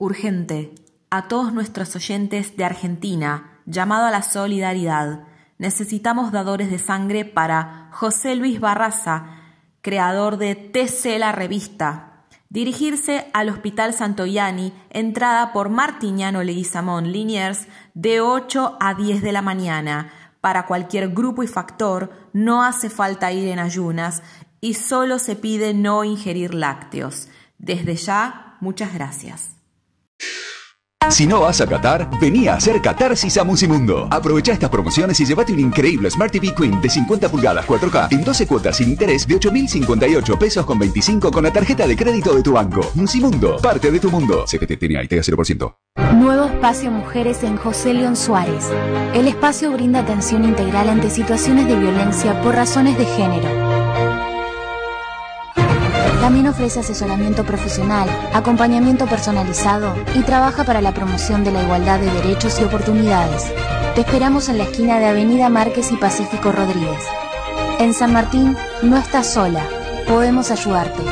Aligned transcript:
Urgente. 0.00 0.74
A 1.10 1.28
todos 1.28 1.52
nuestros 1.52 1.94
oyentes 1.94 2.56
de 2.56 2.64
Argentina, 2.64 3.60
llamado 3.66 4.06
a 4.06 4.10
la 4.10 4.22
solidaridad. 4.22 5.24
Necesitamos 5.58 6.32
dadores 6.32 6.70
de 6.70 6.78
sangre 6.78 7.26
para 7.26 7.90
José 7.92 8.34
Luis 8.34 8.60
Barraza, 8.60 9.26
creador 9.82 10.38
de 10.38 10.54
TC 10.54 11.18
La 11.18 11.32
Revista. 11.32 12.24
Dirigirse 12.48 13.26
al 13.34 13.50
Hospital 13.50 13.92
Santoyani, 13.92 14.72
entrada 14.88 15.52
por 15.52 15.68
Martiñano 15.68 16.42
Leguizamón 16.42 17.12
Liniers, 17.12 17.68
de 17.92 18.22
8 18.22 18.78
a 18.80 18.94
10 18.94 19.20
de 19.20 19.32
la 19.32 19.42
mañana. 19.42 20.14
Para 20.40 20.64
cualquier 20.64 21.10
grupo 21.10 21.42
y 21.42 21.46
factor, 21.46 22.10
no 22.32 22.64
hace 22.64 22.88
falta 22.88 23.32
ir 23.32 23.48
en 23.48 23.58
ayunas 23.58 24.22
y 24.62 24.72
solo 24.72 25.18
se 25.18 25.36
pide 25.36 25.74
no 25.74 26.04
ingerir 26.04 26.54
lácteos. 26.54 27.28
Desde 27.58 27.96
ya, 27.96 28.56
muchas 28.62 28.94
gracias. 28.94 29.59
Si 31.08 31.26
no 31.26 31.40
vas 31.40 31.60
a 31.60 31.66
Qatar, 31.66 32.08
vení 32.20 32.46
a 32.46 32.54
hacer 32.54 32.80
Catarsis 32.80 33.36
a 33.38 33.44
Musimundo. 33.44 34.06
Aprovecha 34.10 34.52
estas 34.52 34.70
promociones 34.70 35.18
y 35.20 35.24
llévate 35.24 35.52
un 35.52 35.58
increíble 35.58 36.10
Smart 36.10 36.30
TV 36.30 36.54
Queen 36.54 36.80
de 36.80 36.88
50 36.88 37.28
pulgadas 37.28 37.66
4K 37.66 38.12
en 38.12 38.22
12 38.22 38.46
cuotas 38.46 38.76
sin 38.76 38.90
interés 38.90 39.26
de 39.26 39.34
8.058 39.36 40.38
pesos 40.38 40.64
con 40.66 40.78
25 40.78 41.30
con 41.30 41.42
la 41.42 41.52
tarjeta 41.52 41.86
de 41.86 41.96
crédito 41.96 42.34
de 42.34 42.42
tu 42.42 42.52
banco. 42.52 42.92
Musimundo, 42.94 43.56
parte 43.56 43.90
de 43.90 43.98
tu 43.98 44.10
mundo. 44.10 44.44
CPT 44.44 44.78
tenía 44.78 45.02
ITEA 45.02 45.22
0%. 45.22 45.74
Nuevo 46.14 46.44
espacio 46.44 46.90
Mujeres 46.90 47.42
en 47.42 47.56
José 47.56 47.94
León 47.94 48.14
Suárez. 48.14 48.70
El 49.14 49.26
espacio 49.26 49.72
brinda 49.72 50.00
atención 50.00 50.44
integral 50.44 50.90
ante 50.90 51.10
situaciones 51.10 51.66
de 51.66 51.76
violencia 51.76 52.40
por 52.42 52.54
razones 52.54 52.96
de 52.98 53.06
género 53.06 53.79
también 56.20 56.48
ofrece 56.48 56.80
asesoramiento 56.80 57.44
profesional, 57.44 58.08
acompañamiento 58.34 59.06
personalizado 59.06 59.94
y 60.14 60.22
trabaja 60.22 60.64
para 60.64 60.82
la 60.82 60.92
promoción 60.92 61.44
de 61.44 61.52
la 61.52 61.62
igualdad 61.62 61.98
de 61.98 62.12
derechos 62.12 62.60
y 62.60 62.64
oportunidades. 62.64 63.50
Te 63.94 64.02
esperamos 64.02 64.48
en 64.48 64.58
la 64.58 64.64
esquina 64.64 64.98
de 64.98 65.06
Avenida 65.06 65.48
Márquez 65.48 65.90
y 65.92 65.96
Pacífico 65.96 66.52
Rodríguez. 66.52 67.04
En 67.78 67.94
San 67.94 68.12
Martín 68.12 68.56
no 68.82 68.98
estás 68.98 69.32
sola, 69.32 69.64
podemos 70.06 70.50
ayudarte. 70.50 71.02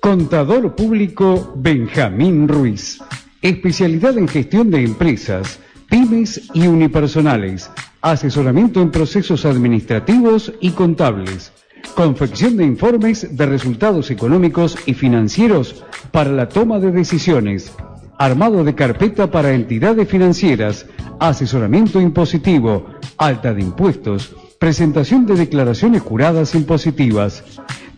Contador 0.00 0.74
Público 0.74 1.54
Benjamín 1.56 2.48
Ruiz. 2.48 2.98
Especialidad 3.40 4.18
en 4.18 4.28
gestión 4.28 4.70
de 4.70 4.84
empresas, 4.84 5.58
pymes 5.92 6.48
y 6.54 6.66
unipersonales 6.68 7.70
asesoramiento 8.00 8.80
en 8.80 8.90
procesos 8.90 9.44
administrativos 9.44 10.50
y 10.58 10.70
contables, 10.70 11.52
confección 11.94 12.56
de 12.56 12.64
informes 12.64 13.36
de 13.36 13.44
resultados 13.44 14.10
económicos 14.10 14.78
y 14.86 14.94
financieros 14.94 15.84
para 16.10 16.30
la 16.30 16.48
toma 16.48 16.78
de 16.78 16.92
decisiones, 16.92 17.70
armado 18.16 18.64
de 18.64 18.74
carpeta 18.74 19.30
para 19.30 19.52
entidades 19.52 20.08
financieras, 20.08 20.86
asesoramiento 21.20 22.00
impositivo, 22.00 22.86
alta 23.18 23.52
de 23.52 23.60
impuestos, 23.60 24.34
presentación 24.58 25.26
de 25.26 25.34
declaraciones 25.34 26.00
juradas 26.00 26.54
impositivas, 26.54 27.44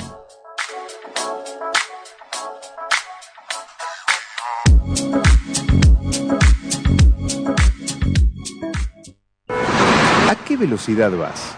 ¿A 10.29 10.35
qué 10.47 10.57
velocidad 10.57 11.11
vas? 11.17 11.55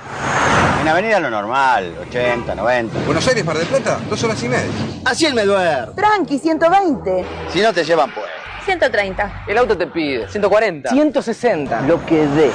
En 0.81 0.89
avenida 0.89 1.21
lo 1.21 1.31
normal, 1.31 1.94
80, 2.09 2.54
90. 2.54 3.04
Buenos 3.04 3.27
Aires, 3.28 3.44
Mar 3.44 3.56
del 3.56 3.66
Plata, 3.66 4.00
dos 4.09 4.22
horas 4.25 4.43
y 4.43 4.49
media. 4.49 4.71
Así 5.04 5.27
el 5.27 5.34
me 5.34 5.44
duermo. 5.44 5.93
Tranqui, 5.94 6.39
120. 6.39 7.25
Si 7.53 7.60
no 7.60 7.72
te 7.72 7.84
llevan, 7.84 8.10
pues. 8.12 8.27
130. 8.65 9.44
El 9.47 9.59
auto 9.59 9.77
te 9.77 9.87
pide. 9.87 10.28
140. 10.28 10.91
160. 10.91 11.83
Lo 11.83 12.04
que 12.04 12.27
dé. 12.27 12.50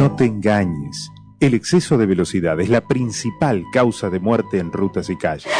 No 0.00 0.16
te 0.16 0.24
engañes. 0.24 1.10
El 1.40 1.52
exceso 1.52 1.98
de 1.98 2.06
velocidad 2.06 2.58
es 2.58 2.70
la 2.70 2.80
principal 2.80 3.64
causa 3.70 4.08
de 4.08 4.18
muerte 4.18 4.58
en 4.58 4.72
rutas 4.72 5.10
y 5.10 5.16
calles. 5.16 5.52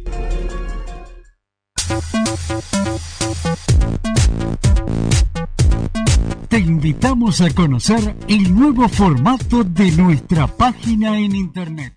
Te 6.47 6.57
invitamos 6.57 7.41
a 7.41 7.53
conocer 7.53 8.15
el 8.29 8.55
nuevo 8.55 8.87
formato 8.87 9.65
de 9.65 9.91
nuestra 9.91 10.47
página 10.47 11.19
en 11.19 11.35
internet. 11.35 11.93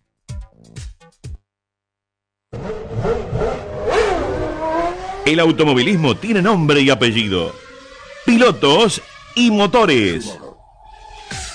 El 5.24 5.38
automovilismo 5.38 6.16
tiene 6.16 6.42
nombre 6.42 6.80
y 6.80 6.90
apellido. 6.90 7.54
Pilotos 8.26 9.00
y 9.36 9.52
motores. 9.52 10.36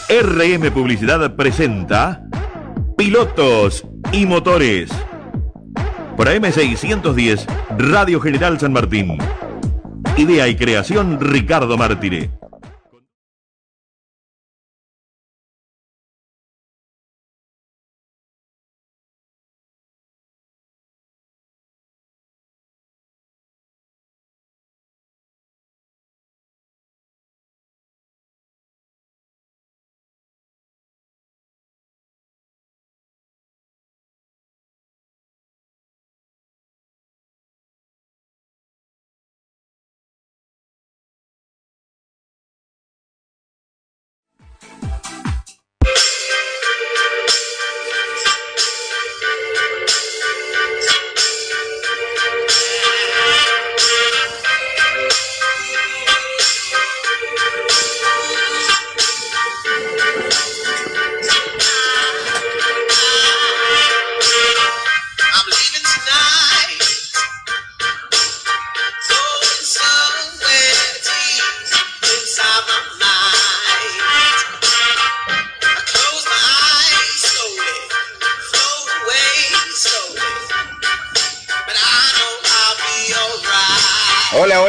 RM 0.07 0.71
Publicidad 0.71 1.35
presenta 1.35 2.23
Pilotos 2.95 3.83
y 4.15 4.25
motores. 4.25 4.89
Por 6.15 6.29
AM610, 6.29 7.45
Radio 7.77 8.21
General 8.21 8.57
San 8.57 8.71
Martín. 8.71 9.17
Idea 10.15 10.47
y 10.47 10.55
creación 10.55 11.19
Ricardo 11.19 11.77
Mártire. 11.77 12.29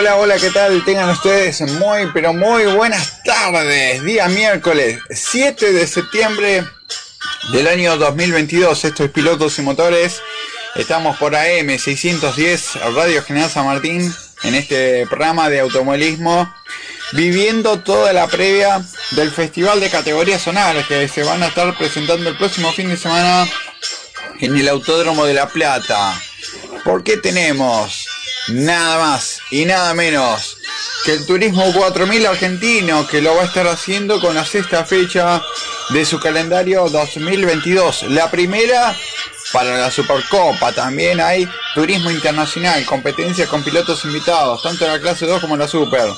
Hola, 0.06 0.19
hola, 0.19 0.37
¿qué 0.37 0.50
tal? 0.50 0.85
Tengan 0.85 1.11
ustedes 1.11 1.61
muy, 1.62 2.12
pero 2.14 2.32
muy 2.32 2.64
buenas 2.67 3.25
tardes. 3.25 4.05
Día 4.05 4.29
miércoles 4.29 5.00
7 5.11 5.73
de 5.73 5.85
septiembre 5.85 6.64
del 7.50 7.67
año 7.67 7.97
2022. 7.97 8.85
Esto 8.85 9.03
es 9.03 9.11
Pilotos 9.11 9.58
y 9.58 9.62
Motores. 9.62 10.23
Estamos 10.76 11.17
por 11.17 11.35
AM 11.35 11.76
610 11.76 12.76
Radio 12.94 13.20
General 13.25 13.50
San 13.50 13.67
Martín 13.67 14.14
en 14.44 14.55
este 14.55 15.08
programa 15.08 15.50
de 15.50 15.58
automovilismo 15.58 16.55
viviendo 17.11 17.81
toda 17.81 18.12
la 18.12 18.29
previa 18.29 18.81
del 19.11 19.32
Festival 19.32 19.81
de 19.81 19.91
Categorías 19.91 20.41
Zonales 20.41 20.87
que 20.87 21.09
se 21.09 21.25
van 21.25 21.43
a 21.43 21.49
estar 21.49 21.76
presentando 21.76 22.31
el 22.31 22.37
próximo 22.37 22.70
fin 22.70 22.88
de 22.88 22.97
semana 22.97 23.49
en 24.38 24.56
el 24.56 24.69
Autódromo 24.69 25.26
de 25.26 25.35
La 25.35 25.49
Plata. 25.49 26.17
¿Por 26.85 27.02
qué 27.02 27.17
tenemos 27.17 28.06
nada 28.47 29.00
más 29.00 29.36
y 29.50 29.64
nada 29.64 29.94
menos 29.94 30.58
que 31.04 31.12
el 31.12 31.26
Turismo 31.26 31.72
4000 31.72 32.26
argentino 32.26 33.06
que 33.06 33.22
lo 33.22 33.34
va 33.37 33.43
a 33.43 33.46
estar 33.46 33.66
haciendo 33.69 34.20
con 34.20 34.34
la 34.34 34.44
sexta 34.44 34.84
fecha 34.84 35.43
de 35.90 36.04
su 36.04 36.19
calendario 36.19 36.88
2022? 36.88 38.04
La 38.08 38.31
primera 38.31 38.96
para 39.52 39.78
la 39.78 39.90
Supercopa 39.90 40.72
también 40.72 41.20
hay 41.20 41.48
turismo 41.75 42.10
internacional, 42.10 42.84
competencia 42.84 43.46
con 43.46 43.62
pilotos 43.62 44.04
invitados, 44.04 44.62
tanto 44.62 44.84
en 44.84 44.93
la 44.93 45.00
clase 45.00 45.26
2 45.26 45.40
como 45.40 45.54
en 45.54 45.60
la 45.60 45.69
Super. 45.69 46.08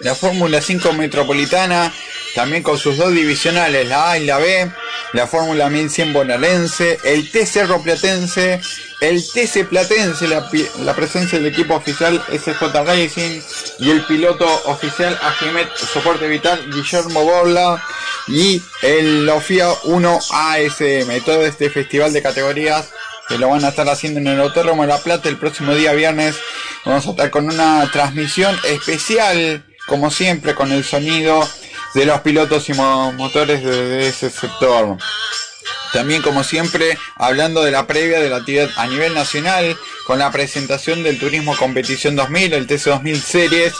La 0.00 0.14
Fórmula 0.14 0.60
5 0.60 0.92
Metropolitana, 0.94 1.92
también 2.34 2.62
con 2.62 2.78
sus 2.78 2.96
dos 2.96 3.12
divisionales, 3.12 3.86
la 3.88 4.10
A 4.10 4.18
y 4.18 4.26
la 4.26 4.38
B, 4.38 4.70
la 5.12 5.26
Fórmula 5.26 5.68
1100 5.68 6.12
bonaerense, 6.12 6.98
el 7.04 7.30
TC 7.30 7.66
Platense, 7.82 8.60
el 9.00 9.22
TC 9.22 9.68
Platense, 9.68 10.26
la, 10.28 10.94
presencia 10.94 11.38
del 11.38 11.52
equipo 11.52 11.74
oficial 11.74 12.22
SJ 12.32 12.62
Racing 12.84 13.40
y 13.78 13.90
el 13.90 14.04
piloto 14.06 14.46
oficial 14.66 15.18
Agimet 15.22 15.68
Soporte 15.76 16.28
Vital 16.28 16.70
Guillermo 16.70 17.24
Borla 17.24 17.82
y 18.28 18.62
el 18.82 19.28
OFIA 19.28 19.68
1 19.84 20.18
ASM. 20.30 21.24
Todo 21.24 21.44
este 21.44 21.68
festival 21.68 22.12
de 22.12 22.22
categorías 22.22 22.90
que 23.28 23.38
lo 23.38 23.48
van 23.48 23.64
a 23.64 23.68
estar 23.68 23.88
haciendo 23.88 24.20
en 24.20 24.28
el 24.28 24.40
Autódromo 24.40 24.82
de 24.82 24.88
La 24.88 24.98
Plata 24.98 25.28
el 25.28 25.36
próximo 25.36 25.74
día 25.74 25.92
viernes. 25.92 26.36
Vamos 26.84 27.06
a 27.06 27.10
estar 27.10 27.30
con 27.30 27.46
una 27.46 27.90
transmisión 27.92 28.56
especial 28.64 29.64
como 29.86 30.10
siempre 30.10 30.54
con 30.54 30.72
el 30.72 30.84
sonido 30.84 31.48
de 31.94 32.06
los 32.06 32.20
pilotos 32.20 32.68
y 32.68 32.74
motores 32.74 33.62
de, 33.62 34.08
ese 34.08 34.30
sector. 34.30 34.96
También 35.92 36.22
como 36.22 36.42
siempre 36.42 36.96
hablando 37.16 37.62
de 37.62 37.70
la 37.70 37.86
previa 37.86 38.20
de 38.20 38.30
la 38.30 38.36
actividad 38.36 38.70
a 38.76 38.86
nivel 38.86 39.12
nacional 39.12 39.76
con 40.06 40.18
la 40.18 40.30
presentación 40.30 41.02
del 41.02 41.18
Turismo 41.18 41.54
Competición 41.56 42.16
2000, 42.16 42.54
el 42.54 42.66
TC2000 42.66 43.20
Series, 43.20 43.74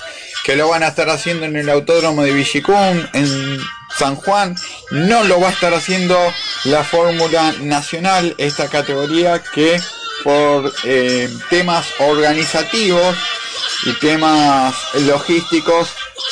que 0.44 0.56
lo 0.56 0.69
van 0.69 0.82
a 0.82 0.88
estar 0.88 1.08
haciendo 1.08 1.46
en 1.46 1.56
el 1.56 1.70
Autódromo 1.70 2.22
de 2.22 2.32
Villicún, 2.32 3.08
en 3.14 3.60
San 3.96 4.16
Juan. 4.16 4.56
No 4.90 5.25
lo 5.25 5.40
va 5.40 5.48
a 5.48 5.52
estar 5.52 5.72
haciendo 5.72 6.19
la 6.64 6.84
Fórmula 6.84 7.55
Nacional, 7.60 8.34
esta 8.38 8.69
categoría 8.69 9.43
que 9.55 9.81
por 10.22 10.72
eh, 10.84 11.28
temas 11.50 11.87
organizativos 11.98 13.16
y 13.85 13.93
temas 13.94 14.75
logísticos, 15.06 15.91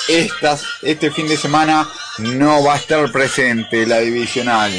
estas, 0.08 0.64
este 0.82 1.10
fin 1.10 1.28
de 1.28 1.36
semana 1.36 1.88
no 2.18 2.62
va 2.64 2.74
a 2.74 2.78
estar 2.78 3.10
presente 3.10 3.86
la 3.86 3.98
divisional. 3.98 4.72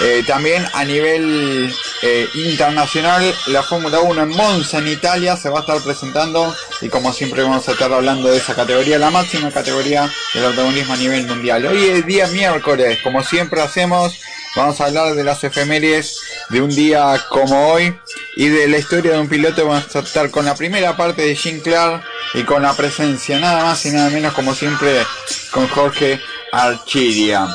Eh, 0.00 0.24
también 0.26 0.66
a 0.72 0.84
nivel 0.84 1.72
eh, 2.02 2.28
internacional, 2.34 3.32
la 3.46 3.62
Fórmula 3.62 4.00
1 4.00 4.22
en 4.22 4.28
Monza, 4.30 4.78
en 4.78 4.88
Italia, 4.88 5.36
se 5.36 5.48
va 5.48 5.58
a 5.58 5.60
estar 5.60 5.80
presentando 5.82 6.54
y 6.80 6.88
como 6.88 7.12
siempre 7.12 7.42
vamos 7.42 7.68
a 7.68 7.72
estar 7.72 7.92
hablando 7.92 8.28
de 8.28 8.38
esa 8.38 8.56
categoría, 8.56 8.98
la 8.98 9.10
máxima 9.10 9.52
categoría 9.52 10.10
del 10.34 10.46
automovilismo 10.46 10.94
a 10.94 10.96
nivel 10.96 11.26
mundial. 11.26 11.64
Hoy 11.66 11.84
es 11.84 12.06
día 12.06 12.26
miércoles, 12.26 12.98
como 13.04 13.22
siempre 13.22 13.62
hacemos, 13.62 14.18
Vamos 14.56 14.80
a 14.80 14.86
hablar 14.86 15.14
de 15.16 15.24
las 15.24 15.42
efemérides 15.42 16.20
de 16.48 16.60
un 16.60 16.70
día 16.70 17.20
como 17.28 17.72
hoy 17.72 17.92
y 18.36 18.48
de 18.48 18.68
la 18.68 18.78
historia 18.78 19.12
de 19.12 19.18
un 19.18 19.28
piloto. 19.28 19.66
Vamos 19.66 19.94
a 19.96 19.98
estar 19.98 20.30
con 20.30 20.44
la 20.44 20.54
primera 20.54 20.96
parte 20.96 21.22
de 21.22 21.34
Jim 21.34 21.60
Clark 21.60 22.04
y 22.34 22.44
con 22.44 22.62
la 22.62 22.72
presencia 22.72 23.40
nada 23.40 23.64
más 23.64 23.84
y 23.84 23.90
nada 23.90 24.10
menos 24.10 24.32
como 24.32 24.54
siempre 24.54 25.04
con 25.50 25.66
Jorge 25.66 26.20
Archidia. 26.52 27.48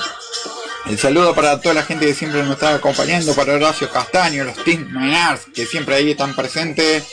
El 0.88 1.00
saludo 1.00 1.34
para 1.34 1.62
toda 1.62 1.76
la 1.76 1.84
gente 1.84 2.06
que 2.06 2.14
siempre 2.14 2.44
nos 2.44 2.54
está 2.54 2.76
acompañando, 2.76 3.34
para 3.34 3.54
Horacio 3.54 3.90
Castaño, 3.90 4.44
los 4.44 4.62
Team 4.66 4.90
Minars 4.92 5.44
que 5.56 5.66
siempre 5.66 5.96
ahí 5.96 6.12
están 6.12 6.36
presentes. 6.36 7.06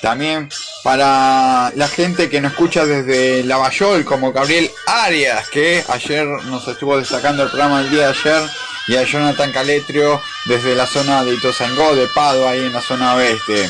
También 0.00 0.48
para 0.82 1.72
la 1.74 1.88
gente 1.88 2.30
que 2.30 2.40
nos 2.40 2.52
escucha 2.52 2.86
desde 2.86 3.44
Lavallol, 3.44 4.04
como 4.04 4.32
Gabriel 4.32 4.70
Arias, 4.86 5.48
que 5.50 5.84
ayer 5.88 6.26
nos 6.26 6.66
estuvo 6.68 6.96
destacando 6.96 7.42
el 7.42 7.48
programa 7.50 7.82
del 7.82 7.90
día 7.90 8.08
de 8.08 8.18
ayer 8.18 8.50
y 8.86 8.96
a 8.96 9.04
Jonathan 9.04 9.52
Caletrio 9.52 10.20
desde 10.46 10.74
la 10.74 10.86
zona 10.86 11.24
de 11.24 11.34
Itozangó, 11.34 11.94
de 11.94 12.06
Pado, 12.08 12.48
ahí 12.48 12.60
en 12.60 12.72
la 12.72 12.80
zona 12.80 13.14
oeste. 13.14 13.68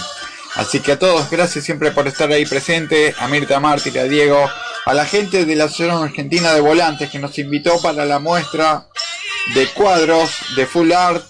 Así 0.55 0.81
que 0.81 0.93
a 0.93 0.99
todos, 0.99 1.31
gracias 1.31 1.65
siempre 1.65 1.91
por 1.91 2.07
estar 2.09 2.31
ahí 2.33 2.47
presente, 2.47 3.15
a 3.19 3.29
Mirta 3.29 3.61
Mártir, 3.61 3.99
a 3.99 4.05
Diego, 4.05 4.51
a 4.87 4.95
la 4.95 5.05
gente 5.05 5.45
de 5.45 5.57
la 5.57 5.65
Asociación 5.65 6.03
Argentina 6.03 6.53
de 6.55 6.61
Volantes 6.61 7.11
que 7.11 7.19
nos 7.19 7.39
invitó 7.39 7.81
para 7.83 8.05
la 8.05 8.19
muestra 8.19 8.87
de 9.55 9.67
cuadros 9.69 10.31
de 10.57 10.67
Full 10.67 10.93
Art 10.93 11.25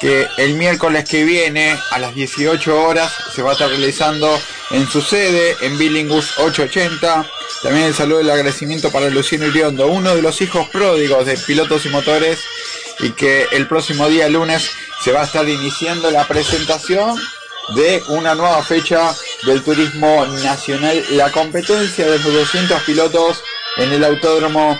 que 0.00 0.26
el 0.36 0.54
miércoles 0.54 1.08
que 1.08 1.24
viene 1.24 1.76
a 1.90 1.98
las 1.98 2.14
18 2.14 2.82
horas 2.82 3.12
se 3.34 3.42
va 3.42 3.50
a 3.50 3.52
estar 3.54 3.68
realizando 3.68 4.40
en 4.70 4.86
su 4.88 5.00
sede 5.00 5.56
en 5.62 5.76
Billingus 5.76 6.38
880. 6.38 7.26
También 7.62 7.86
el 7.86 7.94
saludo 7.94 8.20
y 8.20 8.24
el 8.24 8.30
agradecimiento 8.30 8.90
para 8.90 9.10
Luciano 9.10 9.46
Iriondo, 9.46 9.88
uno 9.88 10.14
de 10.14 10.22
los 10.22 10.40
hijos 10.40 10.68
pródigos 10.68 11.26
de 11.26 11.36
pilotos 11.36 11.84
y 11.86 11.88
motores 11.88 12.38
y 13.00 13.10
que 13.10 13.46
el 13.52 13.66
próximo 13.66 14.08
día 14.08 14.28
lunes 14.28 14.70
se 15.02 15.12
va 15.12 15.22
a 15.22 15.24
estar 15.24 15.48
iniciando 15.48 16.10
la 16.10 16.26
presentación 16.26 17.18
de 17.74 18.02
una 18.08 18.34
nueva 18.34 18.62
fecha 18.62 19.14
del 19.44 19.62
turismo 19.62 20.26
nacional, 20.42 21.04
la 21.10 21.30
competencia 21.30 22.06
de 22.06 22.18
los 22.18 22.32
200 22.32 22.82
pilotos 22.82 23.42
en 23.76 23.92
el 23.92 24.04
autódromo 24.04 24.78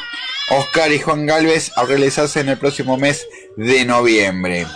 Oscar 0.51 0.91
y 0.93 0.99
Juan 0.99 1.27
Galvez 1.27 1.73
a 1.77 1.85
realizarse 1.85 2.41
en 2.41 2.49
el 2.49 2.59
próximo 2.59 2.97
mes 2.97 3.27
de 3.57 3.85
noviembre. 3.85 4.67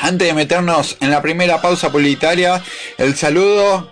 Antes 0.00 0.28
de 0.28 0.34
meternos 0.34 0.96
en 1.00 1.10
la 1.10 1.22
primera 1.22 1.60
pausa 1.60 1.90
publicitaria, 1.90 2.62
el 2.98 3.16
saludo 3.16 3.90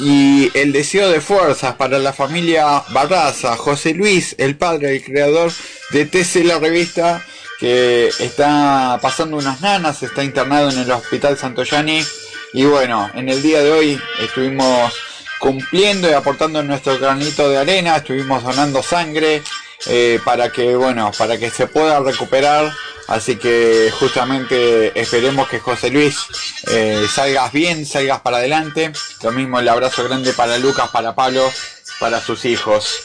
y 0.00 0.50
el 0.54 0.72
deseo 0.72 1.10
de 1.10 1.20
fuerzas 1.20 1.74
para 1.76 1.98
la 1.98 2.12
familia 2.12 2.82
Barraza, 2.90 3.56
José 3.56 3.94
Luis, 3.94 4.34
el 4.38 4.56
padre 4.56 4.96
y 4.96 5.00
creador 5.00 5.52
de 5.90 6.06
TC 6.06 6.44
La 6.44 6.58
Revista, 6.58 7.24
que 7.58 8.08
está 8.20 8.98
pasando 9.02 9.36
unas 9.36 9.60
nanas, 9.60 10.02
está 10.02 10.22
internado 10.22 10.70
en 10.70 10.78
el 10.78 10.90
Hospital 10.90 11.36
Santoyani 11.36 12.04
y 12.52 12.64
bueno, 12.64 13.10
en 13.14 13.28
el 13.28 13.42
día 13.42 13.62
de 13.62 13.72
hoy 13.72 14.00
estuvimos 14.20 14.92
cumpliendo 15.38 16.08
y 16.08 16.12
aportando 16.12 16.62
nuestro 16.62 16.98
granito 16.98 17.48
de 17.48 17.58
arena, 17.58 17.96
estuvimos 17.96 18.42
donando 18.42 18.82
sangre 18.82 19.42
eh, 19.86 20.20
para 20.24 20.50
que 20.50 20.74
bueno, 20.76 21.12
para 21.16 21.38
que 21.38 21.50
se 21.50 21.66
pueda 21.66 22.00
recuperar. 22.00 22.72
Así 23.06 23.36
que 23.36 23.90
justamente 23.98 24.98
esperemos 25.00 25.48
que 25.48 25.60
José 25.60 25.90
Luis 25.90 26.18
eh, 26.66 27.06
salgas 27.10 27.52
bien, 27.52 27.86
salgas 27.86 28.20
para 28.20 28.36
adelante. 28.36 28.92
Lo 29.22 29.32
mismo 29.32 29.58
el 29.58 29.68
abrazo 29.68 30.04
grande 30.04 30.34
para 30.34 30.58
Lucas, 30.58 30.90
para 30.90 31.14
Pablo, 31.14 31.50
para 31.98 32.20
sus 32.20 32.44
hijos. 32.44 33.00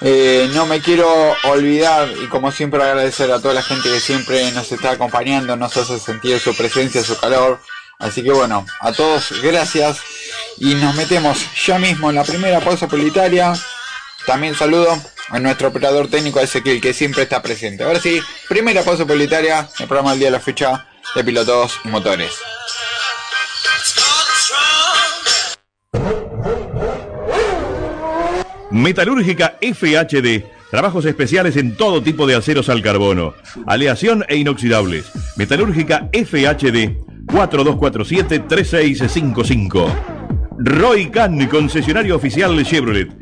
Eh, 0.00 0.50
no 0.52 0.66
me 0.66 0.80
quiero 0.80 1.08
olvidar 1.44 2.12
y 2.22 2.26
como 2.26 2.50
siempre 2.52 2.82
agradecer 2.82 3.30
a 3.30 3.40
toda 3.40 3.54
la 3.54 3.62
gente 3.62 3.88
que 3.88 4.00
siempre 4.00 4.50
nos 4.52 4.70
está 4.72 4.92
acompañando, 4.92 5.56
nos 5.56 5.76
hace 5.76 5.98
sentir 5.98 6.38
su 6.40 6.54
presencia, 6.56 7.02
su 7.02 7.18
calor. 7.18 7.60
Así 7.98 8.22
que 8.22 8.32
bueno, 8.32 8.66
a 8.80 8.92
todos 8.92 9.32
gracias 9.42 9.98
y 10.58 10.74
nos 10.74 10.94
metemos 10.94 11.38
ya 11.64 11.78
mismo 11.78 12.10
en 12.10 12.16
la 12.16 12.24
primera 12.24 12.60
pausa 12.60 12.88
publicitaria. 12.88 13.54
También 14.26 14.54
saludo 14.54 14.96
a 15.28 15.38
nuestro 15.38 15.68
operador 15.68 16.08
técnico 16.08 16.40
Ezequiel 16.40 16.80
que 16.80 16.92
siempre 16.92 17.22
está 17.22 17.40
presente. 17.40 17.84
Ahora 17.84 18.00
sí, 18.00 18.20
primera 18.48 18.82
pausa 18.82 19.06
publicitaria, 19.06 19.68
el 19.78 19.86
programa 19.86 20.10
del 20.10 20.20
día 20.20 20.28
de 20.28 20.32
la 20.32 20.40
fecha 20.40 20.86
de 21.14 21.24
pilotos 21.24 21.78
y 21.84 21.88
motores. 21.88 22.32
Metalúrgica 28.74 29.56
FHD. 29.62 30.42
Trabajos 30.68 31.04
especiales 31.04 31.56
en 31.56 31.76
todo 31.76 32.02
tipo 32.02 32.26
de 32.26 32.34
aceros 32.34 32.68
al 32.68 32.82
carbono. 32.82 33.34
Aleación 33.68 34.24
e 34.28 34.34
inoxidables. 34.36 35.12
Metalúrgica 35.36 36.08
FHD. 36.12 36.96
4247-3655. 37.26 39.86
Roy 40.58 41.08
Can, 41.10 41.46
concesionario 41.46 42.16
oficial 42.16 42.56
de 42.56 42.64
Chevrolet. 42.64 43.16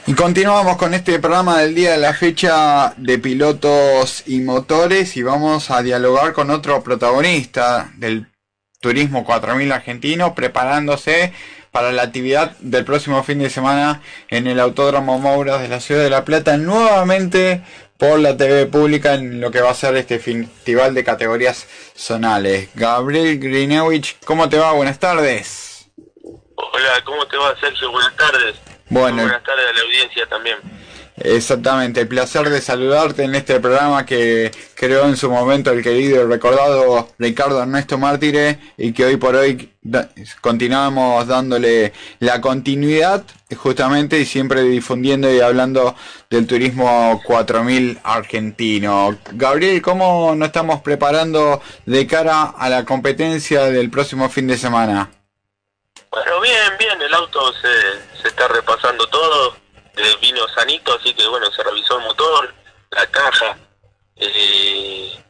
Y 0.07 0.13
continuamos 0.13 0.77
con 0.77 0.93
este 0.93 1.19
programa 1.19 1.61
del 1.61 1.73
día 1.73 1.93
de 1.93 1.97
la 1.97 2.13
fecha 2.13 2.93
de 2.97 3.17
pilotos 3.17 4.23
y 4.27 4.41
motores 4.41 5.15
y 5.15 5.23
vamos 5.23 5.71
a 5.71 5.81
dialogar 5.81 6.33
con 6.33 6.51
otro 6.51 6.83
protagonista 6.83 7.93
del 7.95 8.27
Turismo 8.81 9.23
4000 9.23 9.71
argentino 9.71 10.35
preparándose 10.35 11.31
para 11.75 11.91
la 11.91 12.03
actividad 12.03 12.51
del 12.61 12.85
próximo 12.85 13.21
fin 13.21 13.37
de 13.39 13.49
semana 13.49 14.01
en 14.29 14.47
el 14.47 14.61
Autódromo 14.61 15.19
Mouras 15.19 15.61
de 15.61 15.67
la 15.67 15.81
Ciudad 15.81 16.03
de 16.03 16.09
La 16.09 16.23
Plata, 16.23 16.55
nuevamente 16.55 17.65
por 17.97 18.17
la 18.17 18.37
TV 18.37 18.65
pública 18.67 19.15
en 19.15 19.41
lo 19.41 19.51
que 19.51 19.59
va 19.59 19.71
a 19.71 19.73
ser 19.73 19.97
este 19.97 20.17
festival 20.19 20.93
de 20.93 21.03
categorías 21.03 21.67
zonales. 21.93 22.69
Gabriel 22.75 23.39
Grinewich, 23.39 24.15
¿cómo 24.23 24.47
te 24.47 24.57
va? 24.57 24.71
Buenas 24.71 24.99
tardes. 24.99 25.89
Hola, 26.55 27.03
¿cómo 27.03 27.27
te 27.27 27.35
va 27.35 27.53
Sergio? 27.59 27.91
Buenas 27.91 28.15
tardes. 28.15 28.55
Bueno, 28.87 29.23
buenas 29.23 29.43
tardes 29.43 29.65
a 29.69 29.73
la 29.73 29.81
audiencia 29.81 30.25
también. 30.27 30.57
Exactamente, 31.17 32.01
el 32.01 32.09
placer 32.09 32.49
de 32.49 32.59
saludarte 32.59 33.23
en 33.23 33.35
este 33.35 33.61
programa 33.61 34.05
que 34.05 34.51
creó 34.75 35.05
en 35.05 35.15
su 35.15 35.31
momento 35.31 35.71
el 35.71 35.81
querido 35.81 36.21
y 36.21 36.27
recordado 36.27 37.07
Ricardo 37.17 37.61
Ernesto 37.61 37.97
Mártire 37.97 38.59
y 38.75 38.91
que 38.91 39.05
hoy 39.05 39.15
por 39.15 39.33
hoy 39.35 39.71
continuamos 40.41 41.25
dándole 41.25 41.93
la 42.19 42.41
continuidad 42.41 43.23
justamente 43.55 44.19
y 44.19 44.25
siempre 44.25 44.63
difundiendo 44.63 45.31
y 45.31 45.39
hablando 45.39 45.95
del 46.29 46.45
turismo 46.47 47.21
4000 47.23 47.99
argentino. 48.03 49.17
Gabriel, 49.31 49.81
¿cómo 49.81 50.35
nos 50.35 50.47
estamos 50.47 50.81
preparando 50.81 51.61
de 51.85 52.05
cara 52.07 52.53
a 52.57 52.67
la 52.67 52.83
competencia 52.83 53.65
del 53.65 53.89
próximo 53.89 54.27
fin 54.27 54.47
de 54.47 54.57
semana? 54.57 55.09
Bueno, 56.11 56.41
bien, 56.41 56.73
bien, 56.77 57.01
el 57.01 57.13
auto 57.13 57.53
se, 57.53 58.21
se 58.21 58.27
está 58.27 58.49
repasando 58.49 59.07
todo 59.07 59.64
eh, 59.97 60.17
vino 60.21 60.47
sanito, 60.49 60.93
así 60.93 61.13
que 61.13 61.27
bueno, 61.27 61.51
se 61.51 61.63
revisó 61.63 61.97
el 61.97 62.05
motor, 62.05 62.53
la 62.91 63.07
caja. 63.07 63.57
Eh, 64.15 65.23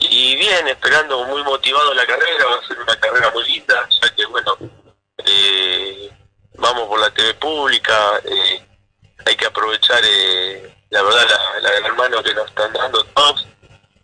y 0.00 0.36
bien, 0.36 0.68
esperando 0.68 1.24
muy 1.24 1.42
motivado 1.42 1.92
la 1.94 2.06
carrera, 2.06 2.46
va 2.46 2.56
a 2.56 2.66
ser 2.66 2.78
una 2.78 2.96
carrera 2.96 3.30
muy 3.30 3.44
linda, 3.44 3.88
ya 4.02 4.14
que 4.14 4.26
bueno, 4.26 4.56
eh, 5.24 6.10
vamos 6.54 6.88
por 6.88 7.00
la 7.00 7.10
TV 7.10 7.34
pública, 7.34 8.20
hay 9.24 9.36
que 9.36 9.46
aprovechar 9.46 10.02
la 10.90 11.02
verdad 11.02 11.26
la, 11.28 11.60
la 11.60 11.80
gran 11.80 11.96
mano 11.96 12.22
que 12.22 12.34
nos 12.34 12.46
están 12.48 12.72
dando 12.72 13.04
todos. 13.04 13.46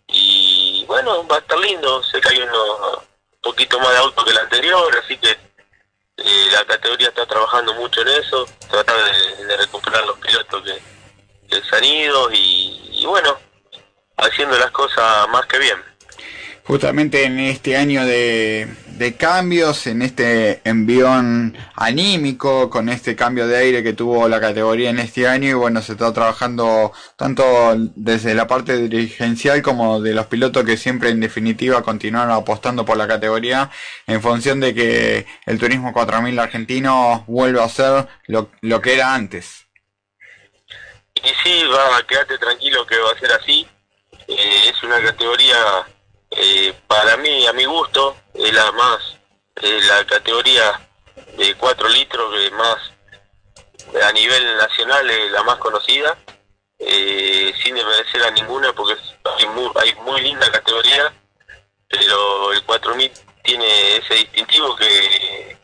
Y 0.07 0.85
bueno, 0.87 1.25
va 1.27 1.37
a 1.37 1.39
estar 1.39 1.57
lindo, 1.59 2.03
sé 2.03 2.21
que 2.21 2.29
hay 2.29 2.39
uno, 2.41 2.97
un 2.97 3.41
poquito 3.41 3.79
más 3.79 3.91
de 3.91 3.97
auto 3.97 4.23
que 4.23 4.31
el 4.31 4.37
anterior, 4.37 5.01
así 5.03 5.17
que 5.17 5.44
la 6.17 6.65
categoría 6.65 7.09
está 7.09 7.25
trabajando 7.25 7.73
mucho 7.75 8.01
en 8.01 8.07
eso, 8.09 8.47
tratar 8.69 8.95
de, 9.47 9.57
recuperar 9.57 10.05
los 10.05 10.17
pilotos 10.19 10.63
que, 10.63 11.61
se 11.61 11.75
han 11.75 11.83
ido 11.83 12.29
y, 12.33 13.03
bueno, 13.05 13.37
haciendo 14.17 14.57
las 14.57 14.71
cosas 14.71 15.27
más 15.29 15.45
que 15.45 15.59
bien. 15.59 15.77
Justamente 16.63 17.23
en 17.23 17.39
este 17.39 17.77
año 17.77 18.05
de, 18.05 18.67
cambios, 19.17 19.87
en 19.87 20.01
este 20.01 20.61
envión 20.63 21.55
anímico, 21.75 22.69
con 22.69 22.89
este 22.89 23.15
cambio 23.15 23.47
de 23.47 23.57
aire 23.57 23.83
que 23.83 23.93
tuvo 23.93 24.27
la 24.27 24.39
categoría 24.39 24.89
en 24.89 24.99
este 24.99 25.27
año, 25.27 25.49
y 25.49 25.53
bueno, 25.53 25.81
se 25.81 25.93
está 25.93 26.13
trabajando 26.13 26.91
tanto 27.15 27.43
desde 27.95 28.33
la 28.33 28.47
parte 28.47 28.77
dirigencial 28.77 29.61
como 29.61 30.01
de 30.01 30.13
los 30.13 30.27
pilotos 30.27 30.63
que 30.63 30.77
siempre 30.77 31.09
en 31.09 31.19
definitiva 31.19 31.83
continuaron 31.83 32.33
apostando 32.33 32.85
por 32.85 32.97
la 32.97 33.07
categoría 33.07 33.69
en 34.07 34.21
función 34.21 34.59
de 34.59 34.73
que 34.73 35.25
el 35.45 35.59
turismo 35.59 35.93
4000 35.93 36.39
argentino 36.39 37.23
vuelva 37.27 37.63
a 37.63 37.69
ser 37.69 38.07
lo, 38.27 38.49
lo 38.61 38.81
que 38.81 38.93
era 38.93 39.13
antes. 39.13 39.65
Y 41.15 41.29
sí, 41.43 41.63
va, 41.65 42.05
quedarte 42.07 42.37
tranquilo 42.37 42.85
que 42.85 42.97
va 42.97 43.11
a 43.11 43.19
ser 43.19 43.31
así. 43.31 43.67
Eh, 44.27 44.69
es 44.69 44.83
una 44.83 45.01
categoría 45.01 45.55
eh, 46.35 46.73
para 46.87 47.17
mí, 47.17 47.45
a 47.47 47.53
mi 47.53 47.65
gusto, 47.65 48.15
es 48.33 48.53
la 48.53 48.71
más, 48.73 49.17
la 49.61 50.05
categoría 50.05 50.79
de 51.37 51.55
4 51.55 51.89
litros 51.89 52.33
que 52.33 52.51
más 52.51 52.77
a 54.03 54.11
nivel 54.11 54.57
nacional 54.57 55.09
es 55.09 55.31
la 55.31 55.43
más 55.43 55.57
conocida, 55.57 56.17
eh, 56.79 57.53
sin 57.63 57.75
desmerecer 57.75 58.23
a 58.23 58.31
ninguna 58.31 58.73
porque 58.73 58.97
hay, 59.37 59.47
muy, 59.47 59.71
hay 59.75 59.95
muy 59.95 60.21
linda 60.21 60.51
categoría, 60.51 61.13
pero 61.87 62.51
el 62.51 62.63
4000 62.63 63.11
tiene 63.43 63.97
ese 63.97 64.15
distintivo 64.15 64.75
que 64.75 65.57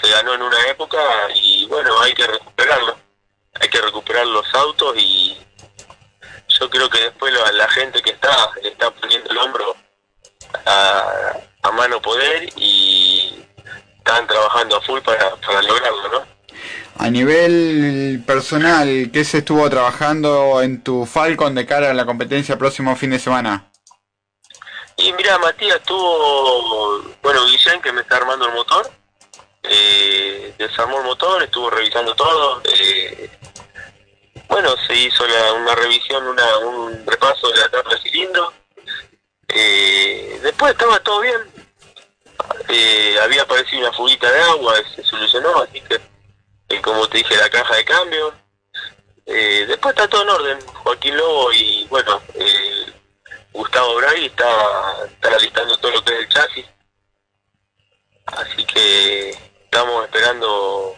se 0.00 0.10
ganó 0.10 0.34
en 0.34 0.42
una 0.42 0.68
época 0.68 0.98
y 1.34 1.64
bueno, 1.66 1.98
hay 2.00 2.12
que 2.12 2.26
recuperarlo, 2.26 2.98
hay 3.54 3.68
que 3.68 3.80
recuperar 3.80 4.26
los 4.26 4.54
autos 4.54 4.94
y 4.98 5.38
yo 6.48 6.68
creo 6.68 6.90
que 6.90 7.00
después 7.00 7.32
la, 7.32 7.52
la 7.52 7.68
gente 7.68 8.02
que 8.02 8.10
está 8.10 8.50
está 8.62 8.90
poniendo 8.90 9.30
el 9.30 9.38
hombro 9.38 9.76
a, 10.66 11.70
mano 11.72 12.00
poder 12.00 12.48
y 12.56 13.34
están 13.98 14.26
trabajando 14.28 14.76
a 14.76 14.80
full 14.82 15.00
para, 15.00 15.34
para 15.36 15.60
lograrlo, 15.62 16.08
¿no? 16.08 16.34
A 16.98 17.10
nivel 17.10 18.22
personal, 18.24 19.10
¿qué 19.12 19.24
se 19.24 19.38
estuvo 19.38 19.68
trabajando 19.68 20.62
en 20.62 20.84
tu 20.84 21.04
Falcon 21.06 21.54
de 21.54 21.66
cara 21.66 21.90
a 21.90 21.94
la 21.94 22.06
competencia 22.06 22.56
próximo 22.56 22.94
fin 22.94 23.10
de 23.10 23.18
semana? 23.18 23.72
Y 24.96 25.12
mira, 25.14 25.36
Matías 25.38 25.82
tuvo, 25.82 27.02
bueno, 27.20 27.44
Guillén 27.46 27.82
que 27.82 27.92
me 27.92 28.02
está 28.02 28.18
armando 28.18 28.46
el 28.46 28.54
motor, 28.54 28.88
eh, 29.64 30.54
desarmó 30.56 30.98
el 30.98 31.04
motor, 31.04 31.42
estuvo 31.42 31.68
revisando 31.68 32.14
todo. 32.14 32.62
Eh, 32.64 33.28
bueno, 34.48 34.70
se 34.86 34.94
hizo 34.94 35.24
una 35.56 35.74
revisión, 35.74 36.24
una, 36.28 36.58
un 36.58 37.04
repaso 37.06 37.50
de 37.50 37.58
la 37.58 37.68
tapa 37.70 37.90
de 37.90 38.02
cilindro 38.02 38.52
eh, 39.54 40.40
después 40.42 40.72
estaba 40.72 41.00
todo 41.00 41.20
bien. 41.20 41.54
Eh, 42.68 43.16
había 43.22 43.42
aparecido 43.42 43.82
una 43.82 43.92
fuguita 43.92 44.30
de 44.30 44.40
agua, 44.40 44.74
se 44.94 45.02
solucionó, 45.04 45.62
así 45.62 45.80
que, 45.82 46.00
eh, 46.68 46.80
como 46.82 47.08
te 47.08 47.18
dije, 47.18 47.36
la 47.36 47.48
caja 47.48 47.76
de 47.76 47.84
cambio. 47.84 48.34
Eh, 49.26 49.64
después 49.68 49.94
está 49.94 50.08
todo 50.08 50.22
en 50.22 50.28
orden. 50.28 50.66
Joaquín 50.66 51.16
Lobo 51.16 51.52
y, 51.52 51.86
bueno, 51.88 52.20
Gustavo 53.52 53.94
Bray 53.96 54.26
está, 54.26 54.46
está 55.22 55.78
todo 55.80 55.92
lo 55.92 56.04
que 56.04 56.14
es 56.14 56.20
el 56.20 56.28
chasis. 56.28 56.66
Así 58.26 58.64
que 58.64 59.30
estamos 59.64 60.04
esperando. 60.04 60.96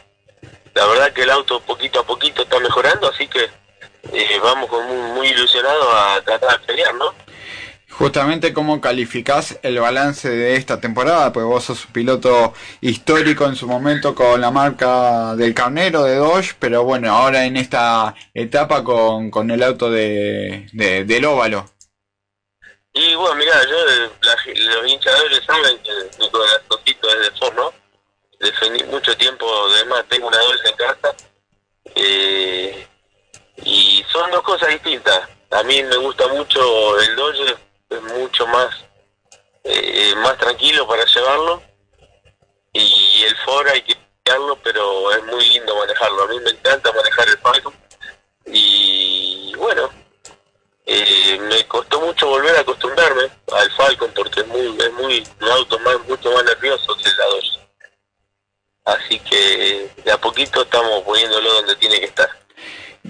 La 0.74 0.86
verdad 0.86 1.12
que 1.12 1.22
el 1.22 1.30
auto 1.30 1.60
poquito 1.60 2.00
a 2.00 2.06
poquito 2.06 2.42
está 2.42 2.58
mejorando, 2.60 3.08
así 3.08 3.26
que 3.28 3.50
vamos 4.42 4.68
con 4.68 4.86
muy, 4.86 5.12
muy 5.12 5.28
ilusionados 5.28 5.86
a 5.94 6.22
tratar 6.22 6.60
de 6.60 6.66
pelear, 6.66 6.94
¿no? 6.94 7.14
Justamente 7.98 8.52
cómo 8.52 8.78
calificás 8.82 9.58
el 9.62 9.80
balance 9.80 10.28
de 10.28 10.56
esta 10.56 10.78
temporada, 10.82 11.32
pues 11.32 11.46
vos 11.46 11.64
sos 11.64 11.86
un 11.86 11.92
piloto 11.92 12.52
histórico 12.82 13.46
en 13.46 13.56
su 13.56 13.66
momento 13.66 14.14
con 14.14 14.38
la 14.38 14.50
marca 14.50 15.34
del 15.34 15.54
carnero 15.54 16.02
de 16.02 16.16
Dodge, 16.16 16.56
pero 16.58 16.84
bueno, 16.84 17.10
ahora 17.10 17.46
en 17.46 17.56
esta 17.56 18.14
etapa 18.34 18.84
con, 18.84 19.30
con 19.30 19.50
el 19.50 19.62
auto 19.62 19.90
de, 19.90 20.66
del 20.74 21.24
óvalo. 21.24 21.70
Y 22.92 23.14
bueno, 23.14 23.34
mira, 23.36 23.54
yo, 23.64 23.76
la- 24.22 24.74
los 24.76 24.92
hinchadores 24.92 25.40
saben 25.46 25.78
que 25.78 25.92
mi 26.18 26.30
corazoncito 26.30 27.08
es 27.08 27.20
de 27.32 27.38
forno. 27.38 27.72
Defendí 28.38 28.84
mucho 28.84 29.16
tiempo, 29.16 29.46
además 29.74 30.04
tengo 30.10 30.28
una 30.28 30.38
doble 30.38 30.60
en 30.68 30.76
casa. 30.76 31.14
Eh, 31.94 32.86
y 33.64 34.04
son 34.12 34.30
dos 34.30 34.42
cosas 34.42 34.68
distintas. 34.68 35.28
A 35.50 35.62
mí 35.62 35.82
me 35.82 35.96
gusta 35.96 36.26
mucho 36.28 37.00
el 37.00 37.16
Dodge, 37.16 37.56
es 37.90 38.02
mucho 38.02 38.46
más 38.46 38.86
eh, 39.68 40.14
más 40.16 40.38
tranquilo 40.38 40.86
para 40.86 41.04
llevarlo. 41.04 41.62
Y 42.72 43.24
el 43.24 43.36
Ford 43.38 43.66
hay 43.68 43.82
que 43.82 43.96
llevarlo, 44.24 44.58
pero 44.62 45.10
es 45.12 45.24
muy 45.24 45.48
lindo 45.48 45.74
manejarlo. 45.76 46.22
A 46.22 46.28
mí 46.28 46.40
me 46.40 46.50
encanta 46.50 46.92
manejar 46.92 47.28
el 47.28 47.38
Falcon. 47.38 47.74
Y 48.46 49.52
bueno, 49.56 49.90
eh, 50.84 51.38
me 51.40 51.66
costó 51.66 52.00
mucho 52.00 52.28
volver 52.28 52.56
a 52.56 52.60
acostumbrarme 52.60 53.28
al 53.52 53.70
Falcon 53.72 54.12
porque 54.14 54.40
es 54.40 54.46
muy, 54.46 54.66
es 54.78 54.92
muy 54.92 55.26
un 55.40 55.48
auto 55.50 55.78
más, 55.80 55.98
mucho 56.06 56.30
más 56.30 56.44
nervioso 56.44 56.96
que 56.96 57.08
el 57.08 57.16
Dodge. 57.16 57.58
Así 58.84 59.18
que 59.18 59.90
de 60.04 60.12
a 60.12 60.20
poquito 60.20 60.62
estamos 60.62 61.02
poniéndolo 61.02 61.52
donde 61.54 61.74
tiene 61.76 61.98
que 61.98 62.06
estar. 62.06 62.28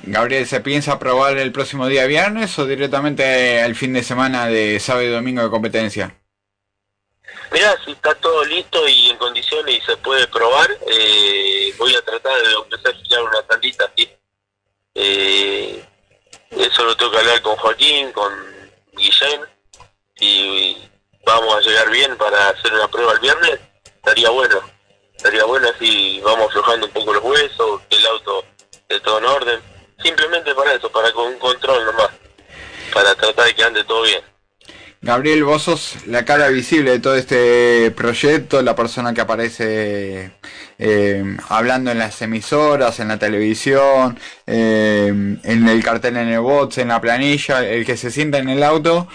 Gabriel, 0.04 0.46
¿se 0.46 0.60
piensa 0.60 0.98
probar 0.98 1.38
el 1.38 1.52
próximo 1.52 1.86
día 1.86 2.06
viernes 2.06 2.58
o 2.58 2.66
directamente 2.66 3.60
al 3.60 3.74
fin 3.74 3.92
de 3.92 4.02
semana 4.02 4.46
de 4.46 4.80
sábado 4.80 5.06
y 5.06 5.10
domingo 5.10 5.42
de 5.42 5.50
competencia? 5.50 6.18
Mirá, 7.52 7.76
si 7.84 7.92
está 7.92 8.14
todo 8.16 8.44
listo 8.44 8.88
y 8.88 9.10
en 9.10 9.16
condiciones 9.18 9.76
y 9.76 9.80
se 9.80 9.96
puede 9.98 10.26
probar, 10.28 10.68
eh, 10.90 11.72
voy 11.78 11.94
a 11.94 12.02
tratar 12.02 12.32
de 12.42 12.52
empezar 12.54 12.94
a 12.94 12.96
girar 12.96 13.22
una 13.22 13.42
tandita 13.42 13.84
así. 13.84 14.10
Eh, 14.94 15.84
eso 16.50 16.84
lo 16.84 16.96
tengo 16.96 17.12
que 17.12 17.18
hablar 17.18 17.42
con 17.42 17.56
Joaquín, 17.56 18.12
con 18.12 18.32
Guillén, 18.92 19.40
y 20.20 20.76
vamos 21.24 21.54
a 21.54 21.60
llegar 21.60 21.90
bien 21.90 22.16
para 22.16 22.48
hacer 22.48 22.72
una 22.72 22.88
prueba 22.88 23.12
el 23.12 23.20
viernes, 23.20 23.60
estaría 23.84 24.30
bueno. 24.30 24.60
Estaría 25.16 25.44
bueno 25.44 25.68
así 25.74 26.20
vamos 26.22 26.48
aflojando 26.48 26.86
un 26.86 26.92
poco 26.92 27.14
los 27.14 27.24
huesos, 27.24 27.80
que 27.88 27.96
el 27.96 28.06
auto 28.06 28.44
esté 28.70 29.00
todo 29.00 29.18
en 29.18 29.24
orden. 29.24 29.75
Simplemente 30.02 30.54
para 30.54 30.74
eso, 30.74 30.90
para 30.90 31.12
con 31.12 31.28
un 31.28 31.38
control 31.38 31.84
nomás, 31.84 32.10
para 32.92 33.14
tratar 33.14 33.46
de 33.46 33.54
que 33.54 33.62
ande 33.64 33.84
todo 33.84 34.02
bien. 34.02 34.20
Gabriel, 35.02 35.44
vos 35.44 35.62
sos 35.62 36.06
la 36.06 36.24
cara 36.24 36.48
visible 36.48 36.90
de 36.90 36.98
todo 36.98 37.14
este 37.14 37.92
proyecto, 37.92 38.62
la 38.62 38.74
persona 38.74 39.14
que 39.14 39.20
aparece 39.20 40.32
eh, 40.78 41.36
hablando 41.48 41.90
en 41.90 41.98
las 41.98 42.20
emisoras, 42.22 42.98
en 42.98 43.08
la 43.08 43.18
televisión, 43.18 44.18
eh, 44.46 45.06
en 45.08 45.68
el 45.68 45.84
cartel 45.84 46.16
en 46.16 46.28
el 46.28 46.40
box, 46.40 46.78
en 46.78 46.88
la 46.88 47.00
planilla, 47.00 47.64
el 47.64 47.86
que 47.86 47.96
se 47.96 48.10
sienta 48.10 48.38
en 48.38 48.48
el 48.48 48.62
auto, 48.62 49.06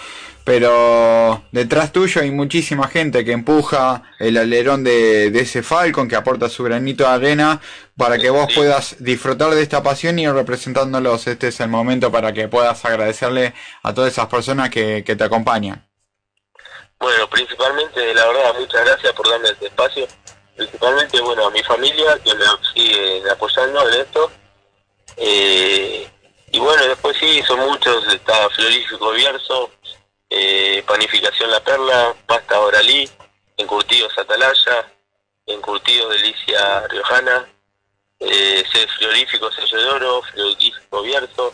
pero 0.44 1.44
detrás 1.52 1.92
tuyo 1.92 2.22
hay 2.22 2.32
muchísima 2.32 2.88
gente 2.88 3.24
que 3.24 3.32
empuja 3.32 4.04
el 4.20 4.38
alerón 4.38 4.84
de, 4.84 5.30
de 5.30 5.42
ese 5.42 5.62
Falcon, 5.64 6.08
que 6.08 6.16
aporta 6.16 6.50
su 6.50 6.64
granito 6.64 7.04
de 7.04 7.10
arena 7.10 7.62
para 7.96 8.18
que 8.18 8.30
vos 8.30 8.52
puedas 8.54 8.96
disfrutar 9.00 9.52
de 9.52 9.62
esta 9.62 9.84
pasión 9.84 10.18
y 10.18 10.24
ir 10.24 10.34
representándolos. 10.34 11.28
Este 11.28 11.50
es 11.50 11.60
el 11.60 11.70
momento 11.70 12.12
para 12.12 12.34
que 12.34 12.48
puedas 12.48 12.84
agradecerle 12.86 13.54
a 13.84 13.94
todas 13.94 14.12
esas 14.12 14.28
personas 14.28 14.70
que, 14.70 15.04
que 15.06 15.16
te 15.16 15.24
acompañan. 15.24 15.88
Bueno, 17.00 17.28
principalmente, 17.30 18.14
la 18.14 18.28
verdad, 18.28 18.56
muchas 18.60 18.86
gracias 18.86 19.14
por 19.14 19.28
darme 19.30 19.50
este 19.50 19.68
espacio. 19.68 20.08
Principalmente, 20.56 21.20
bueno, 21.22 21.48
a 21.48 21.52
mi 21.52 21.64
familia 21.64 22.20
que 22.24 22.34
me 22.36 22.46
sigue 22.74 23.24
apoyando 23.30 23.90
en 23.90 24.02
esto. 24.02 24.32
Eh, 25.18 26.08
y 26.52 26.60
bueno, 26.60 26.86
después 26.86 27.18
sí, 27.18 27.42
son 27.48 27.60
muchos, 27.62 28.06
está 28.14 28.50
Florífico 28.50 29.12
Bierzo, 29.12 29.72
eh, 30.32 30.82
Panificación 30.88 31.52
La 31.52 31.62
Perla, 31.62 32.16
Pasta 32.26 32.60
Oralí, 32.60 33.08
Encurtidos 33.58 34.18
Atalaya, 34.18 34.92
Encurtidos 35.46 36.10
Delicia 36.14 36.88
Riojana, 36.88 37.48
eh, 38.20 38.64
Florífico 38.98 39.52
Sello 39.52 39.78
de 39.78 39.90
Oro, 39.90 40.22
Florífico 40.24 41.02
Bierzo, 41.02 41.54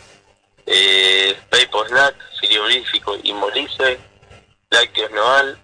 eh, 0.64 1.36
Paypo 1.50 1.84
Snack, 1.86 2.14
Frigorífico 2.38 3.16
Inmolice, 3.24 3.98
Lácteos 4.70 5.10
Noal, 5.10 5.58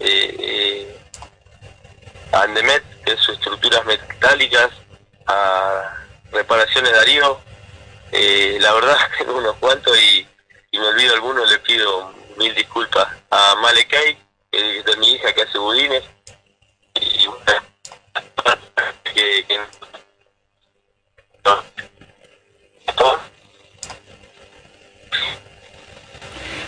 eh, 0.00 0.36
eh, 0.38 1.00
Andemet, 2.32 2.84
que 3.04 3.12
es 3.12 3.28
estructuras 3.28 3.84
metálicas, 3.86 4.70
Reparaciones 6.30 6.92
Darío, 6.92 7.40
eh, 8.12 8.58
la 8.60 8.74
verdad 8.74 8.98
unos 9.28 9.56
cuantos 9.56 9.98
y, 9.98 10.26
y 10.72 10.78
me 10.78 10.88
olvido 10.88 11.14
algunos, 11.14 11.50
le 11.50 11.58
pido 11.60 12.12
mil 12.36 12.54
disculpas. 12.54 13.08
A 13.30 13.54
Malekay, 13.60 14.18
que 14.50 14.82
de 14.82 14.96
mi 14.98 15.12
hija 15.12 15.32
que 15.32 15.42
hace 15.42 15.58
budines, 15.58 16.04
y 17.00 17.26
bueno, 17.26 17.62
que, 19.14 19.44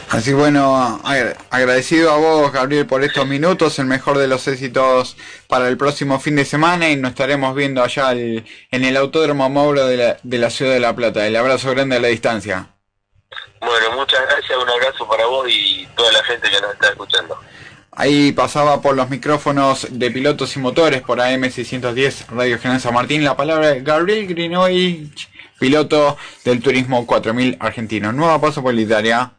Así 0.08 0.32
bueno, 0.32 1.00
agra- 1.04 1.36
agradecido 1.50 2.12
a 2.12 2.16
vos, 2.16 2.52
Gabriel, 2.52 2.86
por 2.86 3.02
estos 3.02 3.26
minutos, 3.26 3.78
el 3.80 3.86
mejor 3.86 4.18
de 4.18 4.28
los 4.28 4.46
éxitos 4.46 5.16
para 5.48 5.68
el 5.68 5.76
próximo 5.76 6.20
fin 6.20 6.36
de 6.36 6.44
semana 6.44 6.88
y 6.88 6.96
nos 6.96 7.10
estaremos 7.10 7.54
viendo 7.56 7.82
allá 7.82 8.08
al- 8.08 8.44
en 8.70 8.84
el 8.84 8.96
Autódromo 8.96 9.50
Mauro 9.50 9.84
de 9.86 9.96
la, 9.96 10.16
de 10.22 10.38
la 10.38 10.50
Ciudad 10.50 10.72
de 10.72 10.80
La 10.80 10.94
Plata. 10.94 11.26
El 11.26 11.34
abrazo 11.36 11.70
grande 11.72 11.96
a 11.96 12.00
la 12.00 12.08
distancia. 12.08 12.75
Bueno, 13.60 13.96
muchas 13.96 14.20
gracias, 14.28 14.58
un 14.58 14.68
abrazo 14.68 15.08
para 15.08 15.26
vos 15.26 15.46
y 15.48 15.86
toda 15.96 16.12
la 16.12 16.22
gente 16.24 16.50
que 16.50 16.60
nos 16.60 16.72
está 16.72 16.88
escuchando. 16.88 17.38
Ahí 17.92 18.32
pasaba 18.32 18.82
por 18.82 18.94
los 18.94 19.08
micrófonos 19.08 19.86
de 19.90 20.10
pilotos 20.10 20.54
y 20.54 20.58
motores 20.58 21.00
por 21.00 21.18
AM610 21.18 22.26
Radio 22.28 22.58
General 22.58 22.80
San 22.80 22.92
Martín 22.92 23.24
la 23.24 23.36
palabra 23.36 23.68
de 23.68 23.80
Gabriel 23.80 24.26
Grinovich, 24.26 25.30
piloto 25.58 26.18
del 26.44 26.60
Turismo 26.60 27.06
4000 27.06 27.56
argentino. 27.58 28.12
Nueva 28.12 28.38
paso 28.38 28.62
por 28.62 28.74
Italia. 28.74 29.32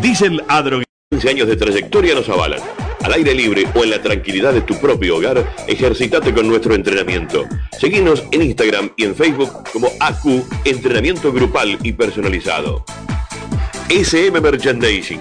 Diesel 0.00 0.44
Adro 0.48 0.82
15 1.10 1.30
años 1.30 1.48
de 1.48 1.56
trayectoria 1.56 2.14
nos 2.14 2.28
avalan. 2.28 2.60
Al 3.02 3.14
aire 3.14 3.34
libre 3.34 3.66
o 3.74 3.82
en 3.82 3.90
la 3.90 4.02
tranquilidad 4.02 4.52
de 4.52 4.60
tu 4.60 4.78
propio 4.78 5.16
hogar, 5.16 5.54
ejercitate 5.66 6.34
con 6.34 6.46
nuestro 6.46 6.74
entrenamiento. 6.74 7.46
Seguinos 7.78 8.24
en 8.30 8.42
Instagram 8.42 8.92
y 8.96 9.04
en 9.04 9.14
Facebook 9.14 9.50
como 9.72 9.90
AQ 10.00 10.44
Entrenamiento 10.64 11.32
Grupal 11.32 11.78
y 11.82 11.92
Personalizado. 11.92 12.84
SM 13.88 14.38
Merchandising. 14.40 15.20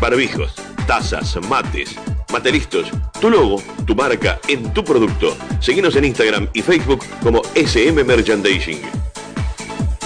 Barbijos, 0.00 0.54
tazas, 0.86 1.36
mates, 1.48 1.96
materistos, 2.32 2.90
tu 3.20 3.30
logo, 3.30 3.62
tu 3.86 3.94
marca 3.94 4.38
en 4.46 4.72
tu 4.72 4.84
producto. 4.84 5.36
Seguinos 5.60 5.96
en 5.96 6.04
Instagram 6.04 6.48
y 6.54 6.62
Facebook 6.62 7.04
como 7.22 7.42
SM 7.54 8.04
Merchandising. 8.04 8.80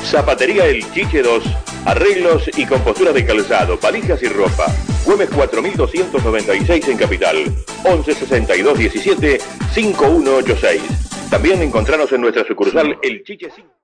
Zapatería 0.04 0.66
El 0.66 0.90
Chiche 0.92 1.22
2. 1.22 1.44
Arreglos 1.86 2.50
y 2.56 2.66
compostura 2.66 3.12
de 3.12 3.24
calzado, 3.24 3.78
valijas 3.78 4.22
y 4.22 4.26
ropa. 4.28 4.66
Güemes 5.04 5.30
4296 5.30 6.88
en 6.88 6.98
Capital. 6.98 7.36
11 7.84 8.14
62 8.14 8.78
17 8.78 9.40
5186. 9.72 10.82
También 11.30 11.62
encontrarnos 11.62 12.12
en 12.12 12.20
nuestra 12.20 12.44
sucursal 12.46 12.98
El 13.02 13.22
Chiche 13.24 13.48
5. 13.54 13.79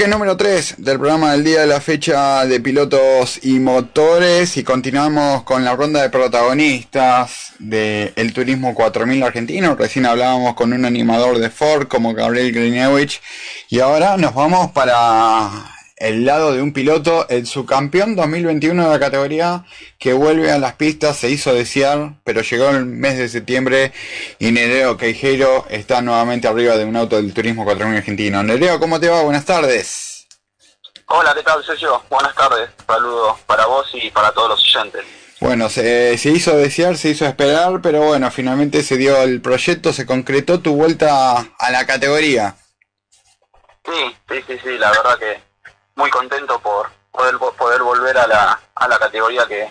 Bloque 0.00 0.12
número 0.12 0.34
3 0.34 0.76
del 0.78 0.98
programa 0.98 1.32
del 1.32 1.44
día 1.44 1.60
de 1.60 1.66
la 1.66 1.78
fecha 1.78 2.46
de 2.46 2.58
pilotos 2.58 3.38
y 3.42 3.58
motores 3.58 4.56
y 4.56 4.64
continuamos 4.64 5.42
con 5.42 5.62
la 5.62 5.76
ronda 5.76 6.00
de 6.00 6.08
protagonistas 6.08 7.52
del 7.58 8.32
Turismo 8.32 8.74
4000 8.74 9.22
argentino. 9.22 9.74
Recién 9.74 10.06
hablábamos 10.06 10.54
con 10.54 10.72
un 10.72 10.86
animador 10.86 11.38
de 11.38 11.50
Ford 11.50 11.86
como 11.86 12.14
Gabriel 12.14 12.50
Grinewich 12.50 13.20
y 13.68 13.80
ahora 13.80 14.16
nos 14.16 14.32
vamos 14.32 14.70
para 14.70 15.50
el 16.00 16.24
lado 16.24 16.52
de 16.52 16.62
un 16.62 16.72
piloto, 16.72 17.28
el 17.28 17.46
subcampeón 17.46 18.16
2021 18.16 18.84
de 18.84 18.90
la 18.90 18.98
categoría 18.98 19.64
que 19.98 20.14
vuelve 20.14 20.50
a 20.50 20.58
las 20.58 20.74
pistas, 20.74 21.18
se 21.18 21.28
hizo 21.28 21.54
desear, 21.54 22.14
pero 22.24 22.40
llegó 22.40 22.70
el 22.70 22.86
mes 22.86 23.18
de 23.18 23.28
septiembre 23.28 23.92
y 24.38 24.50
Nereo 24.50 24.96
Queijeiro 24.96 25.66
está 25.68 26.00
nuevamente 26.00 26.48
arriba 26.48 26.76
de 26.76 26.86
un 26.86 26.96
auto 26.96 27.16
del 27.16 27.34
Turismo 27.34 27.64
4000 27.64 27.98
argentino. 27.98 28.42
Nereo, 28.42 28.80
¿cómo 28.80 28.98
te 28.98 29.10
va? 29.10 29.22
Buenas 29.22 29.44
tardes. 29.44 30.26
Hola, 31.06 31.34
¿qué 31.34 31.42
tal, 31.42 31.62
Sergio? 31.64 32.02
Buenas 32.08 32.34
tardes. 32.34 32.70
Saludos 32.86 33.38
para 33.46 33.66
vos 33.66 33.86
y 33.92 34.10
para 34.10 34.32
todos 34.32 34.48
los 34.48 34.76
oyentes. 34.76 35.04
Bueno, 35.40 35.68
se, 35.68 36.16
se, 36.16 36.30
hizo 36.30 36.56
desear, 36.56 36.96
se 36.96 37.10
hizo 37.10 37.26
esperar, 37.26 37.80
pero 37.82 38.02
bueno, 38.02 38.30
finalmente 38.30 38.82
se 38.82 38.96
dio 38.96 39.20
el 39.22 39.42
proyecto, 39.42 39.92
se 39.92 40.06
concretó 40.06 40.60
tu 40.60 40.76
vuelta 40.76 41.46
a 41.58 41.70
la 41.70 41.86
categoría. 41.86 42.56
Sí, 43.84 44.16
sí, 44.28 44.44
sí, 44.46 44.58
sí, 44.62 44.78
la 44.78 44.90
verdad 44.90 45.18
que 45.18 45.49
muy 45.96 46.10
contento 46.10 46.60
por 46.60 46.90
poder, 47.10 47.36
poder 47.36 47.82
volver 47.82 48.18
a 48.18 48.26
la, 48.26 48.60
a 48.74 48.88
la 48.88 48.98
categoría 48.98 49.46
que, 49.46 49.70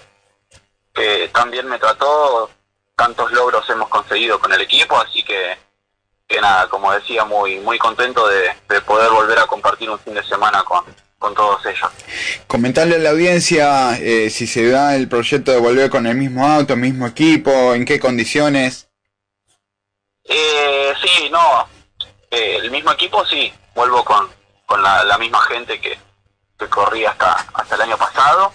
que 0.94 1.30
también 1.34 1.68
me 1.68 1.80
trató, 1.80 2.50
tantos 2.96 3.32
logros 3.32 3.70
hemos 3.70 3.90
conseguido 3.90 4.40
con 4.40 4.52
el 4.54 4.62
equipo, 4.62 4.98
así 4.98 5.24
que, 5.24 5.58
que 6.28 6.42
nada, 6.42 6.70
como 6.70 6.92
decía, 6.92 7.26
muy, 7.26 7.60
muy 7.60 7.78
contento 7.78 8.28
de, 8.28 8.54
de 8.68 8.82
poder 8.82 9.10
volver 9.10 9.40
a 9.40 9.48
compartir 9.48 9.90
un 9.90 10.00
fin 10.00 10.14
de 10.14 10.24
semana 10.24 10.64
con, 10.64 10.84
con 11.18 11.34
todos 11.34 11.66
ellos. 11.66 11.90
Comentarle 12.48 12.96
a 12.96 13.00
la 13.00 13.10
audiencia 13.12 13.98
eh, 14.00 14.30
si 14.30 14.48
se 14.48 14.70
da 14.70 14.96
el 14.96 15.08
proyecto 15.08 15.52
de 15.52 15.60
volver 15.60 15.90
con 15.90 16.08
el 16.08 16.16
mismo 16.16 16.48
auto, 16.48 16.76
mismo 16.76 17.08
equipo, 17.08 17.74
en 17.74 17.86
qué 17.86 18.00
condiciones. 18.00 18.88
Eh, 20.26 20.94
sí, 21.02 21.30
no, 21.30 21.68
eh, 22.30 22.58
el 22.62 22.70
mismo 22.70 22.92
equipo 22.92 23.26
sí, 23.26 23.52
vuelvo 23.74 24.04
con, 24.04 24.30
con 24.66 24.84
la, 24.84 25.04
la 25.04 25.18
misma 25.18 25.42
gente 25.42 25.80
que, 25.82 25.98
que 26.60 26.68
corría 26.68 27.12
hasta, 27.12 27.46
hasta 27.54 27.76
el 27.76 27.82
año 27.82 27.98
pasado, 27.98 28.52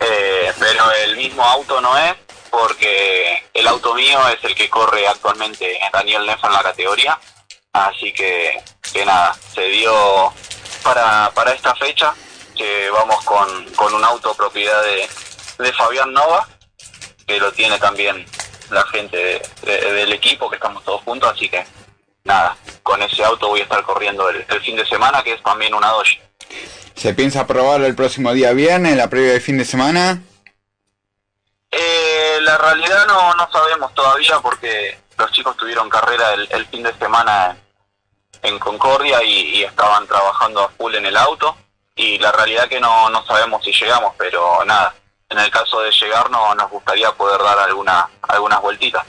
eh, 0.00 0.52
pero 0.58 0.90
el 1.04 1.16
mismo 1.16 1.44
auto 1.44 1.80
no 1.80 1.96
es 1.96 2.14
porque 2.50 3.48
el 3.54 3.66
auto 3.68 3.94
mío 3.94 4.18
es 4.28 4.42
el 4.42 4.54
que 4.54 4.68
corre 4.68 5.06
actualmente 5.06 5.76
en 5.84 5.92
Daniel 5.92 6.26
Neff 6.26 6.42
en 6.42 6.52
la 6.52 6.62
categoría, 6.62 7.18
así 7.72 8.12
que, 8.12 8.62
que 8.92 9.04
nada, 9.04 9.36
se 9.54 9.62
dio 9.68 10.32
para, 10.82 11.30
para 11.34 11.52
esta 11.52 11.74
fecha, 11.76 12.14
que 12.56 12.90
vamos 12.90 13.24
con, 13.24 13.64
con 13.74 13.94
un 13.94 14.04
auto 14.04 14.34
propiedad 14.34 14.82
de, 14.82 15.08
de 15.62 15.72
Fabián 15.72 16.12
Nova, 16.12 16.48
que 17.26 17.38
lo 17.38 17.52
tiene 17.52 17.78
también 17.78 18.26
la 18.70 18.82
gente 18.84 19.42
de, 19.62 19.92
del 19.92 20.12
equipo, 20.12 20.50
que 20.50 20.56
estamos 20.56 20.82
todos 20.82 21.02
juntos, 21.02 21.30
así 21.32 21.48
que 21.48 21.64
nada, 22.24 22.56
con 22.82 23.00
ese 23.02 23.22
auto 23.24 23.48
voy 23.48 23.60
a 23.60 23.64
estar 23.64 23.82
corriendo 23.84 24.28
el, 24.30 24.44
el 24.48 24.60
fin 24.62 24.76
de 24.76 24.86
semana, 24.86 25.22
que 25.22 25.34
es 25.34 25.42
también 25.42 25.74
una 25.74 25.90
Dodge. 25.90 26.20
¿Se 26.96 27.12
piensa 27.12 27.46
probar 27.46 27.82
el 27.82 27.94
próximo 27.94 28.32
día 28.32 28.52
viernes, 28.52 28.96
la 28.96 29.10
previa 29.10 29.32
de 29.32 29.40
fin 29.40 29.58
de 29.58 29.66
semana? 29.66 30.22
Eh, 31.70 32.38
la 32.40 32.56
realidad 32.56 33.06
no, 33.06 33.34
no 33.34 33.50
sabemos 33.52 33.92
todavía 33.94 34.40
porque 34.40 34.98
los 35.18 35.30
chicos 35.30 35.56
tuvieron 35.58 35.90
carrera 35.90 36.32
el, 36.32 36.66
fin 36.66 36.82
de 36.82 36.94
semana 36.94 37.54
en 38.42 38.58
Concordia 38.58 39.22
y, 39.22 39.58
y, 39.58 39.64
estaban 39.64 40.06
trabajando 40.06 40.62
a 40.62 40.68
full 40.70 40.94
en 40.94 41.04
el 41.04 41.16
auto 41.18 41.54
y 41.94 42.18
la 42.18 42.32
realidad 42.32 42.66
que 42.66 42.80
no, 42.80 43.10
no 43.10 43.24
sabemos 43.26 43.62
si 43.62 43.72
llegamos, 43.72 44.14
pero 44.16 44.64
nada, 44.64 44.94
en 45.28 45.38
el 45.38 45.50
caso 45.50 45.80
de 45.80 45.90
llegar 45.90 46.30
no, 46.30 46.54
nos 46.54 46.70
gustaría 46.70 47.12
poder 47.12 47.42
dar 47.42 47.58
alguna, 47.58 48.08
algunas 48.22 48.60
vueltitas. 48.62 49.04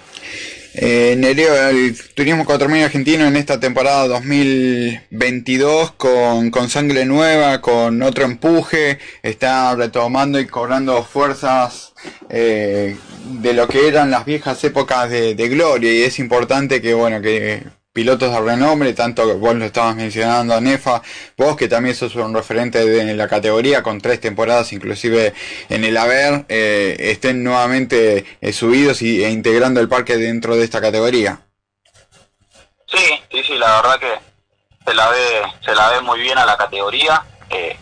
Eh, 0.79 1.15
Nereo, 1.17 1.69
el 1.69 1.97
Turismo 2.13 2.45
4000 2.45 2.83
argentino 2.83 3.25
en 3.25 3.35
esta 3.35 3.59
temporada 3.59 4.07
2022 4.07 5.93
con, 5.93 6.51
con 6.51 6.69
sangre 6.69 7.03
nueva, 7.03 7.61
con 7.61 8.03
otro 8.03 8.25
empuje, 8.25 8.99
está 9.23 9.73
retomando 9.75 10.39
y 10.39 10.45
cobrando 10.45 11.03
fuerzas 11.03 11.93
eh, 12.29 12.95
de 13.41 13.53
lo 13.53 13.67
que 13.67 13.87
eran 13.87 14.11
las 14.11 14.23
viejas 14.25 14.63
épocas 14.63 15.09
de, 15.09 15.33
de 15.33 15.49
gloria. 15.49 15.91
Y 15.91 16.03
es 16.03 16.19
importante 16.19 16.79
que 16.79 16.93
bueno 16.93 17.21
que 17.21 17.63
pilotos 17.97 18.31
de 18.31 18.39
renombre, 18.39 18.93
tanto 18.93 19.39
vos 19.39 19.55
lo 19.55 19.65
estabas 19.65 19.95
mencionando 19.95 20.53
a 20.53 20.61
Nefa, 20.61 21.01
vos 21.35 21.57
que 21.57 21.67
también 21.67 21.95
sos 21.95 22.13
un 22.13 22.31
referente 22.31 22.85
de 22.85 23.15
la 23.15 23.27
categoría 23.27 23.81
con 23.81 23.99
tres 23.99 24.21
temporadas 24.21 24.71
inclusive 24.71 25.33
en 25.67 25.83
el 25.83 25.97
haber, 25.97 26.45
eh, 26.47 26.95
estén 26.99 27.43
nuevamente 27.43 28.37
eh, 28.39 28.53
subidos 28.53 29.01
y, 29.01 29.23
e 29.23 29.31
integrando 29.31 29.79
el 29.79 29.89
parque 29.89 30.15
dentro 30.15 30.55
de 30.55 30.63
esta 30.63 30.79
categoría. 30.79 31.39
Sí, 32.85 33.19
sí, 33.31 33.43
sí, 33.43 33.57
la 33.57 33.81
verdad 33.81 33.99
que 33.99 34.13
se 34.85 34.93
la 34.93 35.09
ve, 35.09 35.41
se 35.65 35.73
la 35.73 35.89
ve 35.89 36.01
muy 36.01 36.19
bien 36.19 36.37
a 36.37 36.45
la 36.45 36.55
categoría, 36.55 37.25
eh, 37.49 37.75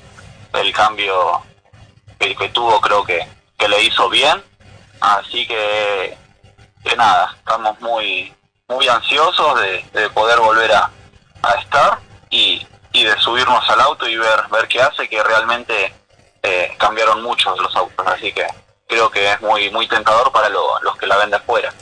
el 0.53 0.71
cambio 0.71 1.41
que, 2.17 2.33
que, 2.37 2.47
tuvo 2.47 2.79
creo 2.79 3.03
que, 3.03 3.19
que 3.57 3.67
le 3.67 3.83
hizo 3.83 4.09
bien, 4.09 4.41
así 5.01 5.45
que, 5.45 6.17
que 6.85 6.95
nada, 6.95 7.35
estamos 7.37 7.77
muy 7.81 8.33
muy 8.67 8.87
ansiosos 8.87 9.61
de, 9.61 9.99
de 9.99 10.09
poder 10.09 10.39
volver 10.39 10.71
a, 10.71 10.91
a 11.41 11.51
estar 11.59 11.99
y, 12.29 12.65
y, 12.93 13.03
de 13.03 13.17
subirnos 13.17 13.67
al 13.69 13.81
auto 13.81 14.07
y 14.07 14.17
ver 14.17 14.39
ver 14.51 14.67
qué 14.67 14.81
hace 14.81 15.07
que 15.07 15.21
realmente 15.23 15.93
eh, 16.41 16.71
cambiaron 16.77 17.21
mucho 17.21 17.55
los 17.57 17.75
autos. 17.75 18.05
Así 18.07 18.31
que 18.31 18.45
creo 18.87 19.09
que 19.09 19.31
es 19.33 19.41
muy 19.41 19.69
muy 19.69 19.87
tentador 19.87 20.31
para 20.31 20.49
lo, 20.49 20.61
los 20.81 20.97
que 20.97 21.05
la 21.05 21.17
ven 21.17 21.29
de 21.29 21.37
afuera. 21.37 21.73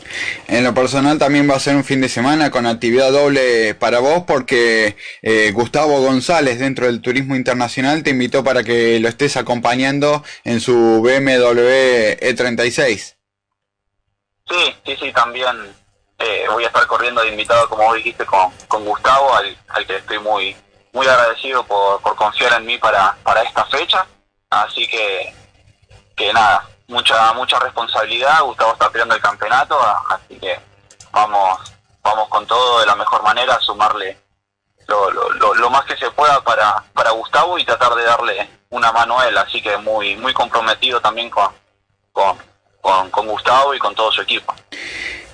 En 0.48 0.64
lo 0.64 0.74
personal 0.74 1.18
también 1.18 1.50
va 1.50 1.56
a 1.56 1.60
ser 1.60 1.76
un 1.76 1.84
fin 1.84 2.02
de 2.02 2.10
semana 2.10 2.52
con 2.52 2.66
actividad 2.66 3.12
doble 3.12 3.76
para 3.76 4.00
vos 4.00 4.24
porque 4.28 4.98
eh, 5.22 5.52
Gustavo 5.54 6.02
González 6.02 6.60
dentro 6.60 6.86
del 6.86 7.02
turismo 7.02 7.36
internacional 7.36 8.04
te 8.04 8.10
invitó 8.10 8.44
para 8.44 8.64
que 8.64 9.00
lo 9.00 9.08
estés 9.08 9.38
acompañando 9.38 10.24
en 10.44 10.60
su 10.60 11.02
BMW 11.02 12.18
E36 12.22 13.16
sí 14.50 14.76
sí 14.86 14.98
sí 15.00 15.12
también 15.14 15.74
eh, 16.24 16.48
voy 16.50 16.64
a 16.64 16.68
estar 16.68 16.88
corriendo 16.88 17.22
de 17.22 17.30
invitado, 17.30 17.68
como 17.68 17.84
vos 17.84 17.96
dijiste, 17.96 18.26
con, 18.26 18.52
con 18.68 18.86
Gustavo, 18.86 19.34
al, 19.36 19.58
al, 19.70 19.86
que 19.86 19.98
estoy 19.98 20.20
muy 20.20 20.56
muy 20.94 21.08
agradecido 21.08 21.66
por, 21.66 22.02
confiar 22.16 22.54
en 22.54 22.66
mí 22.66 22.78
para, 22.78 23.18
para 23.24 23.42
esta 23.42 23.66
fecha. 23.66 24.06
Así 24.50 24.88
que, 24.88 25.34
que 26.16 26.32
nada, 26.32 26.68
mucha 26.88 27.34
mucha 27.34 27.60
responsabilidad. 27.60 28.44
Gustavo 28.44 28.74
está 28.74 28.90
peleando 28.90 29.16
el 29.16 29.22
campeonato, 29.22 29.78
así 30.10 30.40
que 30.40 30.60
vamos 31.12 31.60
vamos 32.02 32.30
con 32.30 32.46
todo 32.46 32.80
de 32.80 32.86
la 32.86 32.96
mejor 32.96 33.24
manera, 33.24 33.60
sumarle 33.60 34.18
lo, 34.88 35.10
lo, 35.12 35.54
lo, 35.56 35.70
más 35.70 35.86
que 35.86 35.96
se 35.98 36.12
pueda 36.12 36.42
para, 36.42 36.84
para 36.94 37.12
Gustavo 37.12 37.58
y 37.58 37.66
tratar 37.66 37.96
de 37.96 38.04
darle 38.04 38.50
una 38.70 38.92
mano 38.92 39.20
a 39.20 39.28
él. 39.28 39.38
Así 39.38 39.62
que 39.62 39.78
muy 39.78 40.16
muy 40.18 40.34
comprometido 40.34 41.02
también 41.02 41.30
con, 41.30 41.50
con, 42.12 42.38
con, 42.82 43.10
con 43.10 43.28
Gustavo 43.28 43.74
y 43.74 43.80
con 43.80 43.96
todo 43.96 44.12
su 44.12 44.22
equipo. 44.22 44.54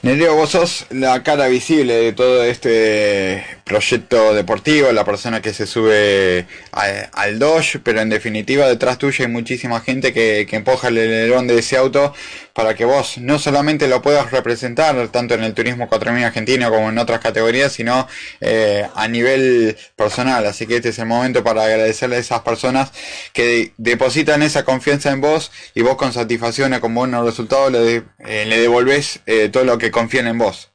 Nereo, 0.02 0.34
vos 0.34 0.52
sos 0.52 0.86
la 0.92 1.24
cara 1.24 1.50
visible 1.50 1.94
de 1.94 2.14
todo 2.14 2.46
este 2.46 3.44
proyecto 3.66 4.34
deportivo, 4.34 4.94
la 4.94 5.04
persona 5.04 5.42
que 5.42 5.54
se 5.54 5.68
sube 5.68 6.46
al 6.72 7.38
Dodge, 7.38 7.80
pero 7.84 8.00
en 8.00 8.08
definitiva 8.08 8.66
detrás 8.66 8.98
tuyo 8.98 9.26
hay 9.26 9.32
muchísima 9.32 9.82
gente 9.82 10.14
que, 10.14 10.48
que 10.50 10.56
empuja 10.56 10.88
el 10.88 11.00
alerón 11.00 11.48
de 11.48 11.60
ese 11.60 11.76
auto 11.76 12.14
para 12.60 12.76
que 12.76 12.84
vos 12.84 13.18
no 13.20 13.40
solamente 13.40 13.88
lo 13.88 14.02
puedas 14.02 14.32
representar 14.32 15.08
tanto 15.10 15.34
en 15.34 15.46
el 15.46 15.54
turismo 15.54 15.88
4000 15.88 16.26
argentino 16.26 16.70
como 16.70 16.90
en 16.90 16.98
otras 16.98 17.22
categorías, 17.22 17.72
sino 17.72 18.06
eh, 18.42 18.86
a 18.96 19.08
nivel 19.08 19.78
personal. 19.96 20.46
Así 20.46 20.68
que 20.68 20.76
este 20.76 20.90
es 20.90 21.00
el 21.00 21.06
momento 21.06 21.42
para 21.42 21.64
agradecerle 21.64 22.18
a 22.18 22.20
esas 22.20 22.42
personas 22.42 22.92
que 23.32 23.72
depositan 23.78 24.44
esa 24.44 24.66
confianza 24.66 25.10
en 25.12 25.22
vos 25.22 25.54
y 25.74 25.84
vos 25.84 25.96
con 25.96 26.12
satisfacción 26.12 26.74
y 26.74 26.80
con 26.82 26.94
buenos 26.94 27.26
resultados 27.26 27.72
le, 27.72 27.80
de, 27.80 28.04
eh, 28.26 28.46
le 28.46 28.60
devolvés 28.60 29.22
eh, 29.26 29.48
todo 29.48 29.64
lo 29.64 29.78
que 29.78 29.89
confían 29.92 30.28
en 30.28 30.38
vos. 30.38 30.72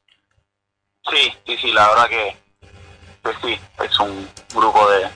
Sí, 1.11 1.35
sí, 1.46 1.57
sí, 1.59 1.72
la 1.72 1.88
verdad 1.88 2.09
que, 2.09 2.37
que 3.22 3.33
sí, 3.42 3.61
es 3.83 4.00
un 4.00 4.29
grupo 4.55 4.88
de, 4.90 5.09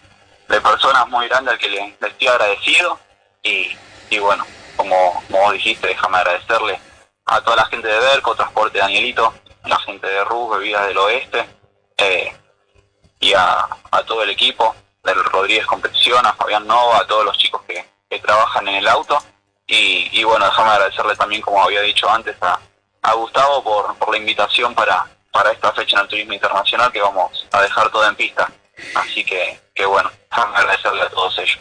de 0.49 0.61
personas 0.61 1.09
muy 1.09 1.29
grande 1.29 1.53
al 1.53 1.59
que 1.59 1.69
le, 1.69 1.97
estoy 2.01 2.29
agradecido 2.29 2.99
y, 3.43 3.77
y 4.11 4.19
bueno, 4.19 4.45
como, 4.77 5.23
como 5.31 5.53
dijiste, 5.53 5.89
déjame 5.89 6.19
agradecerle 6.19 6.79
a 7.27 7.41
toda 7.41 7.57
la 7.57 7.67
gente 7.67 7.89
de 7.89 7.99
Berco, 7.99 8.35
Transporte 8.35 8.79
Danielito, 8.79 9.35
la 9.65 9.79
gente 9.81 10.07
de 10.07 10.25
RUS, 10.25 10.59
Bebidas 10.59 10.87
del 10.87 10.99
Oeste, 10.99 11.47
eh, 11.99 12.33
y 13.21 13.35
a, 13.35 13.69
a, 13.91 14.03
todo 14.05 14.23
el 14.23 14.31
equipo, 14.31 14.75
del 15.05 15.23
Rodríguez 15.25 15.67
Competición, 15.67 16.25
a 16.25 16.33
Fabián 16.35 16.67
Nova, 16.67 16.99
a 16.99 17.07
todos 17.07 17.25
los 17.25 17.37
chicos 17.37 17.63
que, 17.67 17.85
que 18.09 18.19
trabajan 18.21 18.69
en 18.69 18.77
el 18.77 18.89
auto. 18.89 19.19
Y, 19.67 20.09
y, 20.13 20.25
bueno, 20.25 20.47
déjame 20.47 20.71
agradecerle 20.71 21.17
también, 21.17 21.43
como 21.43 21.63
había 21.63 21.83
dicho 21.83 22.09
antes, 22.09 22.37
a, 22.41 22.59
a 23.03 23.15
Gustavo 23.15 23.63
por, 23.63 23.97
por 23.97 24.11
la 24.11 24.19
invitación 24.19 24.75
para, 24.75 25.07
para 25.33 25.53
esta 25.53 25.73
fecha 25.73 25.97
en 25.97 26.03
el 26.03 26.09
turismo 26.09 26.33
internacional 26.35 26.93
que 26.93 27.01
vamos 27.01 27.47
a 27.53 27.63
dejar 27.63 27.91
todo 27.91 28.07
en 28.09 28.17
pista. 28.17 28.51
Así 28.95 29.25
que, 29.25 29.61
que 29.75 29.87
bueno, 29.87 30.11
agradecerle 30.31 31.03
a 31.03 31.09
todos 31.11 31.39
ellos. 31.39 31.59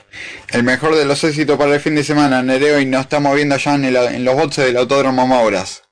El 0.50 0.64
mejor 0.64 0.96
de 0.96 1.06
los 1.06 1.24
éxitos 1.24 1.58
para 1.58 1.74
el 1.74 1.82
fin 1.82 1.96
de 1.96 2.04
semana, 2.04 2.42
Nereo, 2.44 2.80
y 2.80 2.86
nos 2.86 3.02
estamos 3.02 3.36
viendo 3.36 3.56
allá 3.56 3.76
en, 3.76 3.86
el, 3.86 3.96
en 3.96 4.24
los 4.24 4.36
boxes 4.36 4.66
del 4.66 4.78
Autódromo 4.78 5.26
Mauras. 5.26 5.84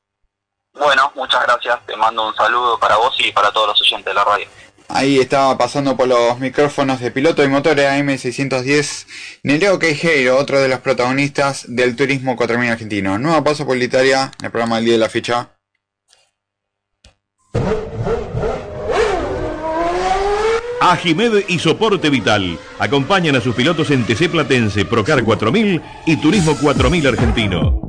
Bueno, 0.73 1.11
muchas 1.15 1.41
gracias. 1.43 1.79
Te 1.85 1.95
mando 1.95 2.27
un 2.27 2.35
saludo 2.35 2.77
para 2.77 2.97
vos 2.97 3.15
y 3.19 3.31
para 3.31 3.51
todos 3.51 3.69
los 3.69 3.81
oyentes 3.81 4.05
de 4.05 4.13
la 4.13 4.23
radio. 4.23 4.47
Ahí 4.87 5.19
estaba 5.19 5.57
pasando 5.57 5.97
por 5.97 6.07
los 6.07 6.39
micrófonos 6.39 6.99
de 6.99 7.11
piloto 7.11 7.43
y 7.43 7.47
motores 7.47 7.85
AM610 7.85 9.05
Nereo 9.43 9.79
Queijeiro, 9.79 10.37
otro 10.37 10.61
de 10.61 10.69
los 10.69 10.79
protagonistas 10.79 11.65
del 11.67 11.95
Turismo 11.95 12.35
4000 12.35 12.69
argentino. 12.69 13.17
Nueva 13.17 13.43
paso 13.43 13.65
publicitaria 13.65 14.31
en 14.39 14.45
el 14.45 14.51
programa 14.51 14.77
del 14.77 14.85
día 14.85 14.93
de 14.93 14.99
la 14.99 15.09
ficha. 15.09 15.49
Ajimed 20.81 21.45
y 21.47 21.57
Soporte 21.57 22.11
Vital 22.11 22.59
acompañan 22.77 23.35
a 23.35 23.41
sus 23.41 23.55
pilotos 23.55 23.89
en 23.89 24.05
TC 24.05 24.29
Platense, 24.29 24.85
Procar 24.85 25.23
4000 25.23 25.81
y 26.05 26.17
Turismo 26.17 26.55
4000 26.55 27.07
Argentino. 27.07 27.81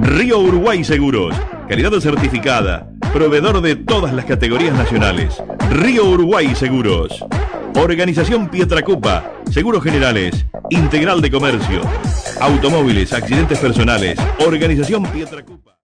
Río 0.00 0.38
Uruguay 0.38 0.82
Seguros, 0.82 1.36
calidad 1.68 1.92
certificada, 2.00 2.88
proveedor 3.12 3.60
de 3.60 3.76
todas 3.76 4.14
las 4.14 4.24
categorías 4.24 4.74
nacionales. 4.74 5.42
Río 5.70 6.04
Uruguay 6.06 6.54
Seguros. 6.54 7.24
Organización 7.76 8.48
Pietracupa, 8.48 9.32
Seguros 9.50 9.82
Generales, 9.82 10.44
Integral 10.70 11.20
de 11.20 11.30
Comercio, 11.30 11.82
Automóviles, 12.40 13.12
Accidentes 13.12 13.58
Personales, 13.58 14.18
Organización 14.44 15.04
Pietracupa. 15.04 15.78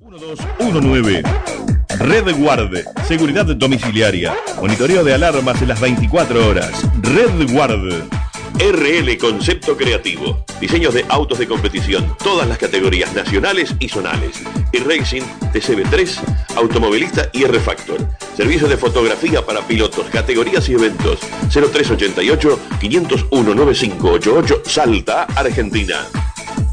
1219. 0.00 1.22
Red 1.98 2.36
Guard, 2.36 2.70
seguridad 3.06 3.46
domiciliaria, 3.46 4.34
monitoreo 4.60 5.04
de 5.04 5.14
alarmas 5.14 5.60
en 5.62 5.68
las 5.68 5.80
24 5.80 6.48
horas. 6.48 6.70
Red 7.02 7.52
Guard. 7.52 8.23
RL 8.58 9.18
Concepto 9.18 9.76
Creativo. 9.76 10.44
Diseños 10.60 10.94
de 10.94 11.04
autos 11.08 11.38
de 11.38 11.48
competición, 11.48 12.16
todas 12.22 12.48
las 12.48 12.58
categorías 12.58 13.14
nacionales 13.14 13.74
y 13.80 13.88
zonales. 13.88 14.42
Y 14.72 14.78
Racing, 14.78 15.22
TCB3, 15.52 16.56
Automovilista 16.56 17.28
y 17.32 17.44
R-Factor. 17.44 17.98
Servicio 18.36 18.68
de 18.68 18.76
fotografía 18.76 19.44
para 19.44 19.66
pilotos, 19.66 20.06
categorías 20.10 20.68
y 20.68 20.74
eventos. 20.74 21.20
0388 21.50 22.60
501 22.80 23.54
9588 23.54 24.62
Salta, 24.64 25.24
Argentina. 25.24 26.06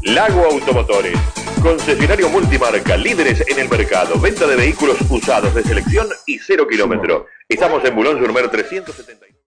Lago 0.02 0.44
Automotores. 0.46 1.18
Concesionario 1.62 2.28
multimarca, 2.28 2.96
líderes 2.96 3.44
en 3.48 3.58
el 3.58 3.68
mercado, 3.68 4.18
venta 4.18 4.46
de 4.48 4.56
vehículos 4.56 4.96
usados 5.08 5.54
de 5.54 5.62
selección 5.62 6.08
y 6.26 6.38
cero 6.38 6.66
kilómetro. 6.68 7.26
Estamos 7.48 7.84
en 7.84 7.94
Bulón 7.94 8.18
Surmer 8.18 8.50
370. 8.50 9.41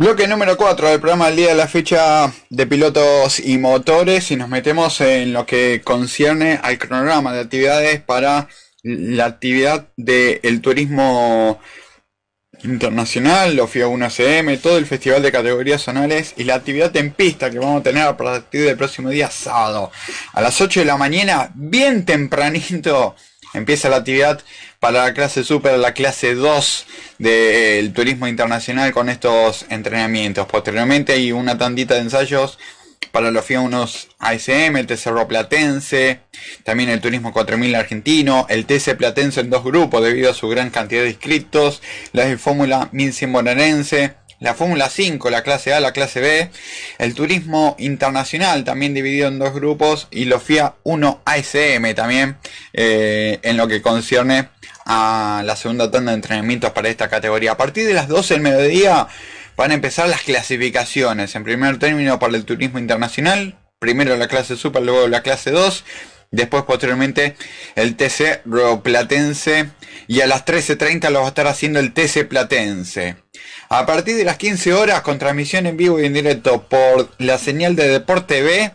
Bloque 0.00 0.28
número 0.28 0.56
4 0.56 0.90
del 0.90 1.00
programa 1.00 1.26
del 1.26 1.34
día 1.34 1.48
de 1.48 1.54
la 1.56 1.66
fecha 1.66 2.32
de 2.50 2.66
pilotos 2.68 3.40
y 3.40 3.58
motores 3.58 4.30
y 4.30 4.36
nos 4.36 4.48
metemos 4.48 5.00
en 5.00 5.32
lo 5.32 5.44
que 5.44 5.80
concierne 5.82 6.60
al 6.62 6.78
cronograma 6.78 7.32
de 7.32 7.40
actividades 7.40 8.00
para 8.00 8.46
la 8.84 9.24
actividad 9.24 9.88
del 9.96 10.60
turismo 10.60 11.60
internacional, 12.62 13.56
los 13.56 13.70
FIA 13.70 13.88
1 13.88 14.08
cm 14.08 14.58
todo 14.58 14.78
el 14.78 14.86
festival 14.86 15.20
de 15.20 15.32
categorías 15.32 15.82
zonales 15.82 16.32
y 16.36 16.44
la 16.44 16.54
actividad 16.54 16.96
en 16.96 17.10
pista 17.10 17.50
que 17.50 17.58
vamos 17.58 17.80
a 17.80 17.82
tener 17.82 18.04
a 18.04 18.16
partir 18.16 18.66
del 18.66 18.76
próximo 18.76 19.10
día 19.10 19.32
sábado. 19.32 19.90
A 20.32 20.40
las 20.40 20.60
8 20.60 20.78
de 20.78 20.86
la 20.86 20.96
mañana, 20.96 21.50
bien 21.56 22.04
tempranito 22.04 23.16
empieza 23.54 23.88
la 23.88 23.96
actividad 23.96 24.40
para 24.80 25.04
la 25.04 25.14
clase 25.14 25.44
super, 25.44 25.78
la 25.78 25.92
clase 25.92 26.34
2 26.34 26.86
del 27.18 27.92
turismo 27.92 28.28
internacional 28.28 28.92
con 28.92 29.08
estos 29.08 29.66
entrenamientos. 29.70 30.46
Posteriormente 30.46 31.12
hay 31.12 31.32
una 31.32 31.58
tandita 31.58 31.94
de 31.94 32.00
ensayos 32.00 32.58
para 33.10 33.30
los 33.30 33.48
1 33.48 33.86
ASM, 34.18 34.76
el 34.76 34.86
TC 34.86 35.26
Platense, 35.26 36.20
también 36.64 36.90
el 36.90 37.00
Turismo 37.00 37.32
4000 37.32 37.74
argentino, 37.74 38.46
el 38.48 38.66
TC 38.66 38.96
Platense 38.96 39.40
en 39.40 39.50
dos 39.50 39.64
grupos 39.64 40.04
debido 40.04 40.30
a 40.30 40.34
su 40.34 40.48
gran 40.48 40.70
cantidad 40.70 41.02
de 41.02 41.10
inscritos, 41.10 41.82
la 42.12 42.36
Fórmula 42.38 42.88
1100 42.92 43.32
bonaerense, 43.32 44.14
la 44.40 44.54
Fórmula 44.54 44.88
5, 44.88 45.30
la 45.30 45.42
clase 45.42 45.74
A, 45.74 45.80
la 45.80 45.92
clase 45.92 46.20
B, 46.20 46.50
el 46.98 47.14
turismo 47.14 47.74
internacional 47.78 48.64
también 48.64 48.94
dividido 48.94 49.28
en 49.28 49.38
dos 49.38 49.52
grupos 49.52 50.08
y 50.10 50.26
los 50.26 50.42
FIA 50.42 50.76
1 50.84 51.22
ASM 51.24 51.94
también 51.94 52.38
eh, 52.72 53.40
en 53.42 53.56
lo 53.56 53.68
que 53.68 53.82
concierne 53.82 54.48
a 54.84 55.42
la 55.44 55.56
segunda 55.56 55.90
tanda 55.90 56.12
de 56.12 56.16
entrenamientos 56.16 56.70
para 56.70 56.88
esta 56.88 57.08
categoría. 57.08 57.52
A 57.52 57.56
partir 57.56 57.86
de 57.86 57.94
las 57.94 58.08
12 58.08 58.34
del 58.34 58.42
mediodía 58.42 59.08
van 59.56 59.72
a 59.72 59.74
empezar 59.74 60.08
las 60.08 60.22
clasificaciones. 60.22 61.34
En 61.34 61.44
primer 61.44 61.78
término 61.78 62.18
para 62.18 62.36
el 62.36 62.44
turismo 62.44 62.78
internacional, 62.78 63.58
primero 63.78 64.16
la 64.16 64.28
clase 64.28 64.56
Super, 64.56 64.82
luego 64.82 65.08
la 65.08 65.22
clase 65.22 65.50
2. 65.50 65.84
Después, 66.30 66.64
posteriormente, 66.64 67.36
el 67.74 67.96
TC 67.96 68.42
Platense. 68.82 69.70
Y 70.06 70.20
a 70.20 70.26
las 70.26 70.44
13.30 70.46 71.10
lo 71.10 71.20
va 71.20 71.26
a 71.26 71.28
estar 71.28 71.46
haciendo 71.46 71.80
el 71.80 71.92
TC 71.92 72.26
Platense. 72.28 73.16
A 73.70 73.84
partir 73.84 74.16
de 74.16 74.24
las 74.24 74.38
15 74.38 74.72
horas, 74.72 75.02
con 75.02 75.18
transmisión 75.18 75.66
en 75.66 75.76
vivo 75.76 76.00
y 76.00 76.06
en 76.06 76.14
directo 76.14 76.62
por 76.68 77.10
la 77.18 77.36
señal 77.36 77.76
de 77.76 77.88
Deporte 77.88 78.40
B, 78.40 78.72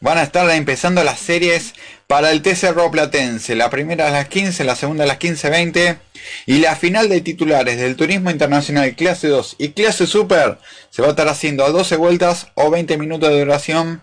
van 0.00 0.16
a 0.16 0.22
estar 0.22 0.50
empezando 0.50 1.04
las 1.04 1.18
series 1.18 1.74
para 2.06 2.30
el 2.30 2.40
TC 2.40 2.74
Platense. 2.90 3.54
La 3.54 3.68
primera 3.68 4.08
a 4.08 4.10
las 4.10 4.28
15, 4.28 4.64
la 4.64 4.76
segunda 4.76 5.04
a 5.04 5.06
las 5.06 5.18
15.20 5.18 5.98
y 6.46 6.58
la 6.60 6.74
final 6.74 7.10
de 7.10 7.20
titulares 7.20 7.76
del 7.76 7.96
Turismo 7.96 8.30
Internacional 8.30 8.94
Clase 8.94 9.28
2 9.28 9.56
y 9.58 9.70
Clase 9.70 10.06
Super 10.06 10.58
se 10.88 11.02
va 11.02 11.08
a 11.08 11.10
estar 11.10 11.28
haciendo 11.28 11.64
a 11.66 11.70
12 11.70 11.96
vueltas 11.96 12.48
o 12.54 12.70
20 12.70 12.96
minutos 12.96 13.28
de 13.28 13.40
duración 13.40 14.02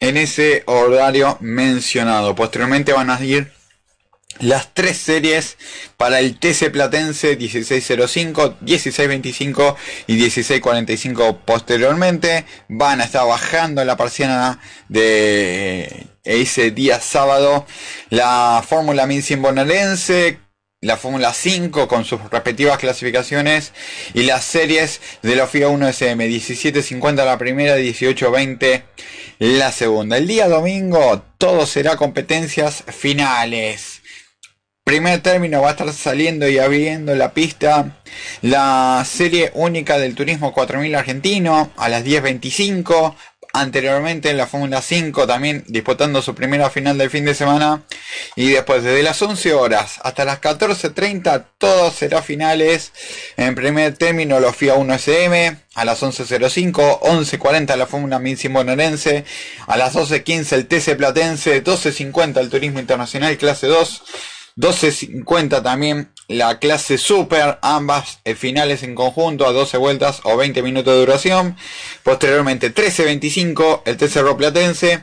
en 0.00 0.16
ese 0.16 0.64
horario 0.66 1.38
mencionado. 1.40 2.34
Posteriormente 2.34 2.92
van 2.92 3.10
a 3.10 3.24
ir 3.24 3.52
las 4.40 4.74
tres 4.74 4.96
series 4.98 5.56
para 5.96 6.20
el 6.20 6.38
TC 6.38 6.70
Platense 6.70 7.36
1605, 7.36 8.56
1625 8.60 9.76
y 10.06 10.12
1645 10.14 11.38
posteriormente 11.44 12.44
van 12.68 13.00
a 13.00 13.04
estar 13.04 13.26
bajando 13.26 13.84
la 13.84 13.96
parciana 13.96 14.60
de 14.88 16.06
ese 16.24 16.70
día 16.70 17.00
sábado 17.00 17.66
la 18.10 18.64
Fórmula 18.66 19.06
1100 19.06 19.42
bonaerense 19.42 20.38
la 20.84 20.98
Fórmula 20.98 21.32
5 21.32 21.88
con 21.88 22.04
sus 22.04 22.20
respectivas 22.30 22.78
clasificaciones 22.78 23.72
y 24.12 24.24
las 24.24 24.44
series 24.44 25.00
de 25.22 25.34
la 25.34 25.46
FIA 25.46 25.68
1 25.68 25.88
SM 25.88 26.28
1750 26.28 27.24
la 27.24 27.38
primera, 27.38 27.76
1820 27.76 28.84
la 29.38 29.72
segunda. 29.72 30.18
El 30.18 30.26
día 30.26 30.46
domingo 30.46 31.22
todo 31.38 31.66
será 31.66 31.96
competencias 31.96 32.84
finales. 32.86 33.93
Primer 34.84 35.22
término 35.22 35.62
va 35.62 35.68
a 35.68 35.70
estar 35.70 35.90
saliendo 35.94 36.46
y 36.46 36.58
abriendo 36.58 37.14
la 37.14 37.32
pista 37.32 37.96
la 38.42 39.02
serie 39.08 39.50
única 39.54 39.96
del 39.96 40.14
Turismo 40.14 40.52
4000 40.52 40.94
argentino 40.94 41.72
a 41.78 41.88
las 41.88 42.04
10.25. 42.04 43.14
Anteriormente 43.54 44.28
en 44.28 44.36
la 44.36 44.46
Fórmula 44.46 44.82
5 44.82 45.26
también 45.26 45.64
disputando 45.68 46.20
su 46.20 46.34
primera 46.34 46.68
final 46.68 46.98
del 46.98 47.08
fin 47.08 47.24
de 47.24 47.34
semana. 47.34 47.84
Y 48.36 48.50
después 48.50 48.82
desde 48.82 49.02
las 49.02 49.22
11 49.22 49.54
horas 49.54 50.00
hasta 50.02 50.26
las 50.26 50.42
14.30 50.42 51.46
todo 51.56 51.90
será 51.90 52.20
finales. 52.20 52.92
En 53.38 53.54
primer 53.54 53.96
término 53.96 54.38
los 54.38 54.54
FIA 54.54 54.74
1 54.74 54.94
SM. 54.96 55.56
A 55.76 55.84
las 55.86 56.02
11.05, 56.02 57.00
11.40 57.00 57.74
la 57.76 57.86
Fórmula 57.86 58.18
1000 58.18 58.48
bonaerense. 58.50 59.24
A 59.66 59.78
las 59.78 59.94
12.15 59.94 60.52
el 60.52 60.66
TC 60.66 60.94
Platense. 60.94 61.64
12.50 61.64 62.38
el 62.38 62.50
Turismo 62.50 62.80
Internacional 62.80 63.38
clase 63.38 63.66
2. 63.66 64.02
12.50 64.56 65.62
también 65.62 66.10
la 66.28 66.58
clase 66.58 66.96
super, 66.96 67.58
ambas 67.60 68.20
eh, 68.24 68.34
finales 68.34 68.82
en 68.82 68.94
conjunto 68.94 69.46
a 69.46 69.52
12 69.52 69.76
vueltas 69.78 70.20
o 70.24 70.36
20 70.36 70.62
minutos 70.62 70.94
de 70.94 71.00
duración. 71.00 71.56
Posteriormente 72.02 72.74
13.25 72.74 73.82
el 73.84 73.96
TC 73.96 74.36
Platense. 74.36 75.02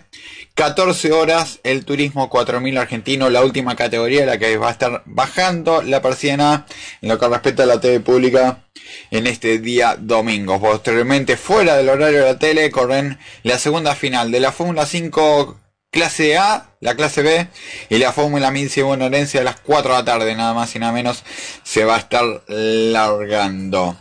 14 0.53 1.13
horas 1.13 1.59
el 1.63 1.85
Turismo 1.85 2.29
4000 2.29 2.77
argentino, 2.77 3.29
la 3.29 3.43
última 3.43 3.75
categoría, 3.75 4.25
la 4.25 4.37
que 4.37 4.57
va 4.57 4.67
a 4.67 4.71
estar 4.71 5.01
bajando 5.05 5.81
la 5.81 6.01
persiana 6.01 6.65
en 7.01 7.09
lo 7.09 7.17
que 7.17 7.27
respecta 7.27 7.63
a 7.63 7.65
la 7.65 7.79
TV 7.79 8.01
pública 8.01 8.65
en 9.11 9.27
este 9.27 9.59
día 9.59 9.95
domingo. 9.97 10.59
Posteriormente, 10.59 11.37
fuera 11.37 11.77
del 11.77 11.89
horario 11.89 12.19
de 12.19 12.25
la 12.25 12.39
tele, 12.39 12.69
corren 12.69 13.17
la 13.43 13.57
segunda 13.59 13.95
final 13.95 14.29
de 14.29 14.41
la 14.41 14.51
Fórmula 14.51 14.85
5 14.85 15.60
clase 15.91 16.37
A, 16.37 16.69
la 16.79 16.95
clase 16.95 17.21
B 17.21 17.47
y 17.89 17.97
la 17.97 18.13
Fórmula 18.13 18.49
1000 18.49 18.83
bonaerense 18.83 19.39
a 19.39 19.43
las 19.43 19.59
4 19.59 19.91
de 19.91 19.97
la 19.99 20.05
tarde, 20.05 20.35
nada 20.35 20.53
más 20.53 20.73
y 20.75 20.79
nada 20.79 20.93
menos, 20.93 21.23
se 21.63 21.83
va 21.83 21.95
a 21.95 21.99
estar 21.99 22.23
largando. 22.47 23.97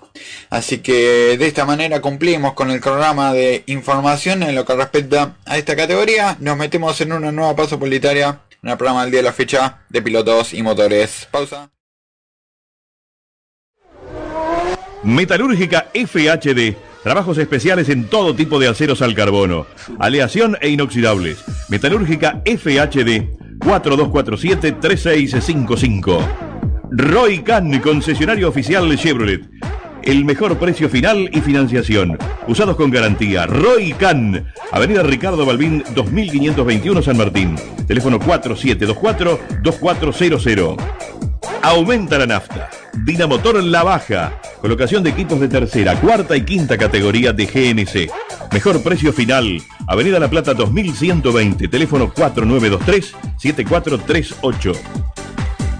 Así 0.48 0.78
que 0.78 1.36
de 1.36 1.46
esta 1.46 1.66
manera 1.66 2.00
cumplimos 2.00 2.54
con 2.54 2.70
el 2.70 2.80
programa 2.80 3.32
de 3.32 3.64
información 3.66 4.42
en 4.44 4.54
lo 4.54 4.64
que 4.64 4.76
respecta 4.76 5.36
a 5.44 5.58
esta 5.58 5.76
categoría. 5.76 6.36
Nos 6.40 6.56
metemos 6.56 7.00
en 7.00 7.12
una 7.12 7.32
nueva 7.32 7.56
pausa 7.56 7.78
publicitaria 7.78 8.40
en 8.62 8.70
el 8.70 8.76
programa 8.76 9.02
del 9.02 9.10
día 9.10 9.20
de 9.20 9.24
la 9.24 9.32
fecha 9.32 9.80
de 9.88 10.00
pilotos 10.00 10.54
y 10.54 10.62
motores. 10.62 11.28
Pausa. 11.30 11.70
Metalúrgica 15.02 15.90
FHD 15.94 16.89
Trabajos 17.02 17.38
especiales 17.38 17.88
en 17.88 18.04
todo 18.04 18.34
tipo 18.34 18.58
de 18.58 18.68
aceros 18.68 19.00
al 19.00 19.14
carbono, 19.14 19.64
aleación 19.98 20.58
e 20.60 20.68
inoxidables. 20.68 21.42
Metalúrgica 21.68 22.42
FHD 22.44 23.40
4247-3655. 23.60 26.20
Roy 26.90 27.38
Can, 27.42 27.80
concesionario 27.80 28.48
oficial 28.48 28.94
Chevrolet. 28.98 29.48
El 30.02 30.24
mejor 30.24 30.58
precio 30.58 30.88
final 30.88 31.28
y 31.32 31.40
financiación. 31.40 32.18
Usados 32.48 32.74
con 32.76 32.90
garantía. 32.90 33.46
Roy 33.46 33.92
Can. 33.92 34.46
Avenida 34.72 35.02
Ricardo 35.02 35.44
Balbín 35.46 35.84
2521 35.94 37.02
San 37.02 37.16
Martín. 37.16 37.54
Teléfono 37.86 38.18
4724-2400. 38.18 40.76
Aumenta 41.62 42.18
la 42.18 42.26
nafta. 42.26 42.70
Dinamotor 43.04 43.62
La 43.62 43.82
Baja. 43.82 44.40
Colocación 44.62 45.02
de 45.02 45.10
equipos 45.10 45.38
de 45.40 45.48
tercera, 45.48 46.00
cuarta 46.00 46.34
y 46.34 46.40
quinta 46.42 46.78
categoría 46.78 47.34
de 47.34 47.44
GNC. 47.46 48.10
Mejor 48.52 48.82
precio 48.82 49.12
final. 49.12 49.60
Avenida 49.86 50.18
La 50.18 50.30
Plata 50.30 50.54
2120. 50.54 51.68
Teléfono 51.68 52.14
4923-7438. 52.14 54.74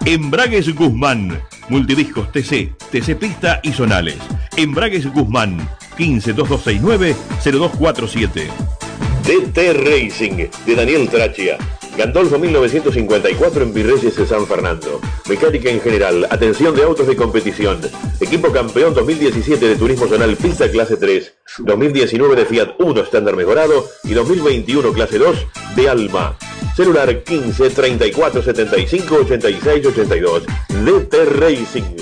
Embragues 0.04 0.74
Guzmán. 0.74 1.40
Multidiscos 1.70 2.30
TC, 2.30 2.74
TC 2.90 3.16
Pista 3.16 3.60
y 3.62 3.72
Zonales. 3.72 4.18
Embragues 4.56 5.10
Guzmán. 5.10 5.66
152269-0247. 5.96 8.50
DT 9.24 9.72
Racing 9.72 10.48
de 10.66 10.74
Daniel 10.74 11.08
Trachia. 11.08 11.56
Gandolfo 11.96 12.38
1954 12.38 13.62
en 13.62 13.74
Virreyes 13.74 14.16
de 14.16 14.26
San 14.26 14.46
Fernando. 14.46 15.00
Mecánica 15.28 15.70
en 15.70 15.80
general, 15.80 16.26
atención 16.30 16.74
de 16.74 16.82
autos 16.82 17.06
de 17.06 17.16
competición. 17.16 17.80
Equipo 18.20 18.52
campeón 18.52 18.94
2017 18.94 19.68
de 19.68 19.76
Turismo 19.76 20.06
Zonal 20.06 20.36
Pista 20.36 20.70
Clase 20.70 20.96
3. 20.96 21.34
2019 21.58 22.36
de 22.36 22.46
Fiat 22.46 22.74
1 22.78 23.00
estándar 23.00 23.36
mejorado 23.36 23.86
y 24.04 24.14
2021 24.14 24.92
Clase 24.92 25.18
2 25.18 25.46
de 25.76 25.88
Alma. 25.88 26.36
Celular 26.76 27.22
15 27.22 27.70
34 27.70 28.42
75 28.42 29.14
86 29.16 29.86
82. 29.86 30.44
DT 30.68 31.14
Racing. 31.38 31.96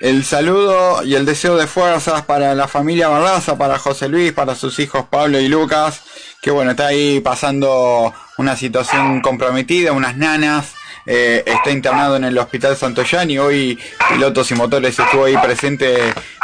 el 0.00 0.24
saludo 0.24 1.04
y 1.04 1.16
el 1.16 1.26
deseo 1.26 1.54
de 1.58 1.66
fuerzas 1.66 2.22
para 2.22 2.54
la 2.54 2.66
familia 2.66 3.08
Barraza, 3.08 3.58
para 3.58 3.78
José 3.78 4.08
Luis, 4.08 4.32
para 4.32 4.54
sus 4.54 4.78
hijos 4.78 5.04
Pablo 5.10 5.38
y 5.38 5.48
Lucas, 5.48 6.00
que 6.40 6.50
bueno, 6.50 6.70
está 6.70 6.86
ahí 6.86 7.20
pasando 7.20 8.10
una 8.38 8.56
situación 8.56 9.20
comprometida, 9.20 9.92
unas 9.92 10.16
nanas. 10.16 10.72
Eh, 11.06 11.42
está 11.44 11.70
internado 11.70 12.16
en 12.16 12.24
el 12.24 12.38
Hospital 12.38 12.78
Santoyani. 12.78 13.38
Hoy 13.38 13.78
Pilotos 14.08 14.50
y 14.50 14.54
Motores 14.54 14.98
estuvo 14.98 15.26
ahí 15.26 15.36
presente 15.36 15.98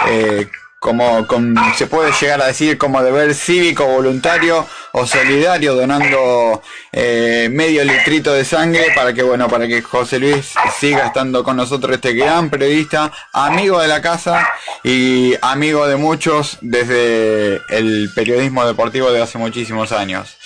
eh, 0.06 0.46
como 0.80 1.26
con, 1.26 1.54
se 1.76 1.86
puede 1.86 2.10
llegar 2.10 2.40
a 2.40 2.46
decir 2.46 2.78
como 2.78 3.02
deber 3.02 3.34
cívico, 3.34 3.84
voluntario 3.86 4.66
o 4.92 5.06
solidario, 5.06 5.74
donando 5.74 6.62
eh, 6.90 7.48
medio 7.52 7.84
litrito 7.84 8.32
de 8.32 8.46
sangre 8.46 8.86
para 8.94 9.12
que 9.12 9.22
bueno, 9.22 9.46
para 9.46 9.68
que 9.68 9.82
José 9.82 10.18
Luis 10.18 10.54
siga 10.78 11.06
estando 11.06 11.44
con 11.44 11.58
nosotros, 11.58 11.94
este 11.94 12.14
gran 12.14 12.48
periodista, 12.48 13.12
amigo 13.34 13.78
de 13.78 13.88
la 13.88 14.00
casa 14.00 14.48
y 14.82 15.34
amigo 15.42 15.86
de 15.86 15.96
muchos 15.96 16.56
desde 16.62 17.60
el 17.68 18.10
periodismo 18.14 18.64
deportivo 18.64 19.12
de 19.12 19.20
hace 19.20 19.36
muchísimos 19.36 19.92
años. 19.92 20.38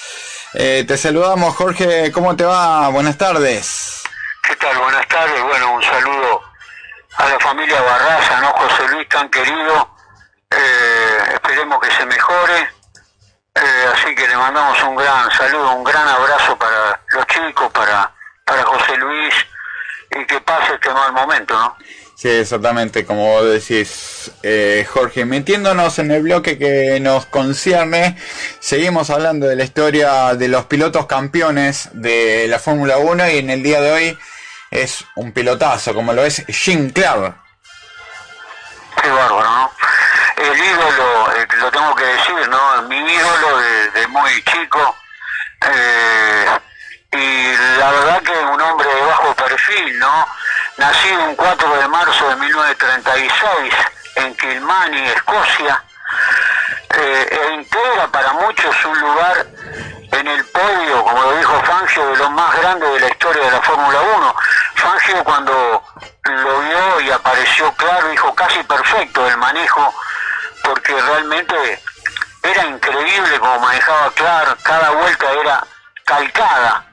Eh, 0.55 0.85
te 0.87 0.97
saludamos 0.97 1.55
Jorge, 1.55 2.11
¿cómo 2.11 2.35
te 2.35 2.45
va? 2.45 2.89
Buenas 2.89 3.17
tardes. 3.17 4.03
¿Qué 4.43 4.57
tal? 4.57 4.77
Buenas 4.79 5.07
tardes. 5.07 5.41
Bueno, 5.45 5.75
un 5.75 5.83
saludo 5.83 6.43
a 7.19 7.29
la 7.29 7.39
familia 7.39 7.81
Barraza, 7.81 8.41
¿no? 8.41 8.49
José 8.49 8.89
Luis 8.93 9.09
tan 9.09 9.29
querido 9.31 9.94
eh, 10.57 11.35
esperemos 11.35 11.81
que 11.81 11.91
se 11.91 12.07
mejore. 12.07 12.69
Eh, 13.55 13.89
así 13.93 14.15
que 14.15 14.27
le 14.27 14.37
mandamos 14.37 14.83
un 14.83 14.97
gran 14.97 15.31
saludo, 15.31 15.75
un 15.75 15.85
gran 15.85 16.09
abrazo 16.09 16.57
para 16.59 17.01
los 17.13 17.27
chicos, 17.29 17.71
para, 17.73 18.13
para 18.45 18.65
José 18.65 18.97
Luis 18.97 19.35
y 20.11 20.27
que 20.27 20.41
pase 20.41 20.75
este 20.75 20.91
mal 20.91 21.13
momento, 21.13 21.55
¿no? 21.55 21.77
Sí, 22.17 22.29
exactamente, 22.29 23.05
como 23.05 23.27
vos 23.27 23.45
decís, 23.45 24.31
eh, 24.43 24.87
Jorge. 24.89 25.25
Metiéndonos 25.25 25.99
en 25.99 26.11
el 26.11 26.23
bloque 26.23 26.59
que 26.59 26.99
nos 27.01 27.27
concierne, 27.27 28.17
seguimos 28.61 29.11
hablando 29.11 29.47
de 29.47 29.57
la 29.57 29.65
historia 29.65 30.35
de 30.35 30.49
los 30.49 30.65
pilotos 30.67 31.07
campeones 31.07 31.91
de 31.93 32.47
la 32.49 32.59
Fórmula 32.59 32.99
1 32.99 33.31
y 33.31 33.39
en 33.39 33.51
el 33.51 33.63
día 33.63 33.81
de 33.81 33.93
hoy 33.93 34.19
es 34.71 35.05
un 35.17 35.33
pilotazo, 35.33 35.93
como 35.93 36.13
lo 36.13 36.25
es 36.25 36.45
Jim 36.47 36.91
Clark. 36.91 37.37
Qué 39.03 39.11
bárbaro, 39.11 39.43
¿no? 39.43 39.71
El 40.37 40.59
ídolo, 40.59 41.33
eh, 41.37 41.47
lo 41.59 41.71
tengo 41.71 41.95
que 41.95 42.05
decir, 42.05 42.49
¿no? 42.49 42.83
Mi 42.83 42.99
ídolo 42.99 43.59
de, 43.59 44.07
muy 44.09 44.43
chico. 44.45 44.97
Eh, 45.61 46.59
y 47.13 47.57
la 47.79 47.91
verdad 47.91 48.23
que 48.23 48.33
un 48.33 48.61
hombre 48.61 48.93
de 48.93 49.03
bajo 49.03 49.35
perfil, 49.35 49.99
¿no? 49.99 50.27
Nacido 50.77 51.25
un 51.25 51.37
4 51.37 51.77
de 51.77 51.89
marzo 51.89 52.29
de 52.29 52.37
1936 52.37 53.75
en 54.17 54.35
Kilmany, 54.35 55.09
Escocia, 55.09 55.85
eh, 56.91 57.29
e 57.31 57.55
integra 57.55 58.09
para 58.09 58.33
muchos 58.33 58.85
un 58.85 59.01
lugar 59.01 59.47
en 60.11 60.27
el 60.27 60.45
podio, 60.47 61.05
como 61.05 61.23
lo 61.23 61.37
dijo 61.37 61.63
Fangio, 61.63 62.07
de 62.09 62.17
los 62.17 62.31
más 62.31 62.57
grandes 62.57 62.93
de 62.93 63.01
la 63.01 63.09
historia 63.09 63.45
de 63.45 63.51
la 63.51 63.63
Fórmula 63.63 64.01
1. 64.01 64.37
Fangio 64.75 65.25
cuando 65.25 65.83
lo 66.25 66.61
vio 66.61 67.01
y 67.01 67.11
apareció 67.11 67.73
claro, 67.73 68.09
dijo 68.09 68.35
casi 68.35 68.63
perfecto 68.65 69.27
el 69.27 69.37
manejo 69.39 69.95
porque 70.65 71.01
realmente 71.01 71.83
era 72.43 72.67
increíble 72.67 73.39
como 73.39 73.61
manejaba 73.61 74.11
Clark, 74.13 74.59
cada 74.63 74.91
vuelta 74.91 75.33
era 75.33 75.65
calcada, 76.05 76.85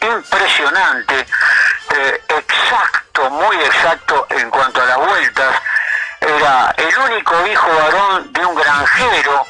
impresionante, 0.00 1.26
eh, 1.94 2.22
exacto, 2.28 3.30
muy 3.30 3.56
exacto 3.56 4.26
en 4.30 4.50
cuanto 4.50 4.82
a 4.82 4.86
las 4.86 4.96
vueltas, 4.98 5.62
era 6.20 6.74
el 6.76 6.98
único 6.98 7.46
hijo 7.46 7.68
varón 7.68 8.32
de 8.32 8.44
un 8.44 8.54
granjero 8.54 9.46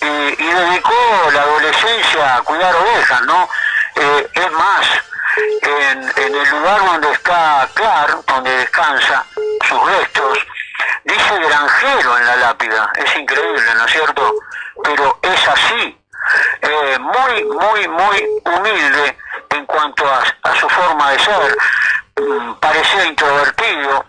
y, 0.00 0.36
dedicó 0.36 1.30
la 1.32 1.42
adolescencia 1.42 2.36
a 2.36 2.42
cuidar 2.42 2.74
ovejas, 2.76 3.22
¿no? 3.22 3.48
Eh, 3.96 4.28
es 4.34 4.52
más, 4.52 4.86
en, 5.62 6.12
en 6.16 6.34
el 6.34 6.50
lugar 6.50 6.84
donde 6.84 7.12
está 7.12 7.68
Clark, 7.74 8.24
donde 8.26 8.50
descansa 8.58 9.24
sus 9.66 9.86
restos, 9.86 10.38
dice 11.04 11.38
granjero 11.38 12.18
en 12.18 12.26
la 12.26 12.36
lápida, 12.36 12.90
es 12.96 13.16
increíble, 13.16 13.74
¿no 13.76 13.84
es 13.84 13.92
cierto? 13.92 14.34
Pero 14.82 15.18
es 15.22 15.48
así, 15.48 16.00
eh, 16.62 16.98
muy, 16.98 17.44
muy, 17.44 17.88
muy 17.88 18.42
humilde 18.44 19.18
en 19.50 19.66
cuanto 19.66 20.04
a, 20.08 20.54
su 20.54 20.68
forma 20.68 21.10
de 21.12 21.18
ser, 21.18 21.56
mm, 22.16 22.54
parecía 22.54 23.04
introvertido, 23.04 24.04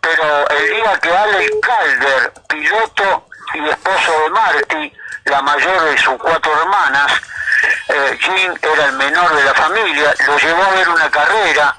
pero 0.00 0.48
el 0.48 0.70
día 0.70 1.00
que 1.00 1.16
Alex 1.16 1.50
Calder, 1.62 2.32
piloto 2.48 3.26
y 3.54 3.68
esposo 3.68 4.20
de 4.22 4.30
Marty, 4.30 4.92
la 5.26 5.42
mayor 5.42 5.82
de 5.84 5.98
sus 5.98 6.16
cuatro 6.16 6.52
hermanas, 6.60 7.12
eh, 7.88 8.18
Jim 8.20 8.54
era 8.60 8.86
el 8.86 8.92
menor 8.92 9.34
de 9.34 9.44
la 9.44 9.54
familia, 9.54 10.14
lo 10.26 10.38
llevó 10.38 10.62
a 10.62 10.70
ver 10.70 10.88
una 10.88 11.10
carrera 11.10 11.74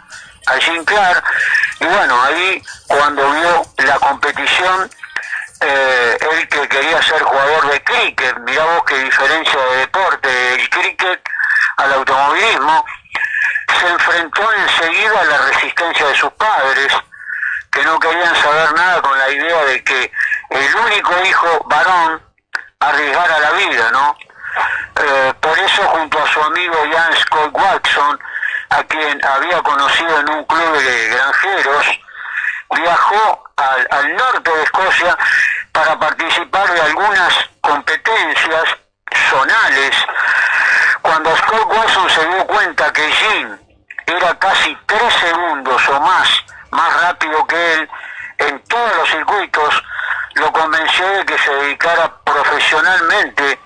a 0.48 0.58
Jim 0.60 0.84
Clark 0.86 1.24
y 1.80 1.86
bueno, 1.86 2.24
ahí 2.24 2.64
cuando 2.88 3.30
vio 3.32 3.66
la 3.86 4.00
competición, 4.00 4.90
eh, 5.62 6.18
él 6.32 6.48
que 6.48 6.68
quería 6.68 7.02
ser 7.02 7.22
jugador 7.22 7.70
de 7.72 7.84
cricket, 7.84 8.38
mirá 8.40 8.64
vos 8.64 8.84
qué 8.86 8.98
diferencia 9.04 9.60
de 9.60 9.78
deporte, 9.78 10.56
el 10.56 10.70
cricket 10.70 11.22
al 11.78 11.94
automovilismo, 11.94 12.86
se 13.80 13.88
enfrentó 13.88 14.54
enseguida 14.54 15.22
a 15.22 15.26
la 15.26 15.38
resistencia 15.38 16.08
de 16.08 16.16
sus 16.16 16.32
padres, 16.34 16.94
que 17.72 17.84
no 17.84 18.00
querían 18.00 18.36
saber 18.36 18.74
nada 18.74 19.02
con 19.02 19.18
la 19.18 19.30
idea 19.30 19.66
de 19.66 19.84
que 19.84 20.12
el 20.50 20.76
único 20.76 21.14
hijo 21.24 21.66
varón 21.66 22.22
arriesgara 22.80 23.40
la 23.40 23.52
vida, 23.52 23.92
¿no? 23.92 24.18
Eh, 24.96 25.34
por 25.40 25.60
eso 25.60 25.84
junto 25.84 26.24
a 26.24 26.28
su 26.28 26.42
amigo 26.42 26.76
Jan 26.92 27.16
Scott 27.18 27.52
Watson, 27.54 28.20
a 28.70 28.84
quien 28.84 29.26
había 29.26 29.62
conocido 29.62 30.20
en 30.20 30.30
un 30.30 30.44
club 30.46 30.78
de 30.78 31.08
granjeros, 31.10 32.00
viajó 32.76 33.44
al, 33.56 33.88
al 33.92 34.16
norte 34.16 34.52
de 34.52 34.64
Escocia 34.64 35.18
para 35.72 35.98
participar 36.00 36.70
de 36.72 36.82
algunas 36.82 37.34
competencias 37.62 38.64
zonales. 39.30 39.96
Cuando 41.02 41.36
Scott 41.38 41.66
Watson 41.66 42.10
se 42.10 42.28
dio 42.28 42.48
cuenta 42.48 42.92
que 42.92 43.12
Jim 43.12 43.58
era 44.06 44.38
casi 44.40 44.78
tres 44.86 45.14
segundos 45.14 45.90
o 45.90 46.00
más 46.02 46.44
más 46.72 47.02
rápido 47.02 47.46
que 47.48 47.74
él 47.74 47.90
en 48.38 48.60
todos 48.64 48.96
los 48.98 49.10
circuitos, 49.10 49.84
lo 50.36 50.52
convenció 50.52 51.08
de 51.10 51.26
que 51.26 51.38
se 51.40 51.52
dedicara 51.52 52.14
profesionalmente, 52.24 53.60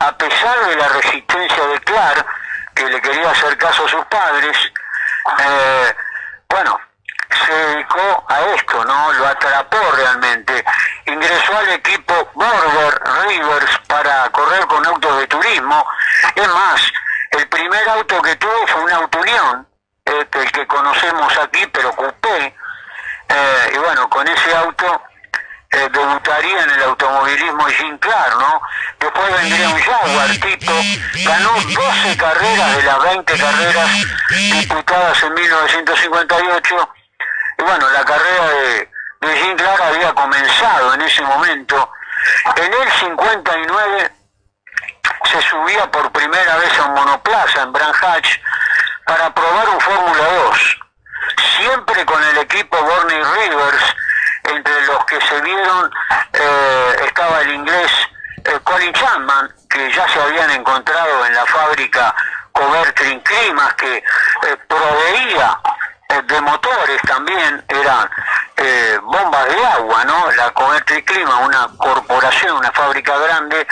a 0.00 0.16
pesar 0.16 0.66
de 0.66 0.76
la 0.76 0.88
resistencia 0.88 1.66
de 1.68 1.80
Clark, 1.80 2.26
que 2.76 2.88
le 2.88 3.00
quería 3.00 3.30
hacer 3.30 3.56
caso 3.56 3.84
a 3.84 3.88
sus 3.88 4.04
padres, 4.04 4.56
eh, 5.38 5.96
bueno, 6.48 6.78
se 7.46 7.52
dedicó 7.52 8.24
a 8.28 8.40
esto, 8.54 8.84
¿no? 8.84 9.12
Lo 9.14 9.26
atrapó 9.26 9.78
realmente. 9.96 10.64
Ingresó 11.06 11.56
al 11.56 11.68
equipo 11.70 12.30
Border 12.34 13.02
Rivers 13.26 13.78
para 13.88 14.28
correr 14.30 14.66
con 14.66 14.86
autos 14.86 15.18
de 15.18 15.26
turismo. 15.26 15.86
Es 16.34 16.48
más, 16.48 16.92
el 17.32 17.48
primer 17.48 17.88
auto 17.88 18.22
que 18.22 18.36
tuvo 18.36 18.66
fue 18.66 18.82
un 18.82 18.92
auto 18.92 19.18
Unión, 19.18 19.66
este, 20.04 20.42
el 20.42 20.52
que 20.52 20.66
conocemos 20.66 21.36
aquí, 21.38 21.66
pero 21.72 21.92
coupé. 21.96 22.54
Eh, 23.28 23.72
y 23.74 23.78
bueno, 23.78 24.08
con 24.08 24.28
ese 24.28 24.54
auto 24.54 25.02
eh, 25.76 25.88
debutaría 25.92 26.62
en 26.62 26.70
el 26.70 26.82
automovilismo 26.84 27.66
Jim 27.66 27.98
Clark, 27.98 28.38
¿no? 28.38 28.62
Después 28.98 29.42
vendría 29.42 29.68
un 29.68 29.78
Jaguar 29.78 30.30
Tito, 30.30 30.72
ganó 31.24 31.52
12 31.52 32.16
carreras 32.16 32.76
de 32.76 32.82
las 32.82 33.02
20 33.02 33.38
carreras 33.38 33.90
disputadas 34.30 35.22
en 35.22 35.34
1958 35.34 36.88
y 37.58 37.62
bueno, 37.62 37.90
la 37.90 38.04
carrera 38.04 38.48
de, 38.48 38.90
de 39.20 39.36
Jim 39.36 39.56
Clark 39.56 39.82
había 39.82 40.14
comenzado 40.14 40.94
en 40.94 41.02
ese 41.02 41.22
momento. 41.22 41.90
En 42.56 42.72
el 42.72 42.90
59 42.92 44.12
se 45.30 45.42
subía 45.42 45.90
por 45.90 46.10
primera 46.10 46.56
vez 46.56 46.78
a 46.78 46.84
un 46.84 46.94
monoplaza 46.94 47.62
en 47.62 47.72
Hatch 47.76 48.38
para 49.04 49.32
probar 49.34 49.68
un 49.68 49.80
Fórmula 49.80 50.24
2, 50.46 50.80
siempre 51.58 52.06
con 52.06 52.22
el 52.24 52.38
equipo 52.38 52.76
Borney 52.80 53.22
Rivers, 53.22 53.94
entre 54.48 54.86
los 54.86 55.04
que 55.04 55.20
se 55.20 55.40
vieron 55.40 55.90
eh, 56.32 56.96
estaba 57.06 57.40
el 57.42 57.54
inglés 57.54 57.90
eh, 58.44 58.58
Colin 58.62 58.92
Chapman, 58.92 59.52
que 59.68 59.92
ya 59.92 60.08
se 60.08 60.20
habían 60.20 60.50
encontrado 60.50 61.26
en 61.26 61.34
la 61.34 61.46
fábrica 61.46 62.14
Covertrin 62.52 63.20
Climas, 63.20 63.74
que 63.74 63.96
eh, 63.96 64.56
proveía 64.68 65.58
de 66.24 66.40
motores 66.40 67.02
también, 67.02 67.64
eran 67.68 68.08
bombas 69.02 69.48
de 69.48 69.66
agua, 69.66 70.04
¿no? 70.04 70.30
La 70.32 70.50
Covertrin 70.52 71.04
Clima, 71.04 71.38
una 71.38 71.68
corporación, 71.76 72.56
una 72.56 72.70
fábrica 72.70 73.18
grande, 73.18 73.66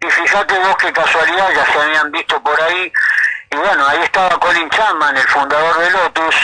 y 0.00 0.10
fíjate 0.10 0.58
vos 0.60 0.76
qué 0.76 0.92
casualidad, 0.92 1.50
ya 1.52 1.66
se 1.66 1.80
habían 1.80 2.10
visto 2.12 2.40
por 2.40 2.58
ahí, 2.60 2.92
y 3.50 3.56
bueno, 3.56 3.86
ahí 3.86 4.02
estaba 4.02 4.38
Colin 4.38 4.70
Chapman, 4.70 5.16
el 5.16 5.28
fundador 5.28 5.78
de 5.78 5.90
Lotus, 5.90 6.36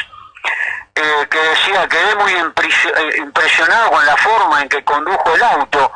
eh, 0.95 1.27
que 1.31 1.39
decía, 1.39 1.89
quedé 1.89 2.15
muy 2.17 2.33
eh, 2.33 3.15
impresionado 3.19 3.91
con 3.91 4.05
la 4.05 4.17
forma 4.17 4.63
en 4.63 4.69
que 4.69 4.85
condujo 4.85 5.35
el 5.35 5.43
auto, 5.43 5.93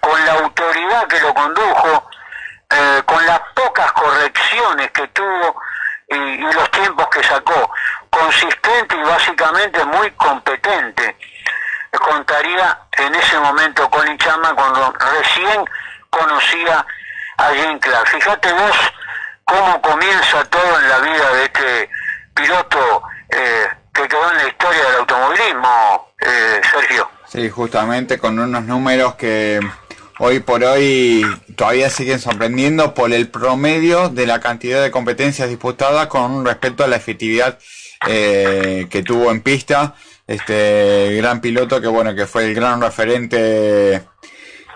con 0.00 0.24
la 0.24 0.32
autoridad 0.32 1.06
que 1.06 1.20
lo 1.20 1.34
condujo, 1.34 2.10
eh, 2.70 3.02
con 3.04 3.24
las 3.26 3.40
pocas 3.54 3.92
correcciones 3.92 4.90
que 4.92 5.06
tuvo 5.08 5.60
y, 6.08 6.38
los 6.38 6.70
tiempos 6.70 7.08
que 7.08 7.22
sacó. 7.22 7.70
Consistente 8.10 8.96
y 8.96 9.02
básicamente 9.02 9.84
muy 9.84 10.10
competente. 10.12 11.16
Contaría 11.90 12.78
en 12.92 13.14
ese 13.14 13.38
momento 13.38 13.88
Colin 13.90 14.16
Chapman 14.18 14.54
cuando 14.54 14.92
recién 14.92 15.64
conocía 16.10 16.86
a 17.36 17.48
Jim 17.50 17.78
Clark. 17.78 18.08
Fíjate 18.08 18.52
vos 18.52 18.92
cómo 19.44 19.80
comienza 19.82 20.44
todo 20.44 20.78
en 20.78 20.88
la 20.88 20.98
vida 20.98 21.32
de 21.32 21.44
este 21.44 21.90
piloto 22.34 23.02
eh, 23.30 23.68
en 24.16 24.36
la 24.38 24.48
historia 24.48 24.84
del 24.84 24.94
automovilismo, 24.96 26.12
eh, 26.20 26.60
Sergio. 26.72 27.08
Sí, 27.26 27.50
justamente 27.50 28.18
con 28.18 28.38
unos 28.38 28.64
números 28.64 29.14
que 29.16 29.60
hoy 30.18 30.40
por 30.40 30.64
hoy 30.64 31.24
todavía 31.56 31.90
siguen 31.90 32.18
sorprendiendo 32.18 32.94
por 32.94 33.12
el 33.12 33.28
promedio 33.28 34.08
de 34.08 34.26
la 34.26 34.40
cantidad 34.40 34.82
de 34.82 34.90
competencias 34.90 35.48
disputadas 35.48 36.06
con 36.06 36.44
respecto 36.44 36.84
a 36.84 36.88
la 36.88 36.96
efectividad 36.96 37.58
eh, 38.06 38.86
que 38.90 39.02
tuvo 39.02 39.30
en 39.30 39.42
pista 39.42 39.94
este 40.26 41.14
gran 41.16 41.40
piloto 41.40 41.80
que 41.80 41.88
bueno 41.88 42.14
que 42.14 42.26
fue 42.26 42.46
el 42.46 42.54
gran 42.54 42.80
referente 42.80 44.02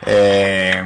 eh, 0.07 0.83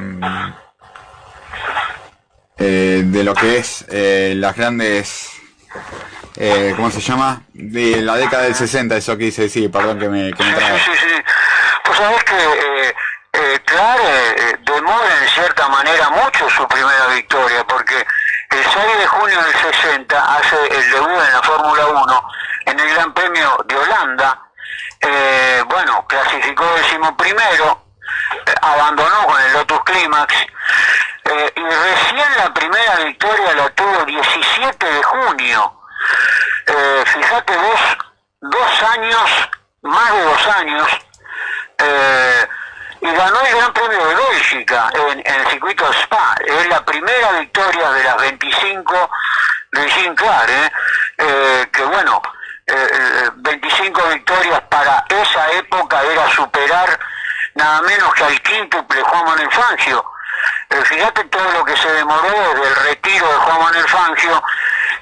de 2.59 3.25
lo 3.25 3.35
que 3.35 3.59
es 3.59 3.85
las 3.91 4.57
grandes, 4.57 5.31
eh, 6.37 6.73
¿cómo 6.77 6.91
se 6.91 7.01
llama? 7.01 7.43
De 7.53 8.03
la 8.03 8.17
década 8.17 8.45
del 8.45 8.55
60, 8.55 8.97
eso 8.97 9.17
que 9.17 9.25
dice 9.25 9.43
decir, 9.43 9.71
perdón 9.71 9.99
que 9.99 10.09
me, 10.09 10.33
que 10.33 10.43
Sí, 10.43 10.51
sí, 10.85 10.93
sí. 11.01 11.23
Pues 11.85 11.99
sabés 11.99 12.25
que 12.25 12.35
eh, 12.35 12.95
eh, 13.39 13.61
Clark 13.67 14.01
eh, 14.03 14.59
demora 14.65 15.23
en 15.23 15.29
cierta 15.29 15.69
manera 15.69 16.09
mucho 16.09 16.49
su 16.49 16.67
primera 16.69 17.07
victoria, 17.09 17.65
porque 17.67 17.95
el 18.51 18.65
6 18.65 18.99
de 18.99 19.07
junio 19.07 19.43
del 19.43 19.73
60 19.75 20.37
hace 20.37 20.57
el 20.71 20.91
debut 20.91 21.11
en 21.11 21.33
la 21.33 21.43
Fórmula 21.43 21.87
1 21.87 22.29
en 22.67 22.81
el 22.81 22.95
Gran 22.95 23.13
Premio 23.13 23.59
de 23.67 23.77
Holanda. 23.77 24.41
Eh, 25.01 25.63
bueno, 25.69 26.07
clasificó 26.07 26.65
décimo 26.77 27.15
primero, 27.17 27.85
eh, 28.47 28.55
abandonó 28.63 29.27
con 29.27 29.43
el 29.43 29.53
Lotus 29.53 29.81
Climax 29.85 30.35
y 31.57 31.61
recién 31.61 32.37
la 32.39 32.55
primera 32.55 32.97
victoria 33.05 33.53
la 33.55 33.69
tuvo 33.71 34.05
17 34.05 34.87
de 34.87 35.03
junio. 35.03 35.81
Eh, 36.67 37.05
fíjate 37.07 37.57
vos, 37.57 37.81
dos 38.41 38.83
años, 38.83 39.49
más 39.83 40.13
de 40.13 40.23
dos 40.23 40.47
años, 40.49 40.89
eh, 41.79 42.49
y 43.01 43.07
ganó 43.13 43.41
el 43.41 43.57
Gran 43.57 43.73
Premio 43.73 44.07
de 44.07 44.15
Bélgica 44.15 44.91
en, 44.95 45.23
el 45.25 45.47
circuito 45.49 45.93
Spa. 45.93 46.35
Es 46.45 46.69
la 46.69 46.85
primera 46.85 47.33
victoria 47.33 47.91
de 47.93 48.05
las 48.05 48.17
25 48.17 49.11
de 49.73 49.91
Jim 49.91 50.15
Clark, 50.15 50.49
¿eh? 50.49 50.73
eh 51.19 51.69
que 51.73 51.85
bueno, 51.85 52.23
25 53.37 54.01
eh, 54.01 54.15
victorias 54.15 54.61
para 54.69 55.05
esa 55.09 55.53
época 55.53 56.03
era 56.03 56.29
superar 56.31 56.99
nada 57.55 57.83
menos 57.83 58.13
que 58.15 58.25
al 58.25 58.41
quíntuple 58.43 59.03
Juan 59.03 59.25
Manuel 59.25 59.51
Fangio. 59.51 60.05
Fíjate 60.85 61.25
todo 61.25 61.53
lo 61.53 61.65
que 61.65 61.77
se 61.77 61.91
demoró 61.93 62.29
desde 62.55 62.69
el 62.69 62.77
retiro 62.77 63.27
de 63.27 63.39
Juan 63.39 63.59
Manuel 63.61 63.89
Fangio. 63.89 64.43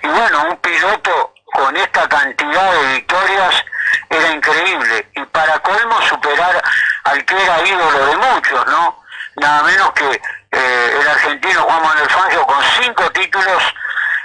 Y 0.05 0.07
bueno, 0.07 0.49
un 0.51 0.57
piloto 0.59 1.33
con 1.47 1.75
esta 1.79 2.07
cantidad 2.07 2.73
de 2.73 2.93
victorias 2.93 3.65
era 4.11 4.33
increíble. 4.33 5.09
Y 5.15 5.25
para 5.25 5.59
colmo 5.61 6.03
superar 6.03 6.63
al 7.05 7.25
que 7.25 7.43
era 7.43 7.67
ídolo 7.67 8.07
de 8.07 8.17
muchos, 8.19 8.67
¿no? 8.67 9.03
Nada 9.37 9.63
menos 9.63 9.93
que 9.93 10.21
eh, 10.53 10.99
el 11.01 11.09
argentino 11.09 11.63
Juan 11.63 11.83
Manuel 11.83 12.11
Fangio 12.11 12.47
con 12.47 12.63
cinco 12.83 13.11
títulos 13.13 13.63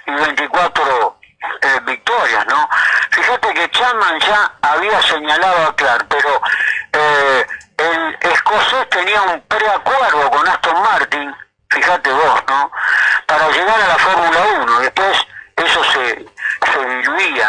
y 0.06 0.12
24 0.12 1.20
eh, 1.62 1.80
victorias, 1.86 2.46
¿no? 2.48 2.70
Fíjate 3.12 3.54
que 3.54 3.72
Chapman 3.72 4.20
ya 4.20 4.52
había 4.62 5.02
señalado 5.02 5.68
a 5.68 5.76
Clark, 5.78 6.08
pero 6.10 6.42
eh, 6.92 7.48
el 7.78 8.18
escocés 8.32 8.90
tenía 8.90 9.22
un 9.22 9.42
preacuerdo 9.44 10.30
con 10.30 10.46
Aston 10.46 10.82
Martin, 10.82 11.34
fíjate 11.70 12.12
vos, 12.12 12.44
¿no? 12.50 12.70
Para 13.26 13.50
llegar 13.50 13.82
a 13.82 13.88
la 13.88 13.98
Fórmula 13.98 14.40
1, 14.62 14.80
después 14.82 15.26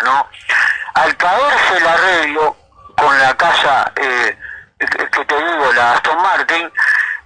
¿no? 0.04 0.28
Al 0.94 1.16
caerse 1.16 1.76
el 1.76 1.86
arreglo 1.86 2.56
con 2.96 3.18
la 3.18 3.36
casa 3.36 3.92
eh, 3.96 4.36
que 4.78 5.24
te 5.24 5.36
digo, 5.36 5.72
la 5.72 5.92
Aston 5.92 6.20
Martin, 6.22 6.72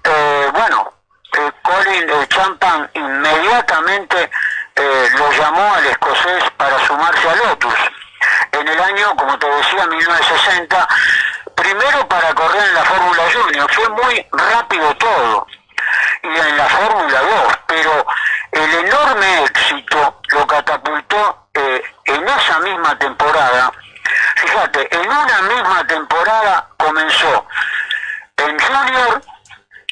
eh, 0.05 0.51
bueno, 0.53 0.93
Colin 1.63 2.29
Champan 2.29 2.91
inmediatamente 2.95 4.31
eh, 4.77 5.09
lo 5.17 5.33
llamó 5.33 5.75
al 5.75 5.87
escocés 5.87 6.45
para 6.57 6.79
sumarse 6.87 7.29
a 7.29 7.35
Lotus. 7.37 7.75
En 8.53 8.69
el 8.69 8.81
año, 8.81 9.17
como 9.17 9.39
te 9.39 9.47
decía, 9.47 9.87
1960, 9.87 10.89
primero 11.55 12.09
para 12.09 12.35
correr 12.35 12.63
en 12.63 12.75
la 12.75 12.85
Fórmula 12.85 13.23
Junior, 13.33 13.73
fue 13.73 13.89
muy 13.89 14.27
rápido 14.33 14.95
todo, 14.97 15.47
y 16.23 16.29
en 16.29 16.57
la 16.57 16.67
Fórmula 16.67 17.21
2, 17.21 17.59
pero 17.67 18.07
el 18.53 18.75
enorme 18.87 19.45
éxito 19.45 20.21
lo 20.31 20.47
catapultó 20.47 21.04
misma 22.65 22.99
temporada. 22.99 23.73
Fíjate, 24.37 24.97
en 24.97 25.07
una 25.07 25.43
misma 25.43 25.87
temporada 25.87 26.69
comenzó 26.77 27.47
en 28.37 28.59
Junior, 28.59 29.23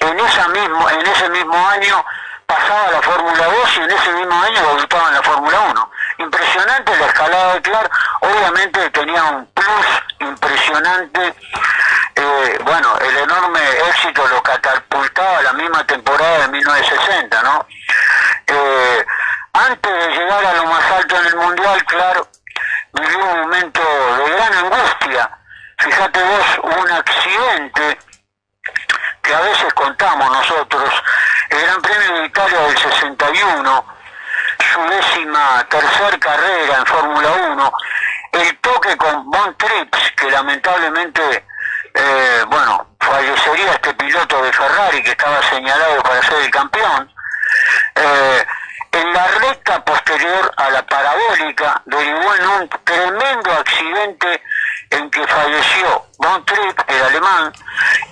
en, 0.00 0.20
esa 0.20 0.48
mismo, 0.48 0.90
en 0.90 1.06
ese 1.06 1.28
mismo 1.28 1.68
año 1.68 2.04
pasaba 2.46 2.90
la 2.90 3.02
Fórmula 3.02 3.44
2 3.44 3.76
y 3.76 3.80
en 3.80 3.90
ese 3.90 4.12
mismo 4.12 4.42
año 4.42 4.66
debutaba 4.74 5.08
en 5.08 5.14
la 5.14 5.22
Fórmula 5.22 5.60
1. 5.70 5.90
Impresionante 6.18 6.96
la 6.96 7.06
escalada 7.06 7.54
de 7.54 7.62
Clark, 7.62 7.90
obviamente 8.20 8.90
tenía 8.90 9.24
un 9.24 9.46
plus 9.46 9.86
impresionante. 10.20 11.34
Eh, 12.14 12.58
bueno, 12.64 12.98
el 12.98 13.16
enorme 13.16 13.60
éxito 13.88 14.26
lo 14.28 14.42
catapultaba 14.42 15.42
la 15.42 15.52
misma 15.54 15.86
temporada 15.86 16.40
de 16.40 16.48
1960, 16.48 17.42
¿no? 17.42 17.66
Eh, 18.46 19.06
antes 19.54 19.92
de 19.92 20.10
llegar 20.10 20.44
a 20.44 20.54
lo 20.54 20.66
más 20.66 20.90
alto 20.92 21.16
en 21.16 21.26
el 21.26 21.36
Mundial, 21.36 21.84
claro, 21.84 22.28
vivió 22.92 23.18
un 23.18 23.40
momento 23.42 23.80
de 23.80 24.30
gran 24.30 24.52
angustia. 24.54 25.38
Fíjate 25.78 26.22
vos, 26.22 26.76
un 26.78 26.90
accidente 26.90 27.98
que 29.22 29.34
a 29.34 29.40
veces 29.40 29.72
contamos 29.74 30.30
nosotros, 30.30 30.90
el 31.50 31.62
Gran 31.62 31.82
Premio 31.82 32.14
de 32.14 32.26
Italia 32.26 32.58
del 32.60 32.78
61, 32.78 33.86
su 34.72 34.80
décima 34.88 35.66
tercer 35.68 36.18
carrera 36.18 36.78
en 36.78 36.86
Fórmula 36.86 37.32
1, 37.50 37.72
el 38.32 38.58
toque 38.58 38.96
con 38.96 39.30
Von 39.30 39.56
Trips, 39.56 40.12
que 40.16 40.30
lamentablemente, 40.30 41.46
eh, 41.94 42.44
bueno, 42.48 42.94
fallecería 43.00 43.72
este 43.72 43.94
piloto 43.94 44.42
de 44.42 44.52
Ferrari 44.52 45.02
que 45.02 45.10
estaba 45.10 45.42
señalado 45.42 46.02
para 46.02 46.22
ser 46.22 46.42
el 46.42 46.50
campeón, 46.50 47.12
eh, 47.94 48.46
en 48.92 49.12
la 49.12 49.26
recta 49.26 49.82
posterior 49.84 50.52
a 50.56 50.70
la 50.70 50.86
parabólica 50.86 51.82
derivó 51.86 52.34
en 52.34 52.46
un 52.46 52.68
tremendo 52.84 53.52
accidente 53.52 54.42
en 54.90 55.10
que 55.10 55.26
falleció 55.26 56.06
Von 56.18 56.44
Tripp, 56.44 56.78
el 56.86 57.02
alemán, 57.02 57.52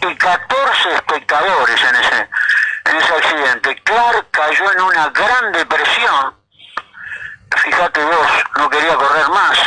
y 0.00 0.14
14 0.16 0.94
espectadores 0.94 1.82
en 1.82 1.96
ese, 1.96 2.28
en 2.86 2.96
ese 2.96 3.14
accidente. 3.14 3.76
Clark 3.82 4.30
cayó 4.30 4.72
en 4.72 4.80
una 4.80 5.08
gran 5.10 5.52
depresión, 5.52 6.34
fíjate 7.56 8.02
vos, 8.02 8.28
no 8.56 8.70
quería 8.70 8.94
correr 8.96 9.28
más 9.28 9.58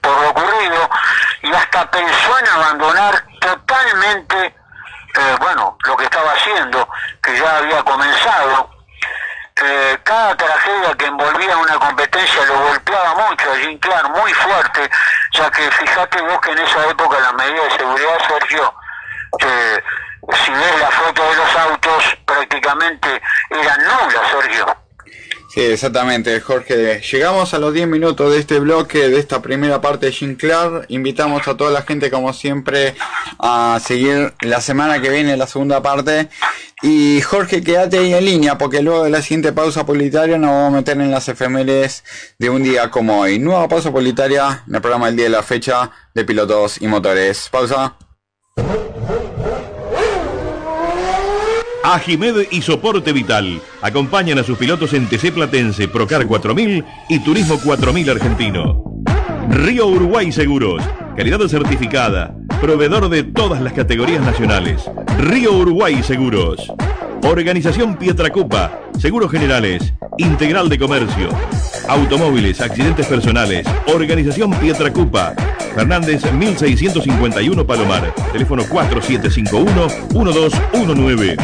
por 0.00 0.20
lo 0.22 0.30
ocurrido, 0.30 0.90
y 1.42 1.52
hasta 1.52 1.90
pensó 1.90 2.38
en 2.38 2.48
abandonar 2.48 3.24
totalmente, 3.40 4.46
eh, 4.46 5.36
bueno, 5.38 5.76
lo 5.84 5.96
que 5.96 6.04
estaba 6.04 6.32
haciendo, 6.32 6.88
que 7.22 7.38
ya 7.38 7.58
había 7.58 7.82
comenzado, 7.82 8.81
cada 10.04 10.36
tragedia 10.36 10.94
que 10.94 11.06
envolvía 11.06 11.56
una 11.56 11.78
competencia 11.78 12.44
lo 12.46 12.58
golpeaba 12.68 13.28
mucho 13.28 13.52
a 13.52 13.56
Jim 13.56 13.78
Clark, 13.78 14.10
muy 14.10 14.32
fuerte, 14.34 14.90
ya 15.32 15.50
que 15.50 15.70
fíjate 15.70 16.20
vos 16.22 16.40
que 16.40 16.50
en 16.52 16.58
esa 16.58 16.86
época 16.88 17.20
las 17.20 17.34
medidas 17.34 17.64
de 17.64 17.78
seguridad, 17.78 18.18
Sergio, 18.28 18.74
eh, 19.38 19.82
si 20.44 20.50
ves 20.50 20.80
la 20.80 20.90
foto 20.90 21.22
de 21.22 21.36
los 21.36 21.56
autos, 21.56 22.16
prácticamente 22.26 23.22
eran 23.50 23.84
nulas, 23.84 24.30
Sergio. 24.30 24.81
Sí, 25.52 25.60
exactamente, 25.60 26.40
Jorge. 26.40 27.02
Llegamos 27.12 27.52
a 27.52 27.58
los 27.58 27.74
10 27.74 27.86
minutos 27.86 28.32
de 28.32 28.38
este 28.38 28.58
bloque, 28.58 29.10
de 29.10 29.18
esta 29.18 29.42
primera 29.42 29.82
parte 29.82 30.06
de 30.06 30.12
Jim 30.12 30.34
Clark. 30.34 30.86
Invitamos 30.88 31.46
a 31.46 31.54
toda 31.58 31.70
la 31.70 31.82
gente, 31.82 32.10
como 32.10 32.32
siempre, 32.32 32.94
a 33.38 33.78
seguir 33.84 34.32
la 34.40 34.62
semana 34.62 35.02
que 35.02 35.10
viene 35.10 35.36
la 35.36 35.46
segunda 35.46 35.82
parte. 35.82 36.30
Y 36.80 37.20
Jorge, 37.20 37.62
quédate 37.62 37.98
ahí 37.98 38.14
en 38.14 38.24
línea, 38.24 38.56
porque 38.56 38.80
luego 38.80 39.04
de 39.04 39.10
la 39.10 39.20
siguiente 39.20 39.52
pausa 39.52 39.84
publicitaria 39.84 40.38
nos 40.38 40.48
vamos 40.48 40.72
a 40.72 40.76
meter 40.76 40.98
en 40.98 41.10
las 41.10 41.28
efemérides 41.28 42.02
de 42.38 42.48
un 42.48 42.62
día 42.62 42.90
como 42.90 43.20
hoy. 43.20 43.38
Nueva 43.38 43.68
pausa 43.68 43.92
publicitaria 43.92 44.64
en 44.66 44.74
el 44.74 44.80
programa 44.80 45.10
El 45.10 45.16
Día 45.16 45.26
de 45.26 45.32
la 45.32 45.42
Fecha 45.42 45.90
de 46.14 46.24
Pilotos 46.24 46.80
y 46.80 46.86
Motores. 46.86 47.50
Pausa. 47.50 47.94
Ajimed 51.84 52.46
y 52.50 52.62
Soporte 52.62 53.12
Vital 53.12 53.60
acompañan 53.80 54.38
a 54.38 54.44
sus 54.44 54.56
pilotos 54.56 54.92
en 54.92 55.08
TC 55.08 55.32
Platense, 55.32 55.88
Procar 55.88 56.26
4000 56.26 56.84
y 57.08 57.18
Turismo 57.24 57.58
4000 57.58 58.10
Argentino. 58.10 58.84
Río 59.50 59.88
Uruguay 59.88 60.30
Seguros, 60.30 60.82
calidad 61.16 61.40
certificada, 61.48 62.34
proveedor 62.60 63.08
de 63.08 63.24
todas 63.24 63.60
las 63.60 63.72
categorías 63.72 64.24
nacionales. 64.24 64.88
Río 65.18 65.52
Uruguay 65.52 66.02
Seguros. 66.02 66.72
Organización 67.22 67.96
Pietracupa, 67.96 68.82
Seguros 68.98 69.30
Generales, 69.30 69.94
Integral 70.18 70.68
de 70.68 70.78
Comercio, 70.78 71.30
Automóviles, 71.88 72.60
Accidentes 72.60 73.06
Personales, 73.06 73.66
Organización 73.86 74.50
Pietracupa, 74.58 75.32
Fernández 75.74 76.30
1651 76.32 77.66
Palomar, 77.66 78.14
teléfono 78.32 78.64
4751-1219. 78.64 81.36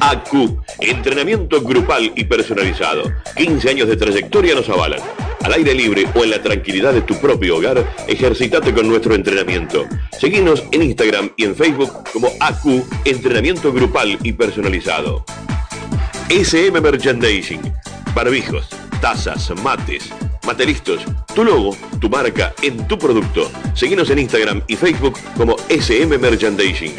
ACU, 0.00 0.62
entrenamiento 0.78 1.60
grupal 1.62 2.12
y 2.14 2.22
personalizado. 2.22 3.10
15 3.36 3.70
años 3.70 3.88
de 3.88 3.96
trayectoria 3.96 4.54
nos 4.54 4.68
avalan. 4.68 5.00
Al 5.44 5.54
aire 5.54 5.74
libre 5.74 6.06
o 6.14 6.24
en 6.24 6.30
la 6.30 6.42
tranquilidad 6.42 6.92
de 6.92 7.00
tu 7.02 7.18
propio 7.18 7.56
hogar, 7.56 7.84
ejercitate 8.06 8.74
con 8.74 8.88
nuestro 8.88 9.14
entrenamiento. 9.14 9.86
Seguinos 10.18 10.64
en 10.70 10.82
Instagram 10.82 11.30
y 11.36 11.44
en 11.44 11.56
Facebook 11.56 11.90
como 12.12 12.30
ACU, 12.40 12.86
entrenamiento 13.04 13.72
grupal 13.72 14.18
y 14.22 14.32
personalizado. 14.32 15.24
SM 16.28 16.80
Merchandising, 16.80 17.60
barbijos, 18.14 18.68
tazas, 19.00 19.50
mates, 19.62 20.10
matelistos, 20.46 21.02
tu 21.34 21.44
logo, 21.44 21.76
tu 22.00 22.10
marca 22.10 22.54
en 22.62 22.86
tu 22.86 22.98
producto. 22.98 23.50
Seguinos 23.74 24.10
en 24.10 24.18
Instagram 24.18 24.62
y 24.68 24.76
Facebook 24.76 25.18
como 25.36 25.56
SM 25.68 26.18
Merchandising. 26.18 26.94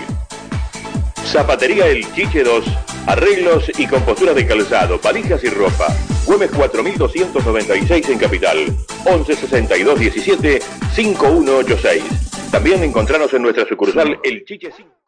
Zapatería 1.26 1.88
El 1.88 2.12
Chiche 2.14 2.44
2, 2.44 2.66
arreglos 3.08 3.72
y 3.78 3.88
compostura 3.88 4.34
de 4.34 4.46
calzado, 4.46 5.00
valijas 5.00 5.44
y 5.44 5.50
ropa. 5.50 5.88
Güemes 6.26 6.52
4296 6.52 8.10
en 8.10 8.20
Capital, 8.20 8.58
1162 9.06 10.00
17 10.00 10.62
5186. 10.94 12.04
También 12.52 12.84
encontrarnos 12.84 13.34
en 13.34 13.42
nuestra 13.44 13.66
sucursal 13.68 14.20
El 14.24 14.44
Chiche 14.46 14.72
5. 14.76 15.01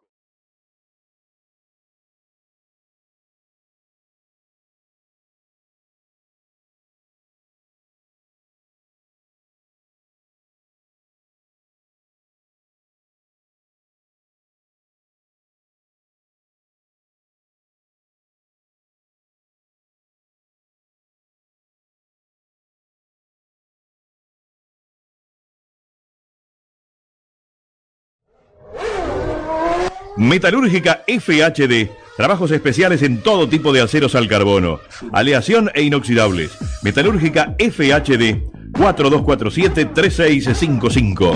Metalúrgica 30.17 31.03
FHD, 31.07 31.89
Trabajos 32.15 32.51
especiales 32.51 33.01
en 33.01 33.23
todo 33.23 33.49
tipo 33.49 33.73
de 33.73 33.81
aceros 33.81 34.13
al 34.13 34.27
carbono, 34.27 34.79
aleación 35.11 35.71
e 35.73 35.81
inoxidables. 35.81 36.51
Metalúrgica 36.83 37.55
FHD 37.57 38.37
4247-3655. 38.73 41.35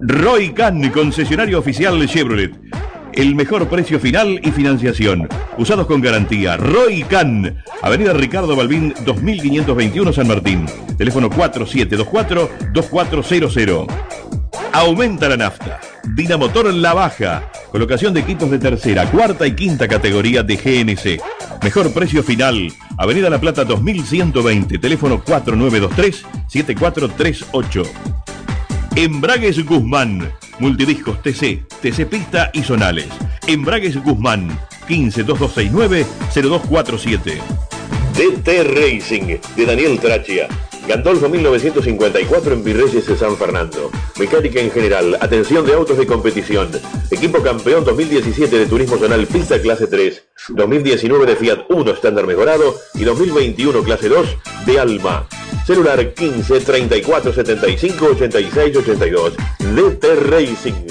Roy 0.00 0.52
Can, 0.52 0.90
concesionario 0.90 1.60
oficial 1.60 2.04
Chevrolet. 2.08 2.50
El 3.12 3.36
mejor 3.36 3.68
precio 3.68 4.00
final 4.00 4.40
y 4.42 4.50
financiación. 4.50 5.28
Usados 5.58 5.86
con 5.86 6.00
garantía. 6.00 6.56
Roy 6.56 7.04
Can. 7.04 7.62
Avenida 7.82 8.12
Ricardo 8.12 8.56
Balbín 8.56 8.92
2521 9.04 10.12
San 10.12 10.26
Martín. 10.26 10.66
Teléfono 10.98 11.30
4724-2400. 11.30 13.86
Aumenta 14.72 15.28
la 15.28 15.36
nafta. 15.36 15.78
Dinamotor 16.04 16.72
La 16.72 16.94
Baja. 16.94 17.50
Colocación 17.70 18.14
de 18.14 18.20
equipos 18.20 18.50
de 18.50 18.58
tercera, 18.58 19.10
cuarta 19.10 19.46
y 19.46 19.54
quinta 19.54 19.86
categoría 19.88 20.42
de 20.42 20.56
GNC. 20.56 21.20
Mejor 21.62 21.92
precio 21.92 22.22
final. 22.22 22.72
Avenida 22.98 23.28
La 23.30 23.40
Plata 23.40 23.64
2120. 23.64 24.78
Teléfono 24.78 25.24
4923-7438. 25.24 27.86
Embragues 28.96 29.64
Guzmán. 29.64 30.32
Multidiscos 30.58 31.22
TC, 31.22 31.64
TC 31.80 32.06
Pista 32.06 32.50
y 32.52 32.62
Zonales. 32.62 33.06
Embragues 33.46 33.96
Guzmán. 34.02 34.58
152269-0247. 34.88 37.38
DT 38.14 38.64
Racing 38.64 39.38
de 39.56 39.66
Daniel 39.66 40.00
Trachia. 40.00 40.48
Gandolfo 40.86 41.28
1954 41.28 42.52
en 42.52 42.64
Virreyes 42.64 43.06
de 43.06 43.16
San 43.16 43.36
Fernando. 43.36 43.90
Mecánica 44.18 44.60
en 44.60 44.70
general, 44.70 45.16
atención 45.20 45.64
de 45.66 45.74
autos 45.74 45.98
de 45.98 46.06
competición. 46.06 46.70
Equipo 47.10 47.42
campeón 47.42 47.84
2017 47.84 48.58
de 48.58 48.66
Turismo 48.66 48.96
Zonal 48.96 49.26
Pista 49.26 49.60
Clase 49.60 49.86
3. 49.86 50.24
2019 50.48 51.26
de 51.26 51.36
Fiat 51.36 51.58
1 51.68 51.90
estándar 51.92 52.26
mejorado 52.26 52.74
y 52.94 53.04
2021 53.04 53.82
Clase 53.82 54.08
2 54.08 54.36
de 54.66 54.80
Alma. 54.80 55.28
Celular 55.66 56.14
15 56.14 56.60
34 56.60 57.32
75 57.32 58.06
86 58.06 58.76
82. 58.76 59.34
DT 59.58 60.04
Racing. 60.28 60.86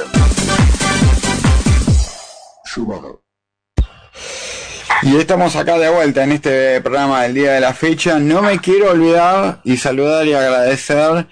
Y 5.02 5.16
estamos 5.16 5.54
acá 5.56 5.78
de 5.78 5.90
vuelta 5.90 6.24
en 6.24 6.32
este 6.32 6.80
programa 6.80 7.24
del 7.24 7.34
día 7.34 7.52
de 7.52 7.60
la 7.60 7.74
fecha. 7.74 8.18
No 8.18 8.40
me 8.42 8.58
quiero 8.58 8.90
olvidar 8.90 9.60
y 9.64 9.76
saludar 9.76 10.26
y 10.26 10.32
agradecer 10.32 11.26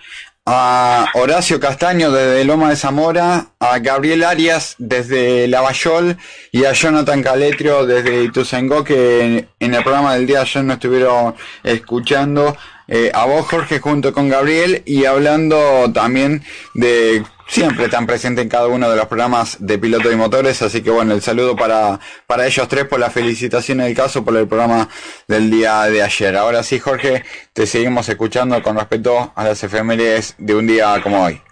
a 0.46 1.06
Horacio 1.14 1.58
Castaño 1.58 2.12
desde 2.12 2.44
Loma 2.44 2.68
de 2.68 2.76
Zamora, 2.76 3.46
a 3.58 3.78
Gabriel 3.78 4.24
Arias 4.24 4.74
desde 4.78 5.48
Lavallol 5.48 6.18
y 6.52 6.64
a 6.64 6.72
Jonathan 6.72 7.22
Caletrio 7.22 7.86
desde 7.86 8.24
Ituzaingó 8.24 8.84
que 8.84 9.48
en, 9.58 9.74
el 9.74 9.82
programa 9.82 10.14
del 10.14 10.26
día 10.26 10.42
ayer 10.42 10.64
nos 10.64 10.74
estuvieron 10.74 11.34
escuchando. 11.62 12.56
Eh, 12.86 13.10
a 13.14 13.24
vos 13.24 13.46
Jorge 13.46 13.80
junto 13.80 14.12
con 14.12 14.28
Gabriel 14.28 14.82
y 14.84 15.06
hablando 15.06 15.90
también 15.94 16.44
de 16.74 17.24
siempre 17.46 17.88
tan 17.88 18.06
presente 18.06 18.42
en 18.42 18.48
cada 18.48 18.66
uno 18.66 18.90
de 18.90 18.96
los 18.96 19.06
programas 19.06 19.56
de 19.60 19.78
piloto 19.78 20.10
y 20.10 20.16
motores, 20.16 20.62
así 20.62 20.82
que 20.82 20.90
bueno, 20.90 21.14
el 21.14 21.22
saludo 21.22 21.56
para, 21.56 21.98
para 22.26 22.46
ellos 22.46 22.68
tres 22.68 22.86
por 22.86 22.98
la 22.98 23.10
felicitación 23.10 23.78
del 23.78 23.94
caso 23.94 24.24
por 24.24 24.36
el 24.36 24.48
programa 24.48 24.88
del 25.28 25.50
día 25.50 25.82
de 25.84 26.02
ayer. 26.02 26.36
Ahora 26.36 26.62
sí, 26.62 26.78
Jorge, 26.78 27.24
te 27.52 27.66
seguimos 27.66 28.08
escuchando 28.08 28.62
con 28.62 28.76
respecto 28.76 29.32
a 29.34 29.44
las 29.44 29.62
efemérides 29.62 30.34
de 30.38 30.54
un 30.54 30.66
día 30.66 31.00
como 31.02 31.24
hoy. 31.24 31.42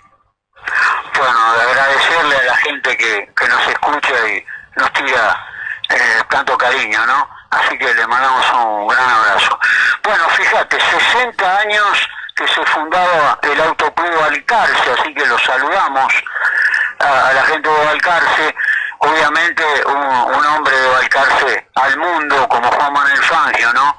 Bueno, 1.19 1.39
agradecerle 1.39 2.37
a 2.37 2.45
la 2.45 2.57
gente 2.57 2.97
que, 2.97 3.29
que 3.37 3.49
nos 3.49 3.69
escucha 3.69 4.29
y 4.29 4.45
nos 4.81 4.93
tira 4.93 5.47
eh, 5.89 6.23
tanto 6.31 6.57
cariño, 6.57 7.05
¿no? 7.07 7.29
Así 7.51 7.77
que 7.77 7.93
le 7.93 8.07
mandamos 8.07 8.47
un 8.55 8.89
gran 8.89 9.11
abrazo. 9.11 9.59
Bueno, 10.03 10.25
fíjate, 10.31 10.79
60 10.81 11.59
años 11.59 12.09
que 12.35 12.49
se 12.49 12.65
fundaba 12.67 13.39
el 13.43 13.61
Autoclub 13.61 14.23
Alcarce, 14.25 14.93
así 14.99 15.15
que 15.15 15.27
los 15.27 15.43
saludamos 15.43 16.13
a, 16.99 17.33
la 17.33 17.43
gente 17.45 17.69
de 17.69 17.85
Valcarce, 17.85 18.55
obviamente 18.99 19.63
un, 19.87 20.47
hombre 20.47 20.77
de 20.77 20.89
Valcarce 20.89 21.67
al 21.75 21.97
mundo 21.99 22.49
como 22.49 22.71
Juan 22.71 22.93
Manuel 22.93 23.23
Fangio, 23.23 23.73
¿no? 23.73 23.97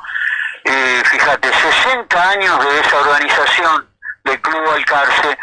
Eh, 0.66 1.04
fíjate, 1.06 1.52
60 1.54 2.30
años 2.30 2.64
de 2.64 2.80
esa 2.80 2.98
organización 2.98 3.90
del 4.24 4.42
Club 4.42 4.66
Valcarce, 4.66 5.38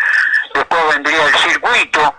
después 0.54 0.80
vendría 0.94 1.24
el 1.26 1.34
circuito, 1.36 2.14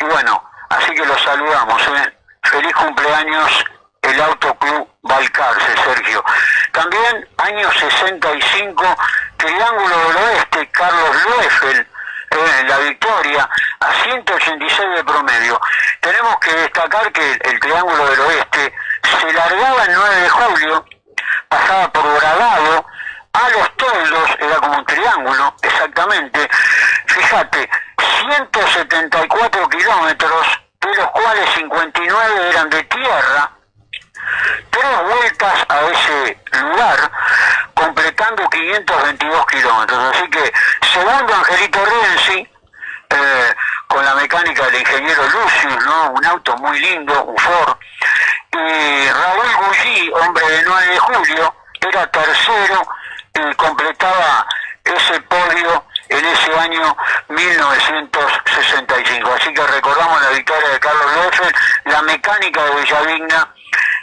y 0.00 0.04
bueno, 0.04 0.50
así 0.70 0.94
que 0.94 1.04
los 1.04 1.20
saludamos, 1.22 1.82
¿eh? 1.88 2.16
Feliz 2.42 2.74
cumpleaños 2.74 3.64
el 4.10 4.20
Autoclub 4.20 4.88
Valcarce, 5.02 5.76
Sergio. 5.84 6.24
También, 6.72 7.28
año 7.38 7.70
65, 7.72 8.96
Triángulo 9.36 9.98
del 10.08 10.16
Oeste, 10.16 10.68
Carlos 10.70 11.16
Lueffel, 11.24 11.86
en 12.30 12.68
la 12.68 12.78
victoria, 12.78 13.48
a 13.80 13.92
186 14.04 14.88
de 14.96 15.04
promedio. 15.04 15.60
Tenemos 16.00 16.36
que 16.38 16.52
destacar 16.54 17.12
que 17.12 17.32
el, 17.32 17.60
Triángulo 17.60 18.06
del 18.08 18.20
Oeste 18.20 18.72
se 19.20 19.32
largaba 19.32 19.84
el 19.84 19.94
9 19.94 20.16
de 20.16 20.28
julio, 20.28 20.84
pasaba 21.48 21.92
por 21.92 22.18
Bragado, 22.18 22.86
a 23.32 23.48
los 23.50 23.76
toldos, 23.76 24.30
era 24.40 24.56
como 24.56 24.78
un 24.78 24.86
triángulo, 24.86 25.54
exactamente. 25.62 26.48
Fíjate, 27.06 27.70
174 28.28 29.68
kilómetros, 29.68 30.46
de 30.80 30.94
los 30.94 31.10
cuales 31.10 31.50
59 31.54 32.50
eran 32.50 32.70
de 32.70 32.82
tierra, 32.84 33.50
tres 34.70 35.02
vueltas 35.02 35.66
a 35.68 35.80
ese 35.80 36.38
lugar, 36.52 37.10
completando 37.74 38.48
522 38.48 39.46
kilómetros. 39.46 40.16
Así 40.16 40.30
que, 40.30 40.52
segundo 40.92 41.34
Angelito 41.34 41.84
Renzi, 41.84 42.48
eh, 43.10 43.54
con 43.88 44.04
la 44.04 44.14
mecánica 44.14 44.66
del 44.66 44.80
ingeniero 44.80 45.28
Lucius, 45.28 45.84
¿no? 45.84 46.10
un 46.10 46.24
auto 46.24 46.56
muy 46.58 46.78
lindo, 46.78 47.24
un 47.24 47.36
Ford, 47.36 47.76
y 48.52 49.10
Raúl 49.10 49.46
Guggi, 49.58 50.10
hombre 50.12 50.48
de 50.48 50.62
9 50.64 50.86
de 50.86 50.98
julio, 50.98 51.54
era 51.80 52.06
tercero 52.10 52.82
y 53.34 53.54
completaba 53.54 54.46
ese 54.84 55.20
podio 55.22 55.84
en 56.08 56.24
ese 56.24 56.54
año 56.54 56.96
1965. 57.28 59.32
Así 59.32 59.52
que 59.54 59.66
recordamos 59.66 60.22
la 60.22 60.30
victoria 60.30 60.68
de 60.68 60.80
Carlos 60.80 61.14
Loeffel, 61.14 61.54
la 61.84 62.02
mecánica 62.02 62.64
de 62.64 62.74
Bellavigna 62.74 63.54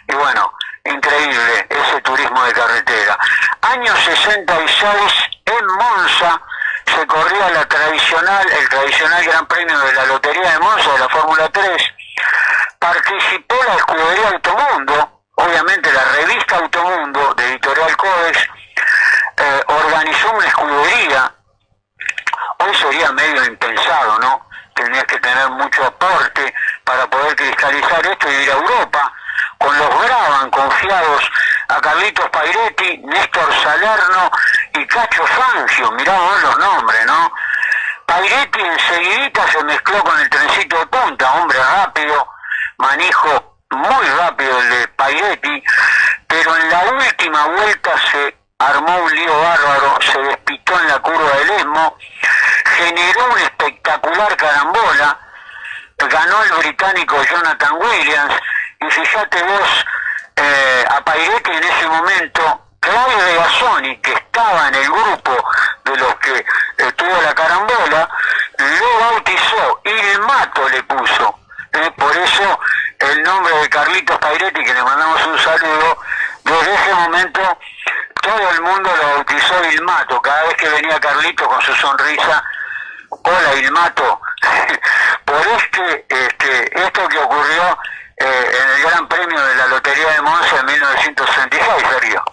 y 0.08 0.16
bueno, 0.16 0.53
increíble 0.86 1.68
ese 1.70 2.01
turismo 2.01 2.43
de 2.45 2.53
carretera. 2.53 3.18
Año 3.62 3.93
66 3.95 5.14
en 5.45 5.66
Monza 5.68 6.41
se 6.86 7.05
corría 7.08 7.49
la 7.49 7.66
tradicional, 7.68 8.47
el 8.49 8.70
tradicional 8.70 9.24
Gran 9.26 9.45
Premio 9.47 9.78
de 9.80 9.93
la 9.93 10.05
Lotería 10.05 10.51
de 10.53 10.60
Monza 10.60 10.93
de 10.93 10.99
la 10.99 11.10
Fórmula 11.10 11.49
3. 11.49 11.84
Participó 12.80 13.55
la 13.68 13.76
escudería 13.76 14.30
Automundo, 14.30 15.22
obviamente 15.36 15.91
la 15.91 16.03
revista 16.03 16.58
Automundo 16.58 17.34
de 17.34 17.49
Editorial 17.49 17.97
Codex 17.97 18.39
eh, 19.38 19.64
organizó 19.68 20.32
una 20.32 20.47
escudería. 20.47 21.34
Hoy 22.60 22.76
sería 22.76 23.12
medio 23.12 23.45
impensado, 23.45 24.20
¿no? 24.20 24.47
Tendrías 24.74 25.05
que 25.05 25.20
tener 25.20 25.49
mucho 25.49 25.86
aporte 25.86 26.53
para 26.84 27.08
poder 27.08 27.36
cristalizar 27.36 28.05
esto 28.05 28.32
y 28.32 28.36
ir 28.36 28.51
a 28.51 28.53
Europa 28.53 29.14
con 29.58 29.78
los 29.78 30.01
Graban 30.01 30.49
confiados 30.49 31.32
a 31.70 31.82
Carlitos 31.82 32.30
Pairetti, 32.30 32.97
Néstor 32.99 33.53
Salerno 33.62 34.32
y 34.74 34.86
Cacho 34.88 35.26
Fangio, 35.26 35.91
mirá 35.91 36.18
los 36.41 36.58
nombres, 36.60 37.05
¿no? 37.05 37.32
Pairetti 38.05 38.62
enseguidita 38.62 39.47
se 39.51 39.64
mezcló 39.66 40.03
con 40.03 40.20
el 40.20 40.30
trencito 40.30 40.80
de 40.80 40.88
punta, 40.88 41.32
hombre 41.34 41.60
rápido, 41.60 42.28
manejo 42.78 43.58
muy 43.72 44.05
rápido 44.18 44.60
el 44.62 44.70
de 44.70 44.88
Pairetti, 44.89 45.64
pero 46.28 46.55
en 46.55 46.70
la 46.70 46.84
última 46.86 47.45
vuelta 47.47 47.91
se 48.12 48.38
armó 48.60 48.97
un 48.97 49.14
lío 49.14 49.39
bárbaro, 49.41 49.99
se 50.01 50.20
despistó 50.20 50.80
en 50.80 50.88
la 50.88 50.99
curva 50.99 51.32
del 51.38 51.49
Esmo, 51.51 51.97
generó 52.78 53.26
una 53.32 53.43
espectacular 53.43 54.38
carambola, 54.38 55.20
ganó 55.97 56.43
el 56.43 56.51
británico 56.53 57.22
Jonathan 57.24 57.74
Williams, 57.76 58.36
y 58.80 58.91
fíjate 58.91 59.43
vos, 59.43 59.86
eh, 60.36 60.86
a 60.89 61.03
Pairetti 61.03 61.51
en 61.51 61.63
ese 61.63 61.88
momento, 61.88 62.61
Claudio 62.80 63.23
de 63.23 63.36
Gazzoni, 63.36 63.97
que 63.97 64.13
estaba 64.13 64.67
en 64.67 64.75
el 64.75 64.91
grupo 64.91 65.49
de 65.84 65.97
los 65.97 66.15
que 66.15 66.45
estuvo 66.78 67.21
la 67.21 67.34
carambola, 67.34 68.09
lo 68.57 68.99
bautizó 68.99 69.82
y 69.84 69.89
el 69.89 70.21
le 70.71 70.84
puso. 70.84 71.39
Eh, 71.73 71.91
por 71.97 72.15
eso 72.15 72.59
Carlitos 73.69 74.17
Pairetti, 74.17 74.63
que 74.63 74.73
le 74.73 74.84
mandamos 74.84 75.25
un 75.28 75.38
saludo, 75.38 75.97
desde 76.43 76.73
ese 76.73 76.93
momento 76.93 77.59
todo 78.21 78.49
el 78.51 78.61
mundo 78.61 78.89
lo 78.95 79.07
bautizó 79.15 79.63
Ilmato. 79.71 80.21
Cada 80.21 80.43
vez 80.43 80.55
que 80.55 80.69
venía 80.69 80.99
Carlito 80.99 81.47
con 81.47 81.61
su 81.61 81.73
sonrisa, 81.75 82.43
hola 83.09 83.55
Ilmato. 83.55 84.19
Por 85.25 85.45
este, 85.47 86.05
este, 86.09 86.86
esto 86.86 87.07
que 87.07 87.17
ocurrió 87.17 87.78
eh, 88.18 88.26
en 88.26 88.70
el 88.70 88.82
Gran 88.84 89.07
Premio 89.07 89.39
de 89.39 89.55
la 89.55 89.68
Lotería 89.68 90.13
de 90.13 90.22
Monza 90.22 90.59
en 90.59 90.65
1966, 90.65 91.86
Sergio. 91.91 92.24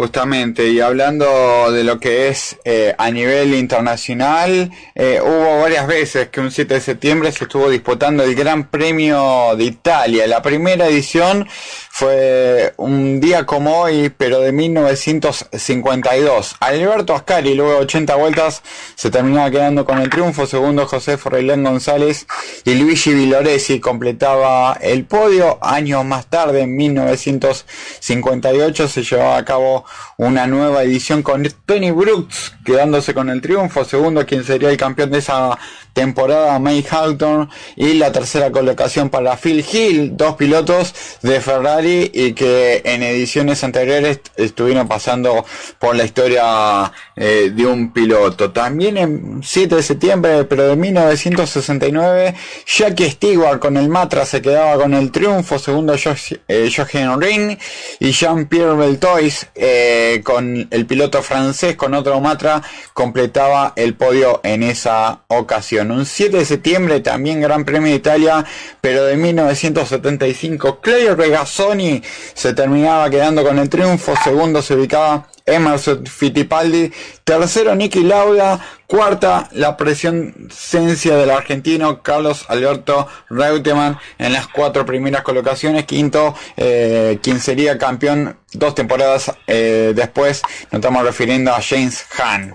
Justamente, 0.00 0.70
y 0.70 0.80
hablando 0.80 1.70
de 1.70 1.84
lo 1.84 2.00
que 2.00 2.28
es 2.28 2.56
eh, 2.64 2.94
a 2.96 3.10
nivel 3.10 3.52
internacional, 3.52 4.70
eh, 4.94 5.20
hubo 5.22 5.60
varias 5.60 5.86
veces 5.86 6.30
que 6.30 6.40
un 6.40 6.50
7 6.50 6.72
de 6.72 6.80
septiembre 6.80 7.30
se 7.32 7.44
estuvo 7.44 7.68
disputando 7.68 8.22
el 8.22 8.34
Gran 8.34 8.70
Premio 8.70 9.54
de 9.58 9.64
Italia. 9.64 10.26
La 10.26 10.40
primera 10.40 10.86
edición 10.86 11.46
fue 11.90 12.72
un 12.78 13.20
día 13.20 13.44
como 13.44 13.80
hoy, 13.80 14.10
pero 14.16 14.40
de 14.40 14.52
1952. 14.52 16.56
Alberto 16.60 17.14
Ascari, 17.14 17.54
luego 17.54 17.72
de 17.72 17.78
80 17.80 18.14
vueltas, 18.14 18.62
se 18.94 19.10
terminaba 19.10 19.50
quedando 19.50 19.84
con 19.84 19.98
el 19.98 20.08
triunfo. 20.08 20.46
Segundo, 20.46 20.86
José 20.86 21.18
Forreilán 21.18 21.62
González 21.62 22.26
y 22.64 22.74
Luigi 22.74 23.12
Villoresi 23.12 23.80
completaba 23.80 24.78
el 24.80 25.04
podio. 25.04 25.58
Años 25.60 26.06
más 26.06 26.28
tarde, 26.28 26.62
en 26.62 26.74
1958, 26.74 28.88
se 28.88 29.02
llevaba 29.02 29.36
a 29.36 29.44
cabo 29.44 29.84
una 30.16 30.46
nueva 30.46 30.82
edición 30.82 31.22
con 31.22 31.46
Tony 31.66 31.90
Brooks 31.90 32.54
quedándose 32.64 33.14
con 33.14 33.30
el 33.30 33.40
triunfo. 33.40 33.84
Segundo, 33.84 34.26
quien 34.26 34.44
sería 34.44 34.70
el 34.70 34.76
campeón 34.76 35.10
de 35.10 35.18
esa 35.18 35.58
temporada, 35.92 36.58
May 36.58 36.84
Halton. 36.88 37.48
Y 37.76 37.94
la 37.94 38.12
tercera 38.12 38.50
colocación 38.50 39.10
para 39.10 39.36
Phil 39.36 39.64
Hill, 39.70 40.16
dos 40.16 40.36
pilotos 40.36 40.94
de 41.22 41.40
Ferrari 41.40 42.10
y 42.12 42.32
que 42.32 42.82
en 42.84 43.02
ediciones 43.02 43.64
anteriores 43.64 44.20
estuvieron 44.36 44.88
pasando 44.88 45.44
por 45.78 45.96
la 45.96 46.04
historia 46.04 46.92
eh, 47.16 47.50
de 47.54 47.66
un 47.66 47.92
piloto. 47.92 48.50
También 48.50 48.96
en 48.96 49.40
7 49.42 49.76
de 49.76 49.82
septiembre, 49.82 50.44
pero 50.44 50.68
de 50.68 50.76
1969, 50.76 52.34
Jackie 52.66 53.10
Stewart 53.10 53.58
con 53.58 53.76
el 53.76 53.88
Matra 53.88 54.24
se 54.24 54.42
quedaba 54.42 54.76
con 54.80 54.94
el 54.94 55.10
triunfo. 55.10 55.58
Segundo, 55.58 55.94
eh, 56.48 56.70
Jochen 56.74 57.20
Ring 57.20 57.58
y 57.98 58.12
Jean-Pierre 58.12 58.74
Beltois. 58.74 59.46
Eh, 59.54 60.20
con 60.24 60.68
el 60.70 60.86
piloto 60.86 61.22
francés, 61.22 61.76
con 61.76 61.94
otro 61.94 62.20
Matra, 62.20 62.62
completaba 62.92 63.72
el 63.76 63.94
podio 63.94 64.40
en 64.42 64.62
esa 64.62 65.22
ocasión. 65.28 65.79
Un 65.88 66.04
7 66.04 66.36
de 66.36 66.44
septiembre, 66.44 67.00
también 67.00 67.40
Gran 67.40 67.64
Premio 67.64 67.90
de 67.90 67.96
Italia, 67.96 68.44
pero 68.80 69.04
de 69.04 69.16
1975, 69.16 70.80
Claudio 70.80 71.14
Regazzoni 71.14 72.02
se 72.34 72.52
terminaba 72.52 73.08
quedando 73.08 73.42
con 73.42 73.58
el 73.58 73.68
triunfo. 73.68 74.14
Segundo 74.22 74.60
se 74.60 74.74
ubicaba 74.74 75.28
Emerson 75.46 76.06
Fittipaldi, 76.06 76.92
tercero 77.24 77.74
Nicky 77.74 78.02
Lauda, 78.02 78.60
cuarta 78.86 79.48
la 79.52 79.76
presencia 79.76 81.16
del 81.16 81.30
argentino 81.30 82.02
Carlos 82.02 82.44
Alberto 82.48 83.08
Reutemann 83.28 83.98
en 84.18 84.32
las 84.32 84.48
cuatro 84.48 84.84
primeras 84.84 85.22
colocaciones, 85.22 85.84
quinto 85.86 86.34
eh, 86.56 87.18
quien 87.22 87.40
sería 87.40 87.78
campeón 87.78 88.36
dos 88.52 88.74
temporadas 88.74 89.32
eh, 89.46 89.92
después, 89.94 90.42
nos 90.70 90.80
estamos 90.80 91.04
refiriendo 91.04 91.52
a 91.52 91.60
James 91.62 92.04
Hahn. 92.18 92.54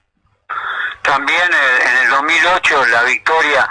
También 1.02 1.40
eh, 1.40 1.88
en 1.88 2.04
el 2.04 2.10
2008 2.10 2.86
la 2.86 3.02
victoria 3.04 3.68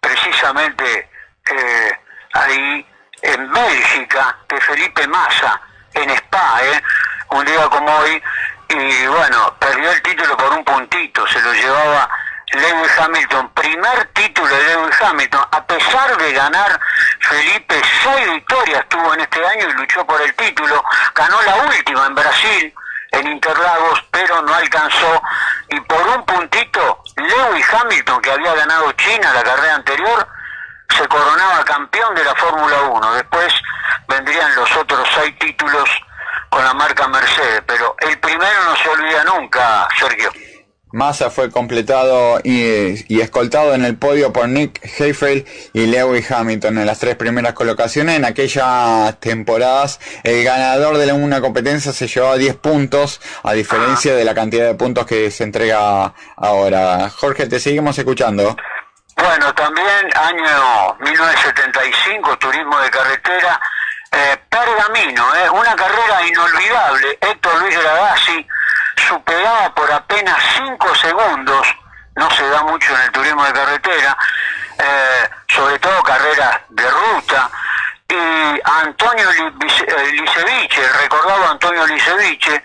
precisamente 0.00 1.10
eh, 1.50 1.90
ahí 2.32 2.86
en 3.22 3.52
Bélgica 3.52 4.36
de 4.48 4.60
Felipe 4.60 5.06
Massa 5.06 5.60
en 5.94 6.10
Spa, 6.10 6.60
¿eh? 6.62 6.82
un 7.30 7.44
día 7.44 7.68
como 7.68 7.94
hoy, 7.98 8.22
y 8.68 9.06
bueno, 9.06 9.54
perdió 9.58 9.90
el 9.90 10.02
título 10.02 10.36
por 10.36 10.52
un 10.52 10.64
puntito, 10.64 11.26
se 11.26 11.40
lo 11.40 11.52
llevaba 11.52 12.08
Lewis 12.52 12.98
Hamilton, 12.98 13.48
primer 13.50 14.04
título 14.12 14.48
de 14.48 14.74
Lewis 14.74 15.02
Hamilton, 15.02 15.44
a 15.50 15.66
pesar 15.66 16.16
de 16.16 16.32
ganar 16.32 16.80
Felipe 17.20 17.80
seis 18.02 18.32
victorias 18.32 18.84
tuvo 18.88 19.14
en 19.14 19.20
este 19.20 19.44
año 19.46 19.68
y 19.68 19.72
luchó 19.74 20.04
por 20.06 20.20
el 20.20 20.34
título, 20.34 20.82
ganó 21.14 21.42
la 21.42 21.56
última 21.56 22.06
en 22.06 22.14
Brasil, 22.14 22.74
en 23.12 23.26
Interlagos, 23.28 24.04
pero 24.10 24.42
no 24.42 24.54
alcanzó 24.54 25.22
y 25.68 25.80
por 25.80 26.06
un 26.08 26.24
puntito 26.24 27.02
Lewis 27.16 27.66
Hamilton, 27.72 28.20
que 28.22 28.32
había 28.32 28.54
ganado 28.54 28.92
China 28.92 29.32
la 29.32 29.42
carrera 29.42 29.74
anterior, 29.76 30.28
se 30.96 31.06
coronaba 31.08 31.64
campeón 31.64 32.14
de 32.14 32.24
la 32.24 32.34
Fórmula 32.34 32.82
1. 32.82 33.14
Después 33.14 33.52
vendrían 34.08 34.54
los 34.54 34.76
otros 34.76 35.08
seis 35.14 35.38
títulos 35.38 35.88
con 36.50 36.64
la 36.64 36.74
marca 36.74 37.06
Mercedes, 37.08 37.62
pero 37.66 37.94
el 38.00 38.18
primero 38.18 38.64
no 38.64 38.76
se 38.76 38.88
olvida 38.88 39.24
nunca, 39.24 39.88
Sergio. 39.98 40.30
Massa 40.92 41.30
fue 41.30 41.50
completado 41.50 42.40
y, 42.42 43.20
escoltado 43.20 43.74
en 43.74 43.84
el 43.84 43.96
podio 43.96 44.32
por 44.32 44.48
Nick 44.48 44.80
Heifel 44.98 45.46
y 45.72 45.86
Lewis 45.86 46.30
Hamilton 46.32 46.78
en 46.78 46.86
las 46.86 46.98
tres 46.98 47.14
primeras 47.14 47.52
colocaciones. 47.52 48.16
En 48.16 48.24
aquellas 48.24 49.18
temporadas, 49.20 50.00
el 50.24 50.42
ganador 50.42 50.98
de 50.98 51.12
una 51.12 51.40
competencia 51.40 51.92
se 51.92 52.08
llevaba 52.08 52.36
10 52.36 52.56
puntos, 52.56 53.20
a 53.44 53.52
diferencia 53.52 54.16
de 54.16 54.24
la 54.24 54.34
cantidad 54.34 54.66
de 54.66 54.74
puntos 54.74 55.06
que 55.06 55.30
se 55.30 55.44
entrega 55.44 56.12
ahora. 56.36 57.08
Jorge, 57.10 57.46
te 57.46 57.60
seguimos 57.60 57.96
escuchando. 57.96 58.56
Bueno, 59.22 59.52
también 59.54 60.10
año 60.16 60.96
1975, 60.98 62.38
turismo 62.38 62.78
de 62.80 62.90
carretera, 62.90 63.60
eh, 64.12 64.38
Pergamino, 64.48 65.34
eh, 65.36 65.50
una 65.50 65.76
carrera 65.76 66.26
inolvidable. 66.26 67.18
Héctor 67.20 67.60
Luis 67.60 67.78
Gradasi 67.78 68.46
superaba 68.96 69.74
por 69.74 69.92
apenas 69.92 70.42
5 70.56 70.94
segundos, 70.94 71.66
no 72.16 72.30
se 72.30 72.48
da 72.48 72.62
mucho 72.62 72.94
en 72.94 73.02
el 73.02 73.12
turismo 73.12 73.44
de 73.44 73.52
carretera, 73.52 74.16
eh, 74.78 75.28
sobre 75.48 75.78
todo 75.78 76.02
carreras 76.02 76.58
de 76.70 76.90
ruta. 76.90 77.50
Y 78.08 78.60
Antonio 78.64 79.28
Liceviche, 80.12 80.88
recordado 80.94 81.50
Antonio 81.50 81.86
Liceviche, 81.86 82.64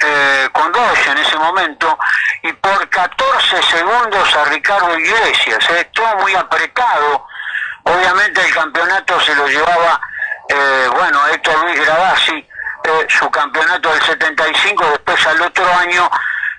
eh, 0.00 0.48
con 0.52 0.72
dos 0.72 1.06
en 1.06 1.18
ese 1.18 1.36
momento, 1.36 1.98
y 2.42 2.52
por 2.54 2.88
14 2.88 3.62
segundos 3.62 4.36
a 4.36 4.44
Ricardo 4.46 4.98
Iglesias, 4.98 5.70
eh, 5.70 5.90
todo 5.92 6.16
muy 6.16 6.34
apretado. 6.34 7.26
Obviamente 7.84 8.40
el 8.40 8.54
campeonato 8.54 9.20
se 9.20 9.34
lo 9.34 9.46
llevaba, 9.46 10.00
eh, 10.48 10.88
bueno, 10.92 11.20
Héctor 11.28 11.64
Luis 11.64 11.80
Gradasi, 11.80 12.48
eh, 12.84 13.06
su 13.08 13.30
campeonato 13.30 13.90
del 13.92 14.02
75, 14.02 14.84
después 14.90 15.26
al 15.26 15.40
otro 15.40 15.66
año 15.78 16.10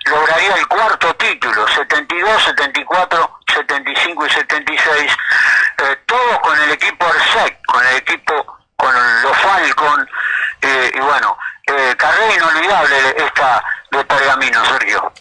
lograría 0.06 0.54
el 0.56 0.66
cuarto 0.66 1.14
título, 1.14 1.66
72, 1.68 2.42
74, 2.44 3.40
75 3.54 4.26
y 4.26 4.30
76, 4.30 5.12
eh, 5.78 5.96
todos 6.06 6.38
con 6.40 6.60
el 6.60 6.70
equipo 6.70 7.06
ARSEC, 7.06 7.58
con 7.66 7.86
el 7.86 7.96
equipo, 7.96 8.58
con 8.76 9.22
los 9.22 9.36
Falcon, 9.38 10.08
eh, 10.62 10.90
y 10.94 10.98
bueno, 10.98 11.38
eh, 11.66 11.94
carrera 11.96 12.34
inolvidable 12.34 12.96
esta 13.16 13.64
de 13.90 14.04
Pergamino, 14.04 14.64
Sergio. 14.64 15.12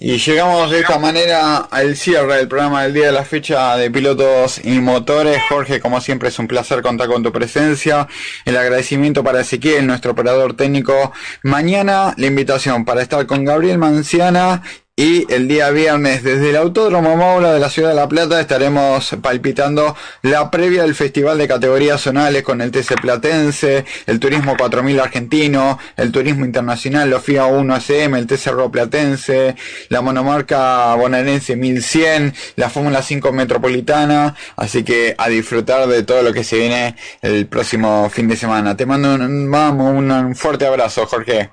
Y 0.00 0.16
llegamos 0.18 0.70
de 0.70 0.80
esta 0.80 0.98
manera 0.98 1.56
al 1.56 1.96
cierre 1.96 2.36
del 2.36 2.46
programa 2.46 2.84
del 2.84 2.94
día 2.94 3.06
de 3.06 3.12
la 3.12 3.24
fecha 3.24 3.76
de 3.76 3.90
pilotos 3.90 4.64
y 4.64 4.78
motores. 4.80 5.42
Jorge, 5.48 5.80
como 5.80 6.00
siempre 6.00 6.28
es 6.28 6.38
un 6.38 6.46
placer 6.46 6.82
contar 6.82 7.08
con 7.08 7.24
tu 7.24 7.32
presencia. 7.32 8.06
El 8.44 8.56
agradecimiento 8.56 9.24
para 9.24 9.40
Ezequiel, 9.40 9.88
nuestro 9.88 10.12
operador 10.12 10.56
técnico. 10.56 11.12
Mañana 11.42 12.14
la 12.16 12.26
invitación 12.26 12.84
para 12.84 13.02
estar 13.02 13.26
con 13.26 13.44
Gabriel 13.44 13.78
Manciana 13.78 14.62
Y 15.00 15.32
el 15.32 15.46
día 15.46 15.70
viernes 15.70 16.24
desde 16.24 16.50
el 16.50 16.56
Autódromo 16.56 17.16
Maula 17.16 17.52
de 17.52 17.60
la 17.60 17.70
Ciudad 17.70 17.90
de 17.90 17.94
La 17.94 18.08
Plata 18.08 18.40
estaremos 18.40 19.16
palpitando 19.22 19.94
la 20.22 20.50
previa 20.50 20.82
del 20.82 20.96
Festival 20.96 21.38
de 21.38 21.46
Categorías 21.46 22.00
Zonales 22.00 22.42
con 22.42 22.60
el 22.60 22.72
TC 22.72 23.00
Platense, 23.00 23.84
el 24.06 24.18
Turismo 24.18 24.56
4000 24.56 24.98
Argentino, 24.98 25.78
el 25.96 26.10
Turismo 26.10 26.44
Internacional, 26.44 27.08
los 27.08 27.22
FIA 27.22 27.46
1 27.46 27.76
SM, 27.76 28.18
el 28.18 28.26
TC 28.26 28.46
Ro 28.48 28.72
Platense, 28.72 29.54
la 29.88 30.00
monomarca 30.00 30.92
bonaerense 30.96 31.54
1100, 31.54 32.34
la 32.56 32.68
Fórmula 32.68 33.00
5 33.00 33.30
Metropolitana. 33.32 34.34
Así 34.56 34.82
que 34.82 35.14
a 35.16 35.28
disfrutar 35.28 35.86
de 35.86 36.02
todo 36.02 36.22
lo 36.22 36.32
que 36.32 36.42
se 36.42 36.58
viene 36.58 36.96
el 37.22 37.46
próximo 37.46 38.10
fin 38.10 38.26
de 38.26 38.34
semana. 38.34 38.76
Te 38.76 38.84
mando 38.84 39.14
un, 39.14 40.10
un 40.10 40.34
fuerte 40.34 40.66
abrazo, 40.66 41.06
Jorge. 41.06 41.52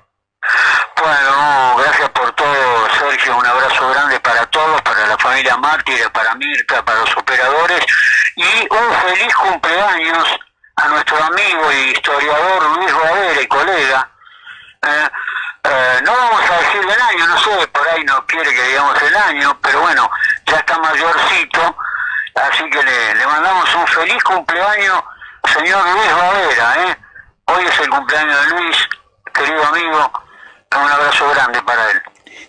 Bueno, 1.00 1.76
gracias 1.78 2.10
por 2.10 2.25
Un 3.24 3.46
abrazo 3.46 3.88
grande 3.88 4.20
para 4.20 4.44
todos, 4.46 4.80
para 4.82 5.06
la 5.06 5.16
familia 5.16 5.56
Mártires, 5.56 6.08
para 6.10 6.34
Mirta, 6.34 6.84
para 6.84 7.00
los 7.00 7.16
operadores. 7.16 7.80
Y 8.36 8.68
un 8.70 8.94
feliz 8.94 9.34
cumpleaños 9.34 10.38
a 10.76 10.88
nuestro 10.88 11.24
amigo 11.24 11.72
y 11.72 11.92
historiador 11.92 12.76
Luis 12.76 12.92
Ravera 12.92 13.40
y 13.40 13.46
colega. 13.48 14.10
Eh, 14.82 15.08
eh, 15.64 16.00
no 16.04 16.12
vamos 16.12 16.50
a 16.50 16.58
decirle 16.58 16.92
el 16.92 17.00
año, 17.00 17.26
no 17.26 17.38
sé, 17.38 17.66
por 17.68 17.88
ahí 17.88 18.04
no 18.04 18.24
quiere 18.26 18.54
que 18.54 18.62
digamos 18.62 19.02
el 19.02 19.16
año, 19.16 19.58
pero 19.62 19.80
bueno, 19.80 20.10
ya 20.44 20.58
está 20.58 20.78
mayorcito, 20.78 21.76
así 22.34 22.70
que 22.70 22.82
le, 22.82 23.26
mandamos 23.26 23.74
un 23.74 23.86
feliz 23.88 24.22
cumpleaños, 24.22 25.02
señor 25.54 25.82
Luis 25.88 26.12
Ravera. 26.12 26.74
¿eh? 26.84 26.96
Hoy 27.46 27.64
es 27.64 27.80
el 27.80 27.88
cumpleaños 27.88 28.40
de 28.42 28.54
Luis, 28.54 28.88
querido 29.32 29.66
amigo, 29.66 30.12
un 30.76 30.92
abrazo 30.92 31.30
grande 31.30 31.62
para 31.62 31.90
él. 31.90 32.02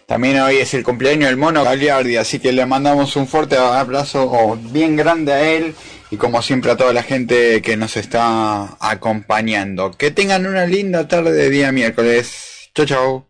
También 0.07 0.39
hoy 0.39 0.55
es 0.55 0.73
el 0.73 0.85
cumpleaños 0.85 1.27
del 1.27 1.35
mono 1.35 1.65
Gagliardi, 1.65 2.15
así 2.15 2.39
que 2.39 2.53
le 2.53 2.65
mandamos 2.65 3.17
un 3.17 3.27
fuerte 3.27 3.57
abrazo 3.57 4.57
bien 4.71 4.95
grande 4.95 5.33
a 5.33 5.51
él 5.51 5.75
y 6.09 6.15
como 6.15 6.41
siempre 6.41 6.71
a 6.71 6.77
toda 6.77 6.93
la 6.93 7.03
gente 7.03 7.61
que 7.61 7.75
nos 7.75 7.97
está 7.97 8.77
acompañando. 8.79 9.91
Que 9.91 10.11
tengan 10.11 10.47
una 10.47 10.65
linda 10.65 11.09
tarde 11.09 11.33
de 11.33 11.49
día 11.49 11.73
miércoles. 11.73 12.69
Chau 12.73 12.85
chau. 12.85 13.27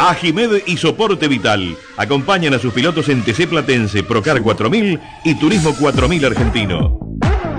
Ajimed 0.00 0.62
y 0.66 0.76
Soporte 0.76 1.28
Vital 1.28 1.76
acompañan 1.96 2.54
a 2.54 2.58
sus 2.58 2.74
pilotos 2.74 3.08
en 3.08 3.22
TC 3.22 3.46
Platense, 3.46 4.02
Procar 4.02 4.42
4000 4.42 5.00
y 5.24 5.34
Turismo 5.36 5.76
4000 5.76 6.24
Argentino. 6.24 6.98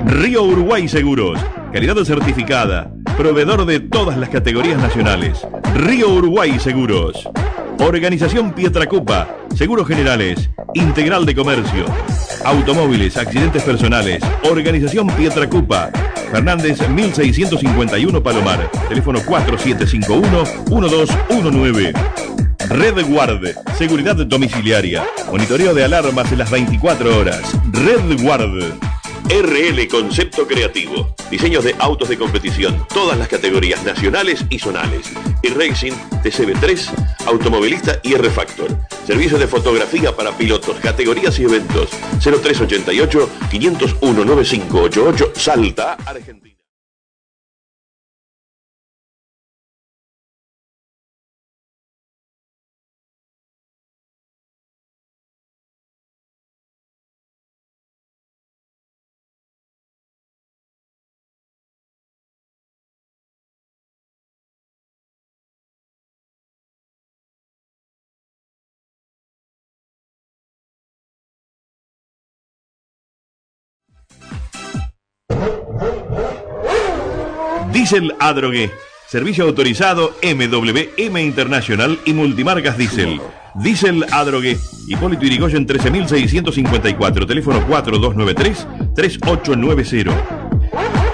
Río 0.05 0.43
Uruguay 0.43 0.89
Seguros, 0.89 1.39
calidad 1.71 1.95
certificada, 2.03 2.91
proveedor 3.15 3.65
de 3.65 3.79
todas 3.79 4.17
las 4.17 4.27
categorías 4.29 4.81
nacionales. 4.81 5.45
Río 5.73 6.09
Uruguay 6.09 6.59
Seguros. 6.59 7.29
Organización 7.79 8.53
Pietracupa, 8.53 9.27
Seguros 9.55 9.87
Generales, 9.87 10.51
Integral 10.73 11.25
de 11.25 11.35
Comercio, 11.35 11.85
Automóviles, 12.45 13.17
Accidentes 13.17 13.63
Personales, 13.63 14.23
Organización 14.49 15.07
Pietracupa, 15.07 15.89
Fernández 16.31 16.87
1651 16.87 18.23
Palomar, 18.23 18.71
teléfono 18.87 19.19
4751-1219. 19.19 21.93
Red 22.69 23.05
Guard, 23.07 23.41
seguridad 23.77 24.15
domiciliaria, 24.15 25.03
monitoreo 25.29 25.73
de 25.73 25.83
alarmas 25.83 26.31
en 26.31 26.37
las 26.39 26.49
24 26.49 27.17
horas. 27.17 27.41
Red 27.71 28.21
Guard. 28.21 28.94
RL 29.29 29.87
Concepto 29.87 30.47
Creativo. 30.47 31.15
Diseños 31.31 31.63
de 31.63 31.75
autos 31.79 32.09
de 32.09 32.17
competición, 32.17 32.85
todas 32.93 33.17
las 33.17 33.27
categorías 33.27 33.83
nacionales 33.83 34.45
y 34.49 34.59
zonales. 34.59 35.11
Y 35.41 35.49
Racing, 35.49 35.93
TCB3, 36.23 37.25
Automovilista 37.25 37.99
y 38.03 38.13
R-Factor. 38.13 38.77
Servicio 39.05 39.37
de 39.37 39.47
fotografía 39.47 40.15
para 40.15 40.31
pilotos, 40.37 40.77
categorías 40.77 41.39
y 41.39 41.43
eventos. 41.43 41.89
0388 42.21 43.29
501 43.49 44.25
9588 44.25 45.31
Salta, 45.35 45.93
Argentina. 46.05 46.44
Diesel 77.85 78.15
Adrogué. 78.19 78.71
Servicio 79.07 79.43
autorizado 79.43 80.15
MWM 80.23 81.19
Internacional 81.19 81.99
y 82.03 82.13
Multimarcas 82.13 82.79
Diesel. 82.79 83.21
Diesel 83.53 84.03
Adrogué. 84.11 84.57
Hipólito 84.87 85.23
Yrigoyen 85.23 85.67
13654. 85.67 87.27
Teléfono 87.27 87.61
4293-3890. 87.67 90.11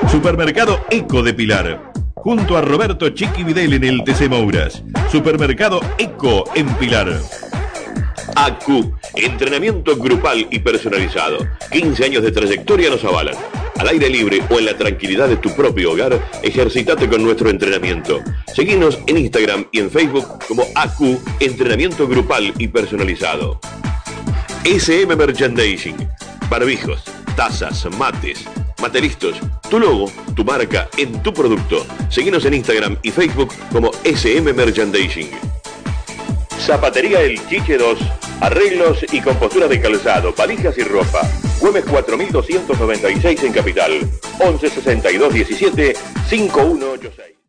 Supermercado 0.10 0.80
Eco 0.90 1.22
de 1.22 1.34
Pilar. 1.34 1.92
Junto 2.16 2.56
a 2.56 2.62
Roberto 2.62 3.10
Chiqui 3.10 3.44
Videl 3.44 3.74
en 3.74 3.84
el 3.84 4.06
TC 4.06 4.30
Mouras. 4.30 4.82
Supermercado 5.12 5.82
Eco 5.98 6.46
en 6.56 6.74
Pilar. 6.76 7.20
ACU, 8.34 8.94
entrenamiento 9.16 9.98
grupal 9.98 10.48
y 10.50 10.60
personalizado. 10.60 11.46
15 11.70 12.06
años 12.06 12.24
de 12.24 12.32
trayectoria 12.32 12.90
nos 12.90 13.04
avalan. 13.04 13.36
Al 13.82 13.88
aire 13.88 14.12
libre 14.12 14.44
o 14.52 14.60
en 14.60 14.66
la 14.66 14.78
tranquilidad 14.78 15.28
de 15.28 15.38
tu 15.38 15.56
propio 15.56 15.94
hogar, 15.94 16.22
ejercitate 16.44 17.10
con 17.10 17.24
nuestro 17.24 17.50
entrenamiento. 17.50 18.20
Seguinos 18.54 19.00
en 19.08 19.18
Instagram 19.18 19.66
y 19.72 19.80
en 19.80 19.90
Facebook 19.90 20.28
como 20.48 20.66
ACU, 20.76 21.20
entrenamiento 21.40 22.08
grupal 22.08 22.54
y 22.60 22.68
personalizado. 22.68 23.60
SM 24.66 25.16
Merchandising, 25.16 25.96
barbijos, 26.48 27.02
tazas, 27.36 27.88
mates, 27.98 28.46
materistos, 28.80 29.38
tu 29.68 29.80
logo, 29.80 30.12
tu 30.36 30.46
marca 30.46 30.88
en 30.96 31.24
tu 31.24 31.34
producto. 31.34 31.84
Seguinos 32.10 32.46
en 32.46 32.54
Instagram 32.54 32.98
y 33.02 33.10
Facebook 33.10 33.52
como 33.72 33.90
SM 34.04 34.54
Merchandising. 34.54 35.61
Zapatería 36.62 37.22
El 37.22 37.44
Chiche 37.48 37.76
2. 37.76 37.98
Arreglos 38.40 39.04
y 39.12 39.20
compostura 39.20 39.68
de 39.68 39.82
calzado, 39.82 40.34
valijas 40.38 40.78
y 40.78 40.84
ropa. 40.84 41.22
Güemes 41.60 41.86
4296 41.86 43.44
en 43.44 43.54
Capital. 43.54 43.92
11 44.40 44.70
62 44.70 45.34
17 45.34 45.94
5186. 46.30 47.41